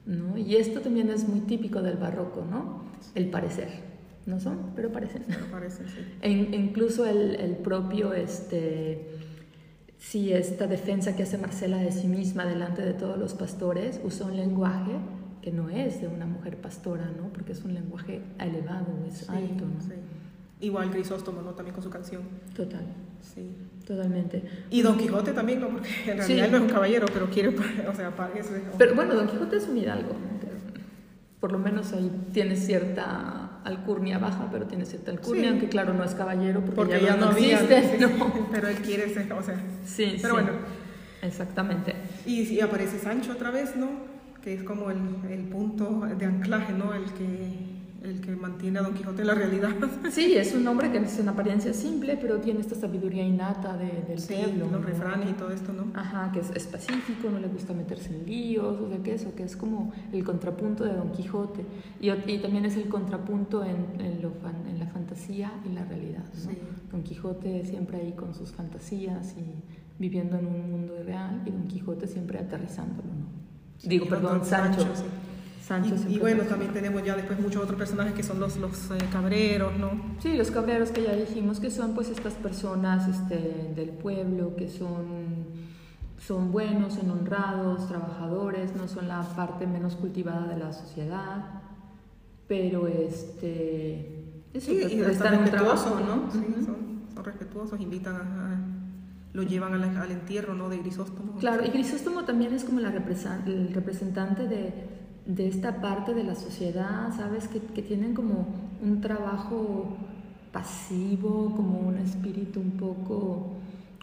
¿no? 0.06 0.36
Y 0.36 0.56
esto 0.56 0.80
también 0.80 1.10
es 1.10 1.28
muy 1.28 1.40
típico 1.40 1.82
del 1.82 1.96
barroco, 1.96 2.44
¿no? 2.48 2.84
El 3.14 3.30
parecer. 3.30 3.68
No 4.26 4.40
son, 4.40 4.72
pero 4.74 4.90
parecen. 4.90 5.22
Pero 5.28 5.46
parecen, 5.50 5.86
sí. 5.88 5.98
E 6.22 6.30
incluso 6.30 7.04
el, 7.04 7.34
el, 7.36 7.56
propio, 7.56 8.14
este, 8.14 9.06
sí, 9.98 10.32
esta 10.32 10.66
defensa 10.66 11.14
que 11.14 11.24
hace 11.24 11.36
Marcela 11.36 11.76
de 11.76 11.92
sí 11.92 12.08
misma 12.08 12.46
delante 12.46 12.82
de 12.82 12.94
todos 12.94 13.18
los 13.18 13.34
pastores, 13.34 14.00
usa 14.02 14.26
un 14.26 14.36
lenguaje 14.36 14.92
que 15.42 15.52
no 15.52 15.68
es 15.68 16.00
de 16.00 16.08
una 16.08 16.24
mujer 16.24 16.56
pastora, 16.56 17.12
¿no? 17.16 17.28
Porque 17.34 17.52
es 17.52 17.62
un 17.64 17.74
lenguaje 17.74 18.22
elevado, 18.38 18.86
es 19.06 19.28
alto, 19.28 19.66
¿no? 19.66 19.80
Sí. 19.82 19.92
Igual 20.60 20.90
Crisóstomo, 20.90 21.42
¿no? 21.42 21.52
También 21.52 21.74
con 21.74 21.82
su 21.82 21.90
canción. 21.90 22.22
Total. 22.54 22.84
Sí. 23.20 23.50
Totalmente. 23.86 24.42
Y 24.70 24.82
Don 24.82 24.96
Quijote 24.96 25.32
también, 25.32 25.60
¿no? 25.60 25.68
Porque 25.68 25.88
en 26.06 26.16
realidad 26.16 26.50
no 26.50 26.56
es 26.56 26.62
un 26.62 26.68
caballero, 26.68 27.06
pero 27.12 27.26
quiere, 27.26 27.54
o 27.86 27.94
sea, 27.94 28.14
parece. 28.16 28.62
Pero 28.78 28.94
bueno, 28.94 29.14
Don 29.14 29.26
Quijote 29.26 29.56
es 29.56 29.68
un 29.68 29.76
hidalgo. 29.76 30.16
Por 31.38 31.52
lo 31.52 31.58
menos 31.58 31.92
ahí 31.92 32.10
tiene 32.32 32.56
cierta 32.56 33.60
alcurnia 33.64 34.18
baja, 34.18 34.48
pero 34.50 34.66
tiene 34.66 34.86
cierta 34.86 35.10
alcurnia, 35.10 35.50
aunque 35.50 35.68
claro, 35.68 35.92
no 35.92 36.02
es 36.02 36.14
caballero 36.14 36.64
porque, 36.64 37.00
ya, 37.02 37.16
no, 37.16 37.32
existe. 37.32 37.98
no. 37.98 38.48
Pero 38.52 38.68
él 38.68 38.76
quiere 38.76 39.12
ser, 39.12 39.30
o 39.32 39.42
sea. 39.42 39.56
Sí, 39.84 40.16
Pero 40.22 40.34
bueno. 40.34 40.52
Exactamente. 41.20 41.94
Y, 42.26 42.42
y 42.42 42.60
aparece 42.60 42.98
Sancho 42.98 43.32
otra 43.32 43.50
vez, 43.50 43.76
¿no? 43.76 43.88
Que 44.42 44.54
es 44.54 44.62
como 44.62 44.90
el, 44.90 44.98
el 45.30 45.44
punto 45.48 46.06
de 46.18 46.24
anclaje, 46.24 46.72
¿no? 46.72 46.94
El 46.94 47.04
que 47.12 47.73
el 48.04 48.20
que 48.20 48.36
mantiene 48.36 48.78
a 48.78 48.82
Don 48.82 48.94
Quijote 48.94 49.22
en 49.22 49.26
la 49.26 49.34
realidad. 49.34 49.70
Sí, 50.10 50.34
es 50.36 50.54
un 50.54 50.66
hombre 50.68 50.92
que 50.92 50.98
es 50.98 51.18
en 51.18 51.28
apariencia 51.28 51.72
simple, 51.72 52.18
pero 52.20 52.38
tiene 52.38 52.60
esta 52.60 52.74
sabiduría 52.74 53.24
innata 53.24 53.76
de, 53.76 54.04
del 54.06 54.18
sí, 54.18 54.34
pueblo. 54.34 54.68
los 54.70 54.84
refranes 54.84 55.30
y 55.30 55.32
todo 55.32 55.50
esto, 55.50 55.72
¿no? 55.72 55.86
Ajá, 55.94 56.30
que 56.32 56.40
es, 56.40 56.50
es, 56.50 56.66
pacífico, 56.66 57.30
no 57.30 57.40
le 57.40 57.48
gusta 57.48 57.72
meterse 57.72 58.14
en 58.14 58.26
líos, 58.26 58.78
o 58.78 58.88
sea, 58.88 58.98
que 58.98 59.14
eso, 59.14 59.34
que 59.34 59.42
es 59.42 59.56
como 59.56 59.92
el 60.12 60.22
contrapunto 60.22 60.84
de 60.84 60.94
Don 60.94 61.10
Quijote. 61.12 61.64
Y, 62.00 62.10
y 62.10 62.38
también 62.38 62.64
es 62.66 62.76
el 62.76 62.88
contrapunto 62.88 63.64
en, 63.64 64.00
en, 64.00 64.22
lo 64.22 64.32
en, 64.68 64.78
la 64.78 64.86
fantasía 64.86 65.52
y 65.64 65.70
la 65.70 65.84
realidad, 65.84 66.24
¿no? 66.34 66.50
Sí. 66.50 66.58
Don 66.92 67.02
Quijote 67.02 67.64
siempre 67.64 67.98
ahí 67.98 68.12
con 68.12 68.34
sus 68.34 68.52
fantasías 68.52 69.34
y 69.38 69.62
viviendo 69.98 70.36
en 70.38 70.46
un 70.46 70.70
mundo 70.70 71.02
real, 71.04 71.42
y 71.46 71.50
Don 71.50 71.66
Quijote 71.66 72.06
siempre 72.06 72.38
aterrizándolo, 72.38 73.08
¿no? 73.08 73.26
Sí, 73.78 73.88
Digo, 73.88 74.06
perdón, 74.06 74.44
Sancho. 74.44 74.82
Sancho 74.82 74.96
sí. 74.96 75.04
Sancho 75.66 75.94
y, 76.06 76.16
y 76.16 76.18
bueno, 76.18 76.42
también 76.42 76.74
tenemos 76.74 77.02
ya 77.02 77.16
después 77.16 77.40
muchos 77.40 77.62
otros 77.62 77.78
personajes 77.78 78.12
que 78.12 78.22
son 78.22 78.38
los, 78.38 78.58
los 78.58 78.90
eh, 78.90 78.98
cabreros, 79.10 79.78
¿no? 79.78 79.92
Sí, 80.18 80.36
los 80.36 80.50
cabreros 80.50 80.90
que 80.90 81.02
ya 81.02 81.14
dijimos 81.14 81.58
que 81.58 81.70
son 81.70 81.94
pues 81.94 82.10
estas 82.10 82.34
personas 82.34 83.08
este, 83.08 83.72
del 83.74 83.88
pueblo 83.88 84.56
que 84.56 84.68
son, 84.68 85.46
son 86.18 86.52
buenos, 86.52 86.94
son 86.94 87.10
honrados, 87.10 87.88
trabajadores, 87.88 88.76
no 88.76 88.88
son 88.88 89.08
la 89.08 89.22
parte 89.22 89.66
menos 89.66 89.96
cultivada 89.96 90.48
de 90.48 90.58
la 90.58 90.72
sociedad, 90.72 91.62
pero 92.46 92.86
este... 92.86 94.20
Sí, 94.58 94.82
y 94.88 95.00
están 95.00 95.40
respetuosos, 95.40 96.00
¿no? 96.02 96.30
Sí, 96.30 96.44
son, 96.64 97.06
son, 97.12 97.24
respetuosos, 97.24 97.80
invitan 97.80 98.16
a, 98.16 98.60
lo 99.32 99.42
llevan 99.42 99.72
al, 99.72 99.96
al, 99.96 100.10
entierro, 100.12 100.54
¿no? 100.54 100.68
De 100.68 100.78
Grisóstomo. 100.78 101.38
Claro, 101.40 101.64
y 101.64 101.70
Grisóstomo 101.70 102.24
también 102.24 102.52
es 102.52 102.64
como 102.64 102.80
la 102.80 102.90
el 102.90 103.74
representante 103.74 104.46
de, 104.46 104.93
de 105.26 105.48
esta 105.48 105.80
parte 105.80 106.14
de 106.14 106.24
la 106.24 106.34
sociedad, 106.34 107.14
¿sabes? 107.16 107.48
Que, 107.48 107.60
que, 107.60 107.82
tienen 107.82 108.14
como 108.14 108.46
un 108.82 109.00
trabajo 109.00 109.96
pasivo, 110.52 111.52
como 111.56 111.80
un 111.80 111.98
espíritu 111.98 112.60
un 112.60 112.72
poco, 112.72 113.54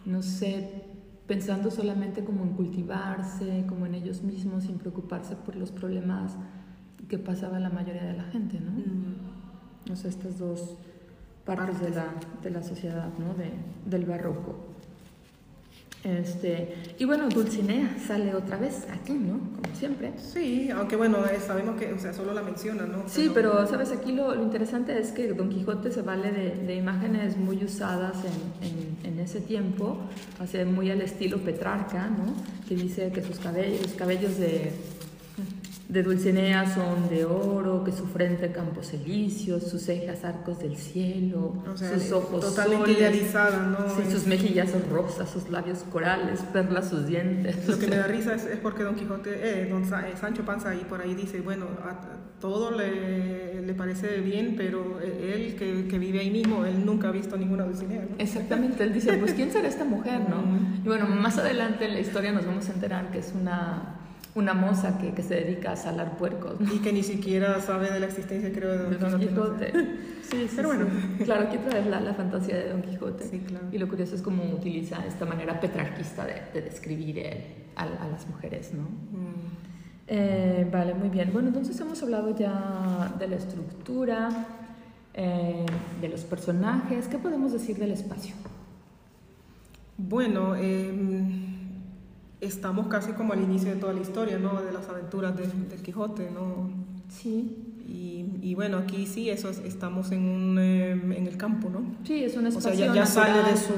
no 0.04 0.22
sé, 0.22 0.82
pensando 1.26 1.70
solamente 1.70 2.24
como 2.24 2.42
en 2.42 2.50
cultivarse, 2.50 3.64
como 3.68 3.86
en 3.86 3.94
ellos 3.94 4.22
mismos, 4.22 4.64
sin 4.64 4.78
preocuparse 4.78 5.36
por 5.36 5.56
los 5.56 5.70
problemas 5.70 6.36
que 7.08 7.18
pasaba 7.18 7.58
la 7.60 7.70
mayoría 7.70 8.04
de 8.04 8.14
la 8.14 8.24
gente, 8.24 8.58
¿no? 8.60 8.72
Mm. 8.72 9.92
O 9.92 9.96
sea, 9.96 10.10
estas 10.10 10.38
dos 10.38 10.76
partes 11.44 11.80
de 11.80 11.90
la, 11.90 12.06
de 12.42 12.50
la 12.50 12.62
sociedad, 12.62 13.10
¿no? 13.18 13.34
De, 13.34 13.52
del 13.86 14.06
barroco. 14.06 14.71
Este, 16.04 16.74
y 16.98 17.04
bueno, 17.04 17.28
Dulcinea 17.28 17.96
sale 18.04 18.34
otra 18.34 18.56
vez 18.56 18.88
aquí, 18.90 19.12
¿no? 19.12 19.38
Como 19.38 19.76
siempre. 19.76 20.12
Sí, 20.18 20.68
aunque 20.70 20.96
bueno, 20.96 21.18
eh, 21.26 21.38
sabemos 21.38 21.78
que, 21.78 21.92
o 21.92 21.98
sea, 21.98 22.12
solo 22.12 22.34
la 22.34 22.42
menciona, 22.42 22.86
¿no? 22.86 23.04
Sí, 23.06 23.30
pero, 23.32 23.66
sabes, 23.68 23.92
aquí 23.92 24.10
lo, 24.10 24.34
lo, 24.34 24.42
interesante 24.42 24.98
es 24.98 25.12
que 25.12 25.32
Don 25.32 25.48
Quijote 25.48 25.92
se 25.92 26.02
vale 26.02 26.32
de, 26.32 26.56
de 26.56 26.74
imágenes 26.74 27.36
muy 27.36 27.62
usadas 27.64 28.16
en, 28.24 29.06
en, 29.06 29.12
en, 29.12 29.20
ese 29.20 29.40
tiempo, 29.40 29.98
hace 30.40 30.64
muy 30.64 30.90
al 30.90 31.02
estilo 31.02 31.38
Petrarca, 31.38 32.08
¿no? 32.08 32.34
Que 32.68 32.74
dice 32.74 33.12
que 33.12 33.22
sus 33.22 33.38
cabellos, 33.38 33.92
cabellos 33.96 34.38
de 34.38 34.72
de 35.92 36.02
Dulcinea 36.02 36.66
son 36.74 37.10
de 37.10 37.26
oro, 37.26 37.84
que 37.84 37.92
su 37.92 38.06
frente 38.06 38.50
campos 38.50 38.94
elíseos, 38.94 39.64
sus 39.64 39.82
cejas 39.82 40.24
arcos 40.24 40.58
del 40.58 40.74
cielo, 40.76 41.62
sus 41.74 42.12
ojos 42.12 42.40
totalmente 42.40 42.92
idealizada, 42.92 43.66
¿no? 43.66 44.10
sus 44.10 44.26
mejillas 44.26 44.70
son 44.70 44.84
rosas, 44.90 45.28
sus 45.28 45.50
labios 45.50 45.84
corales, 45.92 46.40
perlas 46.50 46.88
sus 46.88 47.06
dientes. 47.06 47.68
Lo 47.68 47.78
que 47.78 47.88
me 47.88 47.96
da 47.96 48.06
risa 48.08 48.34
es, 48.34 48.46
porque 48.62 48.84
Don 48.84 48.94
Quijote, 48.94 49.32
eh, 49.34 49.68
don 49.68 49.82
eh, 49.82 50.14
Sancho 50.18 50.46
Panza 50.46 50.70
ahí 50.70 50.86
por 50.88 51.02
ahí 51.02 51.14
dice, 51.14 51.42
bueno, 51.42 51.66
a 51.84 52.40
todo 52.40 52.70
le, 52.70 53.60
le 53.60 53.74
parece 53.74 54.20
bien, 54.20 54.54
pero 54.56 54.98
él 55.00 55.56
que, 55.58 55.88
que, 55.88 55.98
vive 55.98 56.20
ahí 56.20 56.30
mismo, 56.30 56.64
él 56.64 56.86
nunca 56.86 57.08
ha 57.08 57.12
visto 57.12 57.36
ninguna 57.36 57.64
Dulcinea. 57.64 58.06
¿no? 58.08 58.16
Exactamente, 58.16 58.82
él 58.82 58.94
dice, 58.94 59.12
pues 59.18 59.34
¿quién 59.34 59.52
será 59.52 59.68
esta 59.68 59.84
mujer, 59.84 60.22
no? 60.26 60.42
Y 60.82 60.88
bueno, 60.88 61.06
más 61.06 61.36
adelante 61.36 61.84
en 61.84 61.92
la 61.92 62.00
historia 62.00 62.32
nos 62.32 62.46
vamos 62.46 62.68
a 62.70 62.72
enterar 62.72 63.10
que 63.10 63.18
es 63.18 63.32
una 63.38 64.01
una 64.34 64.54
moza 64.54 64.98
que, 64.98 65.12
que, 65.12 65.22
se 65.22 65.34
dedica 65.34 65.72
a 65.72 65.76
salar 65.76 66.16
puercos. 66.16 66.54
Y 66.60 66.78
que 66.78 66.92
ni 66.92 67.02
siquiera 67.02 67.60
sabe 67.60 67.90
de 67.90 68.00
la 68.00 68.06
existencia, 68.06 68.50
creo, 68.52 68.90
de 68.90 68.96
Don, 68.96 69.20
Quijote. 69.20 69.72
Sí, 70.22 70.48
sí, 70.48 70.54
Pero 70.56 70.68
bueno. 70.68 70.86
Sí. 71.18 71.24
Claro, 71.24 71.46
aquí 71.46 71.58
otra 71.58 71.78
vez 71.78 71.86
la, 71.88 72.00
la, 72.00 72.14
fantasía 72.14 72.56
de 72.56 72.70
Don 72.70 72.80
Quijote. 72.80 73.24
Sí, 73.24 73.40
claro. 73.40 73.66
Y 73.70 73.76
lo 73.76 73.86
curioso 73.86 74.14
es 74.14 74.22
cómo 74.22 74.44
utiliza 74.44 75.04
esta 75.06 75.26
manera 75.26 75.60
petrarquista 75.60 76.24
de, 76.24 76.40
de 76.54 76.62
describir 76.62 77.18
él 77.18 77.38
a, 77.76 77.82
a, 77.82 78.08
las 78.08 78.26
mujeres, 78.26 78.72
¿no? 78.72 78.84
Mm. 78.84 79.32
Eh, 80.06 80.68
vale, 80.72 80.94
muy 80.94 81.10
bien. 81.10 81.30
Bueno, 81.32 81.48
entonces 81.48 81.78
hemos 81.80 82.02
hablado 82.02 82.34
ya 82.34 83.14
de 83.18 83.28
la 83.28 83.36
estructura, 83.36 84.46
eh, 85.14 85.66
de 86.00 86.08
los 86.08 86.22
personajes. 86.22 87.08
¿Qué 87.08 87.18
podemos 87.18 87.52
decir 87.52 87.76
del 87.76 87.92
espacio? 87.92 88.34
Bueno, 89.98 90.54
eh, 90.56 90.90
estamos 92.42 92.88
casi 92.88 93.12
como 93.12 93.32
al 93.32 93.40
inicio 93.40 93.70
de 93.70 93.76
toda 93.76 93.92
la 93.92 94.00
historia, 94.00 94.38
¿no? 94.38 94.60
De 94.60 94.72
las 94.72 94.88
aventuras 94.88 95.36
de, 95.36 95.46
del 95.46 95.80
Quijote, 95.82 96.30
¿no? 96.30 96.70
Sí. 97.08 97.56
Y, 97.86 98.26
y, 98.42 98.54
bueno, 98.54 98.78
aquí 98.78 99.06
sí, 99.06 99.30
eso 99.30 99.48
es, 99.48 99.58
estamos 99.58 100.12
en, 100.12 100.24
un, 100.24 100.58
eh, 100.58 100.90
en 100.92 101.26
el 101.26 101.36
campo, 101.36 101.70
¿no? 101.70 101.84
Sí, 102.04 102.24
es 102.24 102.36
un 102.36 102.46
espacio 102.46 102.70
o 102.70 102.74
sea, 102.74 102.86
ya, 102.86 102.94
ya 102.94 103.04
natural. 103.04 103.26
sale 103.26 103.50
de 103.50 103.56
su... 103.56 103.72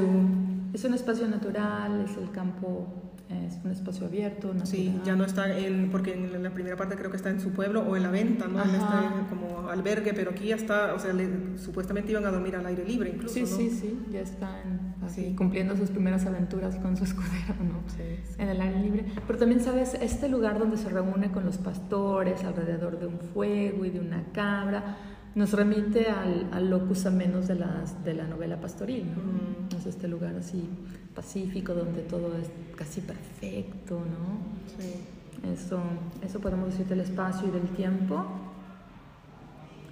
Es 0.72 0.84
un 0.84 0.94
espacio 0.94 1.28
natural, 1.28 2.04
es 2.08 2.16
el 2.16 2.30
campo 2.30 3.03
es 3.30 3.58
un 3.64 3.70
espacio 3.70 4.06
abierto. 4.06 4.48
Natural. 4.48 4.66
Sí, 4.66 5.00
ya 5.04 5.16
no 5.16 5.24
está 5.24 5.56
en, 5.58 5.90
porque 5.90 6.12
en 6.14 6.42
la 6.42 6.50
primera 6.50 6.76
parte 6.76 6.94
creo 6.96 7.10
que 7.10 7.16
está 7.16 7.30
en 7.30 7.40
su 7.40 7.50
pueblo 7.50 7.80
o 7.82 7.96
en 7.96 8.02
la 8.02 8.10
venta, 8.10 8.46
¿no? 8.46 8.62
Él 8.62 8.70
está 8.74 9.26
como 9.30 9.68
albergue, 9.70 10.12
pero 10.12 10.32
aquí 10.32 10.48
ya 10.48 10.56
está, 10.56 10.94
o 10.94 10.98
sea, 10.98 11.12
le, 11.12 11.56
supuestamente 11.58 12.12
iban 12.12 12.26
a 12.26 12.30
dormir 12.30 12.54
al 12.56 12.66
aire 12.66 12.84
libre 12.84 13.10
incluso, 13.10 13.34
Sí, 13.34 13.40
¿no? 13.42 13.46
sí, 13.46 13.70
sí, 13.70 13.98
ya 14.12 14.20
están 14.20 14.94
así, 15.02 15.24
sí. 15.30 15.34
cumpliendo 15.36 15.76
sus 15.76 15.90
primeras 15.90 16.26
aventuras 16.26 16.76
con 16.76 16.96
su 16.96 17.04
escudero, 17.04 17.54
¿no? 17.60 17.82
Sí, 17.88 18.02
sí. 18.24 18.34
En 18.38 18.48
el 18.50 18.60
aire 18.60 18.80
libre. 18.80 19.06
Pero 19.26 19.38
también, 19.38 19.60
¿sabes? 19.60 19.94
Este 19.94 20.28
lugar 20.28 20.58
donde 20.58 20.76
se 20.76 20.88
reúne 20.90 21.30
con 21.32 21.44
los 21.46 21.56
pastores 21.58 22.44
alrededor 22.44 22.98
de 22.98 23.06
un 23.06 23.18
fuego 23.20 23.84
y 23.84 23.90
de 23.90 24.00
una 24.00 24.22
cabra, 24.32 24.96
nos 25.34 25.52
remite 25.52 26.06
al, 26.06 26.48
al 26.52 26.70
locus 26.70 27.06
amenus 27.06 27.48
de, 27.48 27.56
las, 27.56 28.04
de 28.04 28.14
la 28.14 28.26
novela 28.26 28.60
pastoril, 28.60 29.06
¿no? 29.06 29.22
Mm. 29.22 29.78
Es 29.78 29.86
este 29.86 30.08
lugar 30.08 30.36
así 30.36 30.68
pacífico 31.14 31.74
donde 31.74 32.02
todo 32.02 32.36
es 32.36 32.48
casi 32.76 33.00
perfecto, 33.00 33.98
¿no? 33.98 34.82
Sí. 34.82 34.94
Eso, 35.52 35.80
eso 36.22 36.40
podemos 36.40 36.70
decir 36.70 36.86
del 36.86 37.00
espacio 37.00 37.48
y 37.48 37.50
del 37.50 37.68
tiempo. 37.70 38.24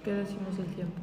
¿Qué 0.03 0.13
decimos 0.13 0.57
del 0.57 0.67
tiempo? 0.67 1.01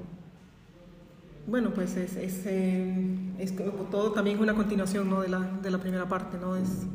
Bueno, 1.47 1.70
pues 1.70 1.97
es, 1.97 2.16
es, 2.16 2.45
eh, 2.47 3.18
es 3.38 3.55
todo 3.91 4.12
también 4.12 4.36
es 4.36 4.43
una 4.43 4.55
continuación 4.55 5.09
¿no? 5.09 5.20
de, 5.20 5.28
la, 5.28 5.41
de 5.41 5.70
la 5.70 5.78
primera 5.78 6.09
parte, 6.09 6.36
¿no? 6.38 6.57
Es, 6.57 6.86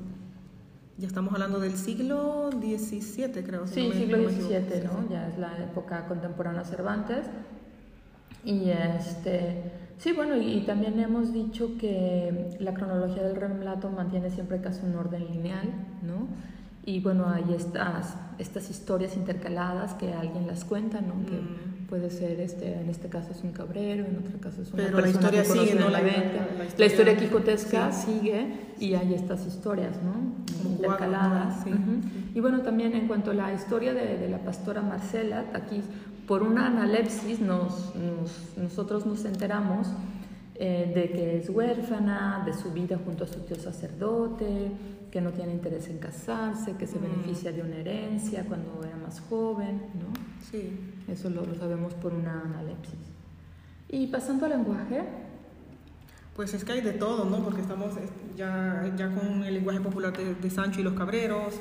ya 0.97 1.07
estamos 1.07 1.33
hablando 1.33 1.59
del 1.59 1.75
siglo 1.75 2.49
XVII, 2.51 3.43
creo. 3.43 3.67
Si 3.67 3.73
sí, 3.73 3.81
no 3.83 3.89
me, 3.89 3.95
siglo 3.95 4.29
XVII, 4.29 4.83
¿no? 4.85 5.01
¿no? 5.01 5.09
Ya 5.09 5.27
es 5.27 5.37
la 5.37 5.57
época 5.63 6.07
contemporánea 6.07 6.63
Cervantes. 6.63 7.25
Y 8.45 8.69
este, 8.69 9.71
sí, 9.97 10.13
bueno, 10.13 10.37
y, 10.37 10.53
y, 10.53 10.61
también 10.61 10.99
hemos 10.99 11.33
dicho 11.33 11.77
que 11.77 12.55
la 12.59 12.73
cronología 12.73 13.23
del 13.23 13.35
relato 13.35 13.89
mantiene 13.89 14.29
siempre 14.29 14.61
casi 14.61 14.85
un 14.85 14.95
orden 14.95 15.25
lineal, 15.25 15.67
¿no? 16.03 16.27
Y 16.85 16.99
bueno, 16.99 17.27
hay 17.27 17.53
estas, 17.55 18.15
estas 18.37 18.69
historias 18.69 19.15
intercaladas 19.15 19.95
que 19.95 20.13
alguien 20.13 20.45
las 20.45 20.63
cuenta, 20.65 21.01
¿no? 21.01 21.15
Mm. 21.15 21.25
Que 21.25 21.85
puede 21.89 22.09
ser, 22.11 22.39
este, 22.39 22.79
en 22.79 22.89
este 22.89 23.09
caso 23.09 23.31
es 23.31 23.43
un 23.43 23.51
cabrero, 23.51 24.05
en 24.05 24.17
otro 24.17 24.39
caso 24.39 24.61
es 24.61 24.71
una 24.71 24.83
Pero 24.83 25.01
la 25.01 25.09
historia 25.09 25.43
que 25.43 25.49
sigue, 25.49 25.75
¿no? 25.75 25.89
La, 25.89 26.01
la, 26.01 26.07
historia, 26.07 26.47
la, 26.77 26.85
historia 26.85 27.17
quijotesca 27.17 27.91
sí. 27.91 28.19
sigue 28.19 28.47
y 28.79 28.93
hay 28.93 29.13
estas 29.15 29.45
historias, 29.47 29.97
¿no? 30.03 30.69
Intercaladas. 30.69 31.63
Sí. 31.63 31.71
Uh 31.71 31.73
-huh. 31.73 32.35
Y 32.35 32.39
bueno, 32.39 32.61
también 32.61 32.93
en 32.93 33.07
cuanto 33.07 33.31
a 33.31 33.33
la 33.33 33.53
historia 33.53 33.93
de, 33.93 34.17
de 34.17 34.29
la 34.29 34.39
pastora 34.39 34.81
Marcela, 34.81 35.45
aquí 35.53 35.81
por 36.27 36.43
una 36.43 36.67
analepsis 36.67 37.39
nos, 37.39 37.93
nos, 37.95 38.57
nosotros 38.57 39.05
nos 39.05 39.25
enteramos 39.25 39.87
eh, 40.55 40.91
de 40.95 41.09
que 41.11 41.37
es 41.37 41.49
huérfana, 41.49 42.43
de 42.45 42.53
su 42.53 42.71
vida 42.71 42.97
junto 43.03 43.25
a 43.25 43.27
su 43.27 43.41
tío 43.41 43.57
sacerdote, 43.57 44.71
que 45.15 45.21
no 45.21 45.31
tiene 45.31 45.53
interés 45.53 45.87
en 45.87 45.97
casarse, 45.97 46.75
que 46.75 46.85
se 46.85 46.99
mm. 46.99 47.03
beneficia 47.03 47.53
de 47.53 47.61
una 47.61 47.77
herencia 47.77 48.43
cuando 48.43 48.83
era 48.83 48.97
más 48.97 49.21
joven, 49.21 49.81
¿no? 49.93 50.11
Sí. 50.51 50.77
Eso 51.07 51.29
lo, 51.29 51.45
lo 51.45 51.55
sabemos 51.55 51.93
por 51.93 52.13
una 52.13 52.41
analepsis. 52.41 52.99
Y 53.87 54.07
pasando 54.07 54.43
al 54.43 54.51
lenguaje. 54.51 55.05
Pues 56.35 56.53
es 56.53 56.65
que 56.65 56.73
hay 56.73 56.81
de 56.81 56.91
todo, 56.91 57.23
¿no? 57.23 57.41
Porque 57.41 57.61
estamos 57.61 57.93
ya, 58.35 58.93
ya 58.97 59.09
con 59.15 59.41
el 59.45 59.53
lenguaje 59.53 59.79
popular 59.79 60.11
de, 60.17 60.35
de 60.35 60.49
Sancho 60.49 60.81
y 60.81 60.83
los 60.83 60.95
cabreros, 60.95 61.53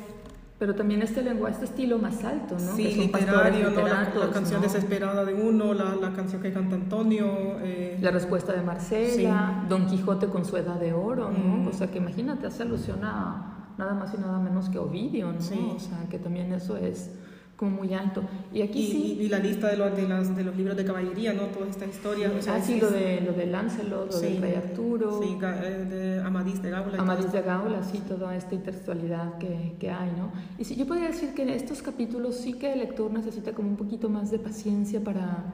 pero 0.58 0.74
también 0.74 1.02
este 1.02 1.22
lenguaje, 1.22 1.54
este 1.54 1.64
estilo 1.64 1.98
más 1.98 2.22
alto, 2.22 2.54
¿no? 2.54 2.76
Sí, 2.76 2.94
literario, 2.94 3.70
¿no? 3.70 3.82
La, 3.82 4.08
la, 4.14 4.30
canción 4.30 4.60
¿no? 4.60 4.66
desesperada 4.66 5.24
de 5.24 5.34
uno, 5.34 5.74
la, 5.74 5.96
la, 5.96 6.12
canción 6.12 6.40
que 6.40 6.52
canta 6.52 6.76
Antonio. 6.76 7.58
Eh... 7.60 7.98
La 8.00 8.12
respuesta 8.12 8.52
de 8.52 8.62
Marcela, 8.62 9.60
sí. 9.62 9.68
Don 9.68 9.86
Quijote 9.86 10.28
con 10.28 10.44
su 10.44 10.56
edad 10.56 10.78
de 10.78 10.92
oro, 10.92 11.30
¿no? 11.30 11.56
Mm. 11.56 11.68
O 11.68 11.72
sea, 11.72 11.90
que 11.90 11.98
imagínate, 11.98 12.46
hace 12.46 12.62
alusión 12.62 13.00
a 13.02 13.72
nada 13.76 13.94
más 13.94 14.14
y 14.14 14.18
nada 14.18 14.38
menos 14.38 14.68
que 14.68 14.78
Ovidio, 14.78 15.32
¿no? 15.32 15.40
Sí. 15.40 15.72
O 15.74 15.80
sea, 15.80 16.06
que 16.08 16.18
también 16.18 16.52
eso 16.52 16.76
es 16.76 17.10
como 17.56 17.70
muy 17.70 17.94
alto. 17.94 18.22
Y 18.52 18.62
aquí 18.62 18.80
y, 18.80 18.90
sí... 18.90 19.18
Y, 19.20 19.28
la 19.28 19.38
lista 19.38 19.68
de, 19.68 19.76
lo, 19.76 19.90
de, 19.90 20.08
las, 20.08 20.34
de 20.34 20.44
los 20.44 20.56
libros 20.56 20.76
de 20.76 20.84
caballería, 20.84 21.32
¿no? 21.32 21.44
Toda 21.46 21.68
esta 21.68 21.86
historia. 21.86 22.30
Sí, 22.30 22.36
o 22.38 22.42
sea, 22.42 22.54
ah, 22.56 22.60
sí, 22.60 22.80
lo 22.80 22.90
de, 22.90 23.20
lo 23.20 23.32
de 23.32 23.46
Lancelot, 23.46 24.06
lo 24.06 24.12
sí, 24.12 24.26
del 24.26 24.42
Rey 24.42 24.54
Arturo. 24.54 25.22
Sí, 25.22 25.38
de 25.38 26.20
Amadís 26.24 26.62
de 26.62 26.70
Gaula. 26.70 26.98
Amadís 26.98 27.32
de 27.32 27.42
Gaula, 27.42 27.82
sí, 27.82 28.02
toda 28.08 28.34
esta 28.36 28.54
intertextualidad 28.54 29.38
que, 29.38 29.76
que 29.78 29.90
hay, 29.90 30.10
¿no? 30.18 30.32
Y 30.58 30.64
sí, 30.64 30.74
yo 30.76 30.86
podría 30.86 31.08
decir 31.08 31.34
que 31.34 31.42
en 31.42 31.50
estos 31.50 31.82
capítulos 31.82 32.36
sí 32.36 32.54
que 32.54 32.72
el 32.72 32.80
lector 32.80 33.10
necesita 33.12 33.52
como 33.52 33.68
un 33.68 33.76
poquito 33.76 34.08
más 34.08 34.30
de 34.30 34.38
paciencia 34.38 35.02
para, 35.02 35.44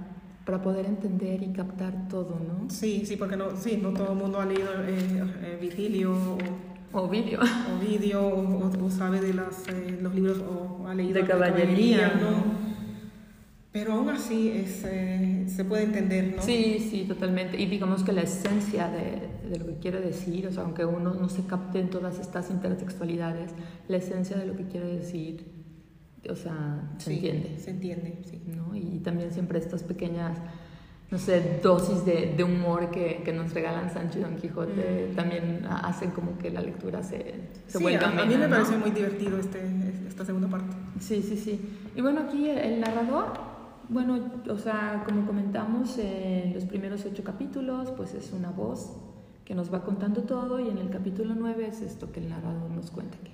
para 0.45 0.63
poder 0.63 0.87
entender 0.87 1.43
y 1.43 1.53
captar 1.53 2.09
todo, 2.09 2.39
¿no? 2.41 2.71
Sí, 2.71 3.05
sí, 3.05 3.17
porque 3.17 3.37
no, 3.37 3.57
sí, 3.57 3.79
no 3.81 3.91
todo 3.91 4.13
el 4.13 4.19
mundo 4.19 4.41
ha 4.41 4.47
leído 4.47 4.71
eh, 4.85 5.23
eh, 5.43 5.59
Virgilio 5.61 6.13
o 6.13 6.39
Ovidio. 6.93 7.41
Ovidio, 7.79 8.27
o, 8.27 8.67
o, 8.67 8.85
o 8.87 8.91
sabe 8.91 9.21
de 9.21 9.35
las, 9.35 9.69
eh, 9.69 9.99
los 10.01 10.15
libros, 10.15 10.39
o 10.41 10.87
ha 10.89 10.95
leído 10.95 11.15
de 11.15 11.27
caballería, 11.27 12.15
¿no? 12.21 12.71
Pero 13.73 13.93
aún 13.93 14.09
así 14.09 14.51
es, 14.51 14.83
eh, 14.85 15.45
se 15.47 15.65
puede 15.65 15.85
entender, 15.85 16.35
¿no? 16.37 16.43
Sí, 16.43 16.85
sí, 16.91 17.05
totalmente. 17.07 17.61
Y 17.61 17.67
digamos 17.67 18.03
que 18.03 18.13
la 18.13 18.23
esencia 18.23 18.89
de, 18.89 19.49
de, 19.49 19.59
lo 19.59 19.67
que 19.67 19.77
quiere 19.77 20.01
decir, 20.01 20.49
o 20.49 20.53
sea, 20.53 20.65
aunque 20.65 20.85
uno 20.85 21.15
no 21.15 21.29
se 21.29 21.45
capte 21.45 21.79
en 21.79 21.89
todas 21.89 22.19
estas 22.19 22.51
intertextualidades, 22.51 23.53
la 23.87 23.99
esencia 23.99 24.37
de 24.37 24.47
lo 24.47 24.57
que 24.57 24.65
quiere 24.65 24.89
decir, 24.89 25.47
o 26.29 26.35
sea, 26.35 26.91
se 26.99 27.15
entiende. 27.15 27.59
Se 27.59 27.71
entiende, 27.71 28.19
sí. 28.29 28.43
¿no? 28.47 28.75
Y 28.75 28.99
también 28.99 29.31
siempre 29.31 29.61
estas 29.61 29.85
pequeñas, 29.85 30.39
no 31.11 31.19
sé, 31.19 31.61
dosis 31.63 32.05
de, 32.05 32.35
de 32.37 32.45
humor 32.45 32.91
que, 32.91 33.23
que, 33.25 33.33
nos 33.33 33.53
regalan 33.53 33.93
Sancho 33.93 34.21
y 34.21 34.23
Don 34.23 34.37
Quijote 34.37 35.11
mm. 35.11 35.17
también 35.17 35.67
hacen 35.69 36.13
como 36.13 36.39
que 36.39 36.51
la 36.51 36.61
lectura 36.61 37.03
se, 37.03 37.35
se 37.67 37.79
sí, 37.79 37.83
vuelva 37.83 38.07
a, 38.07 38.23
a 38.23 38.27
mí 38.27 38.37
me 38.37 38.49
parece 38.49 38.77
muy 38.77 38.93
divertido 38.93 39.39
este, 39.39 39.61
esta 40.07 40.25
segunda 40.25 40.49
parte. 40.49 40.77
Sí, 41.01 41.23
sí, 41.23 41.37
sí. 41.37 41.61
Y 41.97 42.01
bueno, 42.01 42.21
aquí 42.21 42.49
el 42.49 42.81
narrador 42.81 43.51
bueno, 43.91 44.21
o 44.49 44.57
sea, 44.57 45.03
como 45.05 45.27
comentamos 45.27 45.99
en 45.99 46.55
los 46.55 46.65
primeros 46.65 47.05
ocho 47.05 47.25
capítulos, 47.25 47.91
pues 47.91 48.15
es 48.15 48.33
una 48.33 48.51
voz 48.51 48.93
que 49.45 49.53
nos 49.57 49.75
va 49.75 49.83
contando 49.83 50.23
todo 50.23 50.61
y 50.61 50.69
en 50.69 50.79
el 50.79 50.91
capítulo 50.91 51.35
nueve 51.37 51.67
es 51.67 51.81
esto 51.81 52.13
que 52.13 52.21
el 52.21 52.29
narrador 52.29 52.71
nos 52.71 52.93
cuenta. 52.93 53.19
Que, 53.19 53.33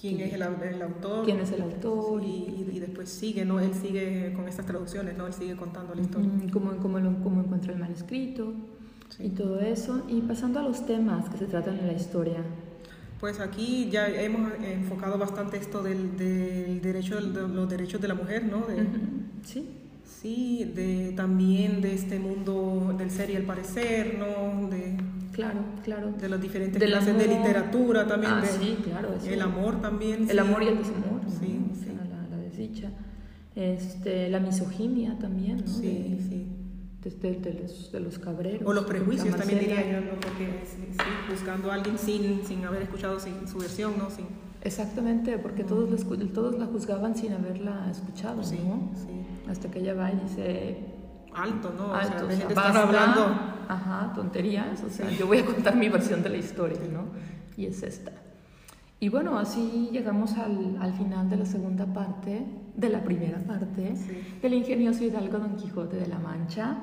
¿Quién 0.00 0.20
es 0.20 0.32
el, 0.32 0.42
el, 0.42 0.82
autor? 0.82 1.24
¿Quién 1.24 1.40
es 1.40 1.52
el 1.52 1.62
autor? 1.62 2.22
Sí, 2.22 2.66
y, 2.70 2.76
y, 2.76 2.80
después 2.80 3.08
sigue, 3.08 3.44
¿no? 3.44 3.60
Él 3.60 3.74
sigue 3.74 4.32
con 4.34 4.48
estas 4.48 4.64
traducciones, 4.64 5.16
¿no? 5.16 5.26
Él 5.26 5.34
sigue 5.34 5.56
contando 5.56 5.94
la 5.94 6.00
historia. 6.00 6.30
cómo, 6.52 6.76
cómo, 6.78 6.98
cómo 7.22 7.40
encuentra 7.40 7.72
el 7.72 7.78
manuscrito 7.78 8.54
sí. 9.10 9.24
y 9.24 9.28
todo 9.30 9.60
eso. 9.60 10.04
Y 10.08 10.22
pasando 10.22 10.60
a 10.60 10.62
los 10.62 10.86
temas 10.86 11.28
que 11.28 11.36
se 11.36 11.46
tratan 11.46 11.78
en 11.78 11.86
la 11.86 11.92
historia. 11.92 12.38
Pues 13.20 13.40
aquí 13.40 13.90
ya 13.90 14.08
hemos 14.08 14.52
enfocado 14.62 15.18
bastante 15.18 15.58
esto 15.58 15.82
del, 15.82 16.16
del 16.16 16.80
derecho, 16.80 17.20
de 17.20 17.48
los 17.48 17.68
derechos 17.68 18.00
de 18.00 18.08
la 18.08 18.14
mujer, 18.14 18.44
¿no? 18.44 18.66
De, 18.66 18.86
Sí. 19.44 19.68
Sí, 20.04 20.70
de, 20.74 21.12
también 21.16 21.80
de 21.80 21.94
este 21.94 22.18
mundo 22.18 22.94
del 22.96 23.10
ser 23.10 23.30
y 23.30 23.36
el 23.36 23.44
parecer, 23.44 24.18
¿no? 24.18 24.68
De, 24.68 24.96
claro, 25.32 25.60
claro. 25.84 26.12
De 26.12 26.28
las 26.28 26.40
diferentes 26.40 26.82
clases 26.82 27.16
de 27.16 27.26
literatura 27.26 28.06
también. 28.06 28.32
Ah, 28.32 28.40
de, 28.40 28.48
sí, 28.48 28.78
claro. 28.84 29.14
Eso. 29.14 29.30
El 29.30 29.40
amor 29.40 29.80
también. 29.80 30.22
El 30.22 30.30
sí. 30.30 30.38
amor 30.38 30.62
y 30.62 30.68
el 30.68 30.78
desamor. 30.78 31.20
Sí, 31.28 31.58
¿no? 31.68 31.74
sí. 31.74 31.80
O 31.80 31.84
sea, 31.84 32.04
la, 32.04 32.36
la, 32.36 32.42
desdicha. 32.42 32.90
Este, 33.54 34.28
la 34.28 34.40
misoginia 34.40 35.18
también, 35.18 35.58
¿no? 35.58 35.66
Sí, 35.66 35.86
de, 35.86 36.22
sí. 36.22 36.46
De, 37.02 37.54
los, 37.62 37.92
de 37.92 38.00
los 38.00 38.18
cabreros. 38.18 38.62
O 38.68 38.72
los 38.72 38.84
prejuicios 38.84 39.34
también 39.34 39.60
diría 39.60 39.90
yo, 39.90 40.00
¿no? 40.00 40.20
Porque 40.20 40.62
sí, 40.64 40.86
buscando 41.30 41.70
a 41.70 41.74
alguien 41.74 41.96
sin, 41.98 42.44
sin 42.44 42.64
haber 42.64 42.82
escuchado 42.82 43.18
sin, 43.18 43.48
su 43.48 43.58
versión, 43.58 43.94
¿no? 43.96 44.10
Sin, 44.10 44.26
Exactamente, 44.62 45.38
porque 45.38 45.64
todos, 45.64 45.88
los, 45.88 46.04
todos 46.32 46.58
la 46.58 46.66
juzgaban 46.66 47.16
sin 47.16 47.32
haberla 47.32 47.90
escuchado, 47.90 48.44
sí, 48.44 48.58
¿no? 48.62 48.90
Sí. 48.94 49.50
Hasta 49.50 49.70
que 49.70 49.78
ella 49.80 49.94
va 49.94 50.12
y 50.12 50.16
dice... 50.16 50.89
Alto, 51.34 51.72
¿no? 51.76 51.94
Alto, 51.94 52.16
o 52.16 52.18
sea, 52.18 52.24
o 52.26 52.30
sea, 52.30 52.48
estás 52.48 52.76
hablando... 52.76 53.50
Ajá, 53.68 54.12
tonterías, 54.14 54.82
o 54.82 54.90
sea, 54.90 55.08
sí. 55.08 55.16
yo 55.16 55.28
voy 55.28 55.38
a 55.38 55.46
contar 55.46 55.76
mi 55.76 55.88
versión 55.88 56.24
de 56.24 56.28
la 56.28 56.38
historia, 56.38 56.80
¿no? 56.92 57.04
Y 57.56 57.66
es 57.66 57.84
esta. 57.84 58.10
Y 58.98 59.08
bueno, 59.08 59.38
así 59.38 59.90
llegamos 59.92 60.36
al, 60.38 60.76
al 60.80 60.92
final 60.94 61.30
de 61.30 61.36
la 61.36 61.46
segunda 61.46 61.86
parte, 61.86 62.44
de 62.74 62.88
la 62.88 63.04
primera 63.04 63.38
parte, 63.38 63.94
sí. 63.94 64.38
del 64.42 64.54
ingenioso 64.54 65.04
hidalgo 65.04 65.38
Don 65.38 65.54
Quijote 65.54 65.96
de 65.96 66.08
la 66.08 66.18
Mancha, 66.18 66.78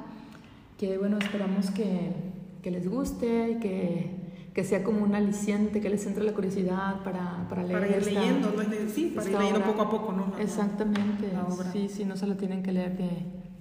que 0.77 0.97
bueno, 0.97 1.17
esperamos 1.17 1.71
que, 1.71 2.13
que 2.61 2.71
les 2.71 2.89
guste, 2.89 3.57
que 3.61 4.27
que 4.57 4.63
sea 4.63 4.83
como 4.83 5.03
un 5.03 5.13
aliciente, 5.13 5.79
que 5.79 5.87
les 5.87 6.03
entre 6.07 6.23
la 6.23 6.31
curiosidad 6.31 7.03
para, 7.03 7.45
para 7.47 7.61
leer. 7.61 7.79
Para 7.79 7.87
ir 7.91 7.97
esta, 7.97 8.09
leyendo, 8.09 8.53
¿no? 8.57 8.89
sí, 8.91 9.13
para 9.15 9.29
ir 9.29 9.37
leyendo 9.37 9.61
poco 9.61 9.81
a 9.83 9.89
poco, 9.91 10.11
¿no? 10.13 10.33
La, 10.35 10.41
Exactamente, 10.41 11.31
la 11.31 11.43
obra. 11.45 11.71
sí, 11.71 11.87
sí, 11.87 12.05
no 12.05 12.15
se 12.15 12.25
la 12.25 12.37
tienen 12.37 12.63
que 12.63 12.71
leer 12.71 12.97
de, 12.97 13.07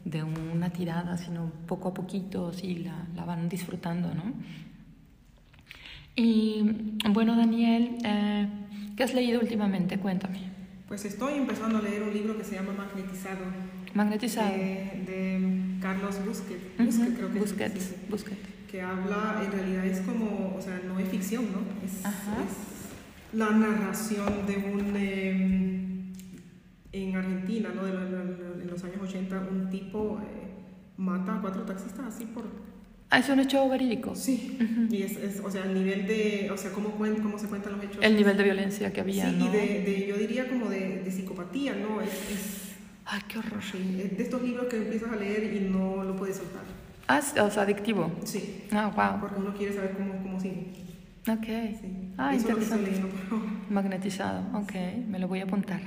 de 0.07 0.23
una 0.23 0.71
tirada, 0.71 1.19
sino 1.19 1.51
poco 1.67 1.89
a 1.89 1.95
poquito, 1.95 2.53
sí, 2.53 2.77
la, 2.77 3.07
la 3.15 3.25
van 3.25 3.49
disfrutando, 3.49 4.15
¿no? 4.15 4.33
Y 6.15 6.63
bueno, 7.11 7.37
Daniel, 7.37 7.99
eh, 8.05 8.49
¿qué 8.97 9.03
has 9.03 9.13
leído 9.13 9.41
últimamente? 9.41 9.99
Cuéntame. 9.99 10.41
Pues 10.89 11.05
estoy 11.05 11.35
empezando 11.35 11.79
a 11.79 11.83
leer 11.83 12.03
un 12.05 12.15
libro 12.15 12.39
que 12.39 12.45
se 12.45 12.55
llama 12.55 12.73
Magnetizado. 12.73 13.45
Magnetizado. 13.93 14.57
De, 14.57 15.03
de 15.07 15.79
Carlos 15.83 16.25
Busquet. 16.25 16.79
Busquet, 16.79 17.09
uh 17.09 17.13
-huh. 17.13 17.17
creo 17.17 17.33
que 17.33 17.39
Busquet, 17.41 17.77
es. 17.77 17.83
Sí, 17.83 17.91
sí. 17.91 18.07
Busquet 18.09 18.57
que 18.71 18.83
habla, 18.83 19.43
en 19.45 19.53
realidad 19.53 19.87
es 19.87 20.01
como, 20.01 20.55
o 20.57 20.61
sea, 20.61 20.81
no 20.87 20.99
es 20.99 21.09
ficción, 21.09 21.45
¿no? 21.53 21.61
Es, 21.85 21.95
es 22.01 22.05
la 23.33 23.51
narración 23.51 24.47
de 24.47 24.57
un, 24.57 24.93
eh, 24.97 25.86
en 27.05 27.17
Argentina, 27.17 27.71
¿no? 27.75 27.85
De 27.85 27.93
lo, 27.93 28.05
lo, 28.05 28.61
en 28.61 28.67
los 28.69 28.83
años 28.85 28.99
80, 29.03 29.49
un 29.51 29.71
tipo 29.71 30.19
eh, 30.23 30.49
mata 30.97 31.37
a 31.37 31.41
cuatro 31.41 31.63
taxistas 31.63 32.07
así 32.07 32.25
por... 32.27 32.45
Ah, 33.09 33.21
es 33.21 33.29
un 33.29 33.39
hecho 33.39 33.69
verídico. 33.69 34.15
Sí, 34.17 34.57
uh 34.61 34.65
-huh. 34.65 34.93
y 34.93 35.03
es, 35.03 35.17
es, 35.17 35.41
o 35.41 35.51
sea, 35.51 35.65
el 35.65 35.75
nivel 35.75 36.07
de, 36.09 36.51
o 36.53 36.57
sea, 36.57 36.73
cómo, 36.73 36.91
cómo 36.91 37.39
se 37.39 37.47
cuentan 37.47 37.75
los 37.75 37.85
hechos. 37.85 37.99
El 38.03 38.17
nivel 38.17 38.37
de 38.37 38.43
violencia 38.43 38.93
que 38.93 39.01
había, 39.01 39.31
sí, 39.31 39.37
¿no? 39.39 39.47
y 39.47 39.49
de, 39.51 39.83
de, 39.83 40.07
yo 40.09 40.17
diría 40.17 40.49
como 40.49 40.69
de, 40.69 41.03
de 41.05 41.11
psicopatía, 41.13 41.77
¿no? 41.77 42.01
Es, 42.01 42.11
es, 42.11 42.67
Ay, 43.05 43.21
qué 43.29 43.39
horror. 43.39 43.63
Sí, 43.63 43.79
de 44.17 44.23
estos 44.23 44.43
libros 44.43 44.67
que 44.67 44.79
empiezas 44.79 45.13
a 45.13 45.17
leer 45.17 45.55
y 45.55 45.61
no 45.71 46.03
lo 46.03 46.17
puedes 46.17 46.37
soltar. 46.37 46.63
Ah, 47.07 47.21
o 47.45 47.51
sea, 47.51 47.63
adictivo. 47.63 48.11
Sí. 48.25 48.65
Ah, 48.73 48.91
wow. 48.95 49.21
Porque 49.21 49.39
uno 49.39 49.55
quiere 49.55 49.73
saber 49.75 49.93
cómo, 49.93 50.21
cómo 50.21 50.41
sigue. 50.41 50.67
Ok. 51.29 51.45
Sí. 51.81 52.13
Ah, 52.19 52.35
Eso 52.35 52.49
interesante. 52.49 52.91
Leyendo, 52.91 53.09
pero... 53.15 53.43
Magnetizado. 53.71 54.43
Ok, 54.59 54.73
me 55.09 55.21
lo 55.21 55.29
voy 55.29 55.39
a 55.39 55.45
apuntar. 55.45 55.81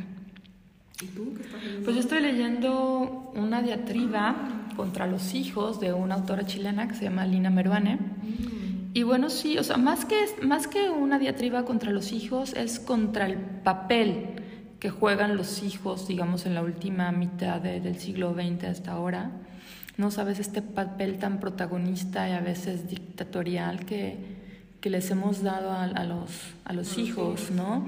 ¿Y 1.02 1.06
tú 1.08 1.34
qué 1.36 1.44
estás 1.44 1.62
leyendo? 1.64 1.84
Pues 1.84 1.96
yo 1.96 2.02
estoy 2.02 2.22
leyendo 2.22 3.32
una 3.36 3.62
diatriba 3.62 4.36
contra 4.76 5.08
los 5.08 5.34
hijos 5.34 5.80
de 5.80 5.94
una 5.94 6.16
autora 6.16 6.46
chilena 6.46 6.88
que 6.88 6.96
se 6.96 7.04
llama 7.06 7.26
Lina 7.26 7.50
Meruane. 7.50 7.96
Mm. 7.96 8.92
Y 8.94 9.04
bueno, 9.04 9.30
sí, 9.30 9.58
o 9.58 9.64
sea, 9.64 9.78
más 9.78 10.06
que, 10.06 10.16
más 10.42 10.68
que 10.68 10.90
una 10.90 11.20
diatriba 11.20 11.64
contra 11.66 11.92
los 11.92 12.12
hijos, 12.12 12.54
es 12.54 12.80
contra 12.80 13.26
el 13.26 13.38
papel 13.38 14.26
que 14.80 14.90
juegan 14.90 15.38
los 15.38 15.64
hijos, 15.64 16.08
digamos, 16.08 16.46
en 16.46 16.56
la 16.56 16.64
última 16.64 17.12
mitad 17.12 17.62
de, 17.62 17.82
del 17.82 17.98
siglo 17.98 18.34
XX 18.34 18.64
hasta 18.66 18.92
ahora 18.94 19.32
no 20.00 20.12
sabes 20.12 20.40
este 20.40 20.62
papel 20.62 21.20
tan 21.20 21.42
protagonista 21.42 22.30
y 22.30 22.32
a 22.32 22.40
veces 22.40 22.88
dictatorial 22.88 23.86
que, 23.86 24.16
que 24.80 24.90
les 24.90 25.12
hemos 25.12 25.44
dado 25.44 25.72
a, 25.72 25.84
a 25.84 26.06
los, 26.06 26.32
a 26.64 26.72
los 26.72 26.98
hijos, 26.98 27.52
¿no? 27.52 27.86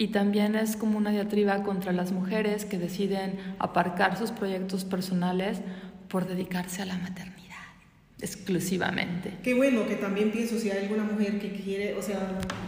Y 0.00 0.08
también 0.08 0.56
es 0.56 0.76
como 0.76 0.96
una 0.96 1.10
diatriba 1.10 1.62
contra 1.62 1.92
las 1.92 2.10
mujeres 2.10 2.64
que 2.64 2.78
deciden 2.78 3.38
aparcar 3.58 4.16
sus 4.16 4.30
proyectos 4.30 4.86
personales 4.86 5.58
por 6.08 6.26
dedicarse 6.26 6.80
a 6.80 6.86
la 6.86 6.96
maternidad 6.96 7.40
exclusivamente. 8.18 9.36
Qué 9.42 9.52
bueno 9.52 9.86
que 9.86 9.96
también 9.96 10.30
pienso 10.30 10.58
si 10.58 10.70
hay 10.70 10.84
alguna 10.84 11.04
mujer 11.04 11.38
que 11.38 11.52
quiere, 11.52 11.98
o 11.98 12.02
sea, 12.02 12.18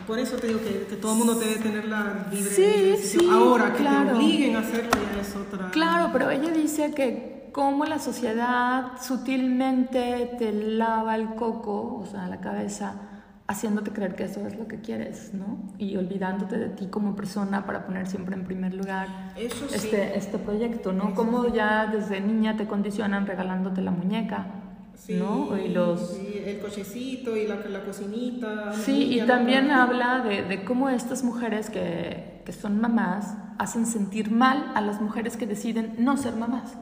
por 0.07 0.19
eso 0.19 0.37
te 0.37 0.49
digo 0.49 0.61
que, 0.61 0.87
que 0.87 0.97
todo 0.97 1.13
el 1.13 1.19
mundo 1.21 1.35
debe 1.37 1.55
tener 1.55 1.87
la 1.87 2.29
libre 2.31 2.51
sí, 2.51 2.63
decisión. 2.63 3.25
Sí, 3.25 3.31
Ahora, 3.31 3.73
que 3.73 3.79
claro. 3.79 4.11
te 4.11 4.15
obliguen 4.17 4.57
a 4.57 4.59
hacerlo 4.59 4.91
ya 5.15 5.23
es 5.23 5.35
otra... 5.35 5.71
Claro, 5.71 6.11
pero 6.13 6.31
ella 6.31 6.51
dice 6.51 6.93
que 6.93 7.49
cómo 7.53 7.87
la 7.87 7.99
sociedad 7.99 8.93
sutilmente 9.03 10.33
te 10.39 10.53
lava 10.53 11.17
el 11.17 11.35
coco, 11.35 11.97
o 11.97 12.05
sea, 12.05 12.27
la 12.29 12.41
cabeza, 12.41 13.12
haciéndote 13.47 13.91
creer 13.91 14.15
que 14.15 14.25
eso 14.25 14.47
es 14.47 14.57
lo 14.57 14.67
que 14.69 14.81
quieres, 14.81 15.33
¿no? 15.35 15.59
Y 15.79 15.97
olvidándote 15.97 16.59
de 16.59 16.69
ti 16.71 16.87
como 16.87 17.17
persona 17.17 17.67
para 17.67 17.85
poner 17.85 18.07
siempre 18.07 18.35
en 18.35 18.45
primer 18.45 18.75
lugar 18.75 19.33
eso 19.37 19.69
sí. 19.69 19.75
este, 19.75 20.17
este 20.17 20.39
proyecto, 20.39 20.93
¿no? 20.93 21.15
Cómo 21.15 21.53
ya 21.53 21.87
desde 21.87 22.21
niña 22.21 22.57
te 22.57 22.67
condicionan 22.67 23.27
regalándote 23.27 23.81
la 23.83 23.91
muñeca. 23.91 24.47
Sí, 24.95 25.15
¿no? 25.15 25.59
Y 25.59 25.69
los... 25.69 26.17
El 26.17 26.61
cochecito 26.61 27.37
y 27.37 27.49
la, 27.49 27.57
la 27.57 27.85
cocinita. 27.85 28.73
Sí, 28.73 29.19
y 29.19 29.27
también 29.27 29.71
habla 29.71 30.21
de, 30.21 30.43
de, 30.43 30.65
cómo 30.65 30.89
estas 30.91 31.25
mujeres 31.25 31.71
que, 31.71 32.43
que 32.45 32.53
son 32.53 32.81
mamás 32.81 33.35
hacen 33.59 33.87
sentir 33.87 34.31
mal 34.31 34.71
a 34.75 34.81
las 34.81 35.01
mujeres 35.01 35.37
que 35.37 35.47
deciden 35.47 35.97
no 35.99 36.17
ser 36.17 36.37
mamás 36.37 36.77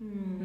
¿no? 0.00 0.37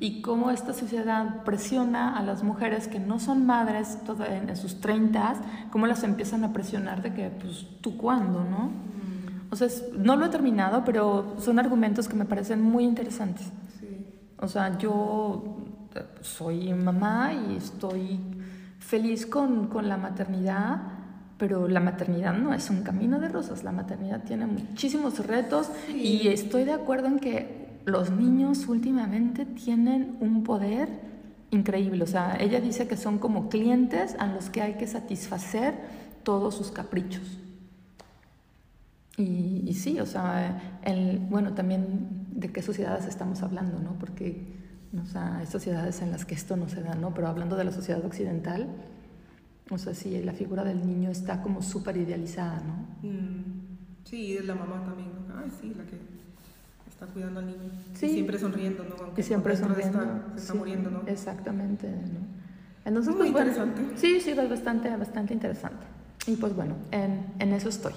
Y 0.00 0.22
cómo 0.22 0.50
esta 0.50 0.72
sociedad 0.72 1.44
presiona 1.44 2.16
a 2.16 2.22
las 2.22 2.42
mujeres 2.42 2.88
que 2.88 2.98
no 2.98 3.20
son 3.20 3.44
madres 3.44 3.98
en 4.26 4.56
sus 4.56 4.80
treintas, 4.80 5.36
cómo 5.70 5.86
las 5.86 6.02
empiezan 6.04 6.42
a 6.42 6.54
presionar 6.54 7.02
de 7.02 7.12
que, 7.12 7.28
pues, 7.28 7.66
¿tú 7.82 7.98
cuándo, 7.98 8.42
no? 8.42 8.70
O 9.50 9.56
sea, 9.56 9.68
no 9.98 10.16
lo 10.16 10.24
he 10.24 10.28
terminado, 10.30 10.84
pero 10.84 11.36
son 11.38 11.58
argumentos 11.58 12.08
que 12.08 12.16
me 12.16 12.24
parecen 12.24 12.62
muy 12.62 12.84
interesantes. 12.84 13.52
Sí. 13.78 14.06
O 14.38 14.48
sea, 14.48 14.78
yo 14.78 15.58
soy 16.22 16.72
mamá 16.72 17.32
y 17.34 17.56
estoy 17.56 18.20
feliz 18.78 19.26
con, 19.26 19.66
con 19.66 19.88
la 19.88 19.98
maternidad, 19.98 20.80
pero 21.36 21.68
la 21.68 21.80
maternidad 21.80 22.32
no 22.32 22.54
es 22.54 22.70
un 22.70 22.82
camino 22.82 23.20
de 23.20 23.28
rosas, 23.28 23.64
la 23.64 23.72
maternidad 23.72 24.22
tiene 24.24 24.46
muchísimos 24.46 25.26
retos 25.26 25.68
sí. 25.86 25.96
y 25.96 26.28
estoy 26.28 26.64
de 26.64 26.72
acuerdo 26.72 27.08
en 27.08 27.18
que 27.18 27.59
los 27.84 28.10
niños 28.10 28.66
últimamente 28.68 29.46
tienen 29.46 30.16
un 30.20 30.44
poder 30.44 30.88
increíble. 31.50 32.04
O 32.04 32.06
sea, 32.06 32.36
ella 32.38 32.60
dice 32.60 32.86
que 32.86 32.96
son 32.96 33.18
como 33.18 33.48
clientes 33.48 34.16
a 34.18 34.26
los 34.26 34.50
que 34.50 34.62
hay 34.62 34.74
que 34.74 34.86
satisfacer 34.86 35.74
todos 36.22 36.54
sus 36.54 36.70
caprichos. 36.70 37.38
Y, 39.16 39.74
sí, 39.74 40.00
o 40.00 40.06
sea, 40.06 40.80
el, 40.82 41.18
bueno, 41.18 41.52
también 41.52 42.26
de 42.30 42.50
qué 42.50 42.62
sociedades 42.62 43.04
estamos 43.04 43.42
hablando, 43.42 43.78
¿no? 43.78 43.98
Porque 43.98 44.60
o 44.98 45.06
sea, 45.06 45.36
hay 45.36 45.46
sociedades 45.46 46.02
en 46.02 46.10
las 46.10 46.24
que 46.24 46.34
esto 46.34 46.56
no 46.56 46.68
se 46.68 46.82
da, 46.82 46.94
¿no? 46.94 47.14
Pero 47.14 47.28
hablando 47.28 47.56
de 47.56 47.64
la 47.64 47.70
sociedad 47.70 48.04
occidental, 48.04 48.68
o 49.70 49.78
sea, 49.78 49.94
sí, 49.94 50.20
la 50.22 50.32
figura 50.32 50.64
del 50.64 50.84
niño 50.84 51.10
está 51.10 51.42
como 51.42 51.62
súper 51.62 51.96
idealizada, 51.96 52.60
¿no? 52.60 53.08
Mm. 53.08 53.44
Sí, 54.02 54.16
y 54.16 54.38
la 54.40 54.56
mamá 54.56 54.82
también. 54.84 55.10
Ay, 55.36 55.48
sí, 55.60 55.72
la 55.76 55.84
que 55.84 55.96
está 57.00 57.06
cuidando 57.12 57.40
al 57.40 57.46
niño. 57.46 57.70
Sí. 57.94 58.06
Y 58.06 58.10
siempre 58.10 58.38
sonriendo, 58.38 58.84
¿no? 58.84 58.96
Aunque 59.02 59.20
y 59.22 59.24
siempre 59.24 59.56
sonriendo. 59.56 60.00
se 60.34 60.40
está 60.40 60.54
muriendo, 60.54 60.90
¿no? 60.90 61.02
Exactamente, 61.06 61.88
¿no? 61.88 62.20
Entonces, 62.84 63.14
Muy 63.14 63.30
pues, 63.30 63.46
interesante. 63.46 63.82
sí, 63.96 64.20
sí, 64.20 64.30
es 64.30 64.50
bastante, 64.50 64.94
bastante 64.96 65.34
interesante. 65.34 65.86
Y 66.26 66.36
pues 66.36 66.54
bueno, 66.54 66.74
en, 66.90 67.24
en 67.38 67.52
eso 67.52 67.68
estoy. 67.68 67.94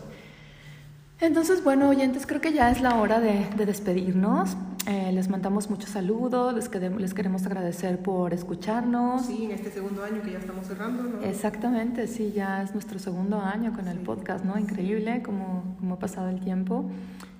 Entonces, 1.20 1.64
bueno, 1.64 1.90
oyentes, 1.90 2.26
creo 2.26 2.42
que 2.42 2.54
ya 2.54 2.72
es 2.72 2.82
la 2.82 2.96
hora 2.96 3.20
de, 3.20 3.48
despedirnos. 3.66 4.56
Eh, 4.88 5.12
les 5.14 5.30
mandamos 5.30 5.70
muchos 5.70 5.90
saludos, 5.90 6.54
les, 6.54 6.70
les, 6.98 7.14
queremos 7.14 7.46
agradecer 7.46 8.00
por 8.00 8.34
escucharnos. 8.34 9.26
Sí, 9.26 9.46
en 9.46 9.52
este 9.52 9.72
segundo 9.72 10.04
año 10.04 10.22
que 10.22 10.32
ya 10.32 10.40
estamos 10.40 10.68
cerrando, 10.68 11.04
¿no? 11.04 11.22
Exactamente, 11.24 12.08
sí, 12.08 12.34
ya 12.36 12.62
es 12.62 12.74
nuestro 12.74 13.00
segundo 13.00 13.40
año 13.40 13.74
con 13.74 13.88
el 13.88 14.00
podcast, 14.00 14.44
¿no? 14.44 14.60
Increíble 14.60 15.22
cómo, 15.24 15.76
cómo, 15.80 15.96
ha 15.96 16.00
pasado 16.00 16.30
el 16.30 16.42
tiempo. 16.42 16.90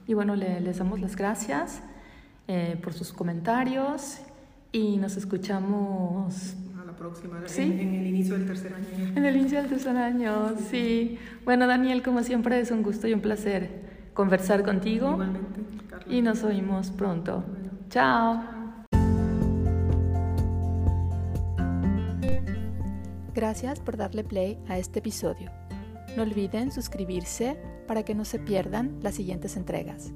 Y 0.08 0.14
bueno, 0.14 0.36
les 0.36 0.78
damos 0.78 1.00
las 1.00 1.16
gracias 1.16 1.82
eh, 2.48 2.78
por 2.84 2.94
sus 2.94 3.14
comentarios 3.14 4.20
y 4.72 4.98
nos 4.98 5.18
escuchamos 5.18 6.56
próxima, 7.04 7.42
en, 7.58 7.96
el 7.96 8.08
inicio 8.08 8.38
del 8.38 8.48
tercer 8.48 8.74
año. 8.74 8.88
En 9.16 9.26
el 9.26 9.36
inicio 9.36 9.60
del 9.60 9.70
tercer 9.70 9.98
año, 9.98 10.56
sí. 10.70 11.18
Bueno, 11.44 11.68
Daniel, 11.68 12.02
como 12.02 12.24
siempre 12.24 12.60
es 12.60 12.72
un 12.72 12.82
gusto 12.82 13.08
y 13.08 13.14
un 13.14 13.22
placer 13.22 14.10
conversar 14.14 14.64
contigo. 14.64 15.12
Igualmente, 15.12 15.62
Y 16.08 16.22
nos 16.22 16.44
oímos 16.44 16.92
pronto. 16.92 17.44
Chao. 17.90 18.42
Gracias 23.34 23.80
por 23.80 23.98
darle 23.98 24.24
play 24.24 24.58
a 24.70 24.78
este 24.78 25.00
episodio. 25.00 25.52
No 26.16 26.24
olviden 26.24 26.72
suscribirse 26.72 27.58
para 27.86 28.04
que 28.04 28.16
no 28.16 28.26
se 28.26 28.40
pierdan 28.40 29.00
las 29.02 29.16
siguientes 29.16 29.58
entregas. 29.58 30.12